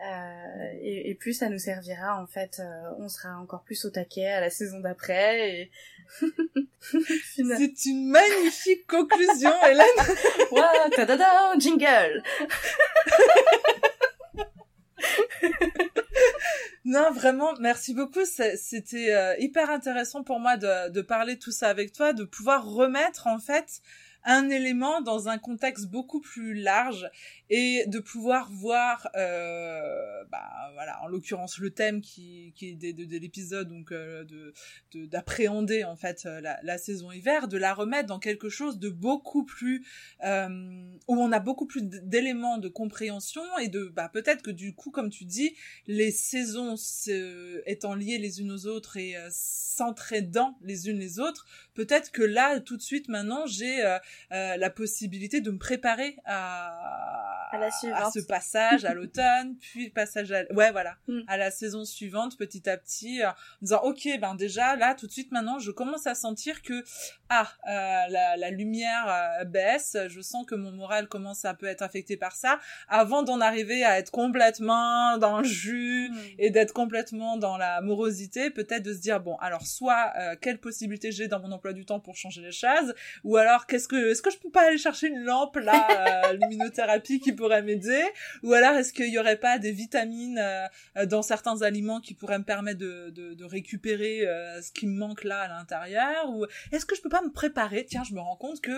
euh, 0.00 0.72
et, 0.80 1.10
et, 1.10 1.14
plus 1.14 1.34
ça 1.34 1.50
nous 1.50 1.58
servira 1.58 2.20
en 2.22 2.26
fait 2.26 2.58
euh, 2.58 2.90
on 2.98 3.08
sera 3.08 3.38
encore 3.38 3.64
plus 3.64 3.84
au 3.84 3.90
taquet 3.90 4.28
à 4.28 4.40
la 4.40 4.48
saison 4.48 4.80
d'après 4.80 5.60
et 5.60 5.70
c'est 6.80 7.86
une 7.86 8.08
magnifique 8.08 8.86
conclusion 8.86 9.52
Hélène. 9.64 9.86
Wow, 10.52 10.90
ta 10.94 11.04
-da 11.04 11.16
-da, 11.16 11.58
jingle 11.58 12.22
Non, 16.86 17.10
vraiment, 17.10 17.52
merci 17.58 17.94
beaucoup. 17.94 18.24
C'était 18.24 19.12
euh, 19.12 19.34
hyper 19.40 19.70
intéressant 19.70 20.22
pour 20.22 20.38
moi 20.38 20.56
de, 20.56 20.88
de 20.90 21.02
parler 21.02 21.36
tout 21.36 21.50
ça 21.50 21.68
avec 21.68 21.92
toi, 21.92 22.12
de 22.12 22.22
pouvoir 22.22 22.64
remettre 22.64 23.26
en 23.26 23.40
fait 23.40 23.82
un 24.26 24.50
élément 24.50 25.00
dans 25.00 25.28
un 25.28 25.38
contexte 25.38 25.86
beaucoup 25.86 26.20
plus 26.20 26.54
large 26.54 27.10
et 27.48 27.84
de 27.86 28.00
pouvoir 28.00 28.50
voir, 28.50 29.08
euh, 29.14 30.24
bah 30.30 30.70
voilà, 30.74 31.00
en 31.02 31.06
l'occurrence 31.06 31.58
le 31.58 31.70
thème 31.70 32.00
qui, 32.00 32.52
qui 32.56 32.70
est 32.70 32.74
de, 32.74 32.90
de, 32.90 33.04
de 33.04 33.18
l'épisode, 33.18 33.68
donc 33.68 33.92
euh, 33.92 34.24
de 34.24 34.52
d'appréhender 35.06 35.84
en 35.84 35.94
fait 35.94 36.24
euh, 36.26 36.40
la, 36.40 36.58
la, 36.62 36.78
saison 36.78 37.12
hiver, 37.12 37.48
de 37.48 37.56
la 37.56 37.74
remettre 37.74 38.08
dans 38.08 38.18
quelque 38.18 38.48
chose 38.48 38.78
de 38.78 38.88
beaucoup 38.88 39.44
plus 39.44 39.86
euh, 40.24 40.48
où 41.06 41.16
on 41.16 41.32
a 41.32 41.38
beaucoup 41.38 41.66
plus 41.66 41.82
d'éléments 41.82 42.58
de 42.58 42.68
compréhension 42.68 43.42
et 43.58 43.68
de 43.68 43.92
bah 43.94 44.08
peut-être 44.12 44.42
que 44.42 44.50
du 44.50 44.74
coup, 44.74 44.90
comme 44.90 45.10
tu 45.10 45.24
dis, 45.24 45.54
les 45.86 46.10
saisons 46.10 46.74
étant 47.66 47.94
liées 47.94 48.18
les 48.18 48.40
unes 48.40 48.50
aux 48.50 48.66
autres 48.66 48.96
et 48.96 49.16
euh, 49.16 49.28
s'entraidant 49.30 50.58
les 50.62 50.88
unes 50.88 50.98
les 50.98 51.18
autres, 51.18 51.46
peut-être 51.76 52.10
que 52.10 52.22
là 52.22 52.58
tout 52.60 52.76
de 52.76 52.82
suite 52.82 53.08
maintenant 53.08 53.46
j'ai 53.46 53.82
la 54.30 54.70
possibilité 54.70 55.40
de 55.40 55.50
me 55.50 55.58
préparer 55.58 56.16
à 56.24 57.26
à, 57.50 57.58
la 57.58 57.66
à 57.94 58.10
ce 58.10 58.20
passage 58.20 58.84
à 58.84 58.94
l'automne, 58.94 59.56
puis 59.60 59.90
passage 59.90 60.32
à 60.32 60.42
ouais 60.52 60.70
voilà 60.72 60.96
mm. 61.08 61.20
à 61.26 61.36
la 61.36 61.50
saison 61.50 61.84
suivante 61.84 62.36
petit 62.36 62.68
à 62.68 62.76
petit, 62.76 63.22
euh, 63.22 63.28
en 63.28 63.34
disant 63.62 63.80
ok 63.84 64.08
ben 64.20 64.34
déjà 64.34 64.76
là 64.76 64.94
tout 64.94 65.06
de 65.06 65.12
suite 65.12 65.32
maintenant 65.32 65.58
je 65.58 65.70
commence 65.70 66.06
à 66.06 66.14
sentir 66.14 66.62
que 66.62 66.84
ah 67.28 67.48
euh, 67.68 67.70
la, 68.10 68.36
la, 68.36 68.50
lumière 68.50 69.06
euh, 69.40 69.44
baisse, 69.44 69.96
je 70.08 70.20
sens 70.20 70.46
que 70.46 70.54
mon 70.54 70.70
moral 70.70 71.08
commence 71.08 71.44
à 71.44 71.54
peut 71.54 71.66
être 71.66 71.82
affecté 71.82 72.16
par 72.16 72.32
ça, 72.32 72.60
avant 72.88 73.22
d'en 73.22 73.40
arriver 73.40 73.84
à 73.84 73.98
être 73.98 74.10
complètement 74.10 75.18
dans 75.18 75.38
le 75.38 75.44
jus 75.44 76.10
mm. 76.10 76.16
et 76.38 76.50
d'être 76.50 76.72
complètement 76.72 77.36
dans 77.36 77.56
la 77.56 77.80
morosité, 77.80 78.50
peut-être 78.50 78.82
de 78.82 78.94
se 78.94 79.00
dire 79.00 79.20
bon 79.20 79.36
alors 79.36 79.66
soit 79.66 80.12
quelle 80.40 80.58
possibilité 80.58 81.12
j'ai 81.12 81.28
dans 81.28 81.40
mon 81.40 81.52
emploi 81.52 81.65
du 81.72 81.84
temps 81.84 82.00
pour 82.00 82.16
changer 82.16 82.42
les 82.42 82.52
choses, 82.52 82.94
ou 83.24 83.36
alors 83.36 83.66
qu'est-ce 83.66 83.88
que 83.88 84.10
est-ce 84.10 84.22
que 84.22 84.30
je 84.30 84.38
peux 84.38 84.50
pas 84.50 84.68
aller 84.68 84.78
chercher 84.78 85.08
une 85.08 85.22
lampe 85.24 85.56
là, 85.56 86.32
luminothérapie 86.40 87.20
qui 87.20 87.32
pourrait 87.32 87.62
m'aider? 87.62 88.04
Ou 88.42 88.52
alors 88.52 88.74
est-ce 88.74 88.92
qu'il 88.92 89.08
y 89.08 89.18
aurait 89.18 89.36
pas 89.36 89.58
des 89.58 89.72
vitamines 89.72 90.42
dans 91.04 91.22
certains 91.22 91.62
aliments 91.62 92.00
qui 92.00 92.14
pourraient 92.14 92.38
me 92.38 92.44
permettre 92.44 92.78
de, 92.78 93.10
de, 93.10 93.34
de 93.34 93.44
récupérer 93.44 94.20
ce 94.62 94.70
qui 94.72 94.86
me 94.86 94.98
manque 94.98 95.24
là 95.24 95.40
à 95.40 95.48
l'intérieur? 95.48 96.30
Ou 96.30 96.46
est-ce 96.72 96.86
que 96.86 96.94
je 96.94 97.02
peux 97.02 97.08
pas 97.08 97.22
me 97.22 97.32
préparer? 97.32 97.84
Tiens, 97.84 98.04
je 98.04 98.14
me 98.14 98.20
rends 98.20 98.36
compte 98.36 98.60
que 98.60 98.72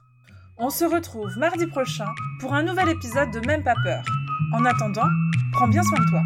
On 0.58 0.70
se 0.70 0.84
retrouve 0.84 1.38
mardi 1.38 1.68
prochain 1.68 2.08
pour 2.40 2.52
un 2.52 2.64
nouvel 2.64 2.88
épisode 2.88 3.30
de 3.30 3.38
Même 3.46 3.62
pas 3.62 3.76
peur. 3.84 4.02
En 4.52 4.64
attendant, 4.64 5.06
prends 5.52 5.68
bien 5.68 5.84
soin 5.84 6.00
de 6.00 6.10
toi. 6.10 6.22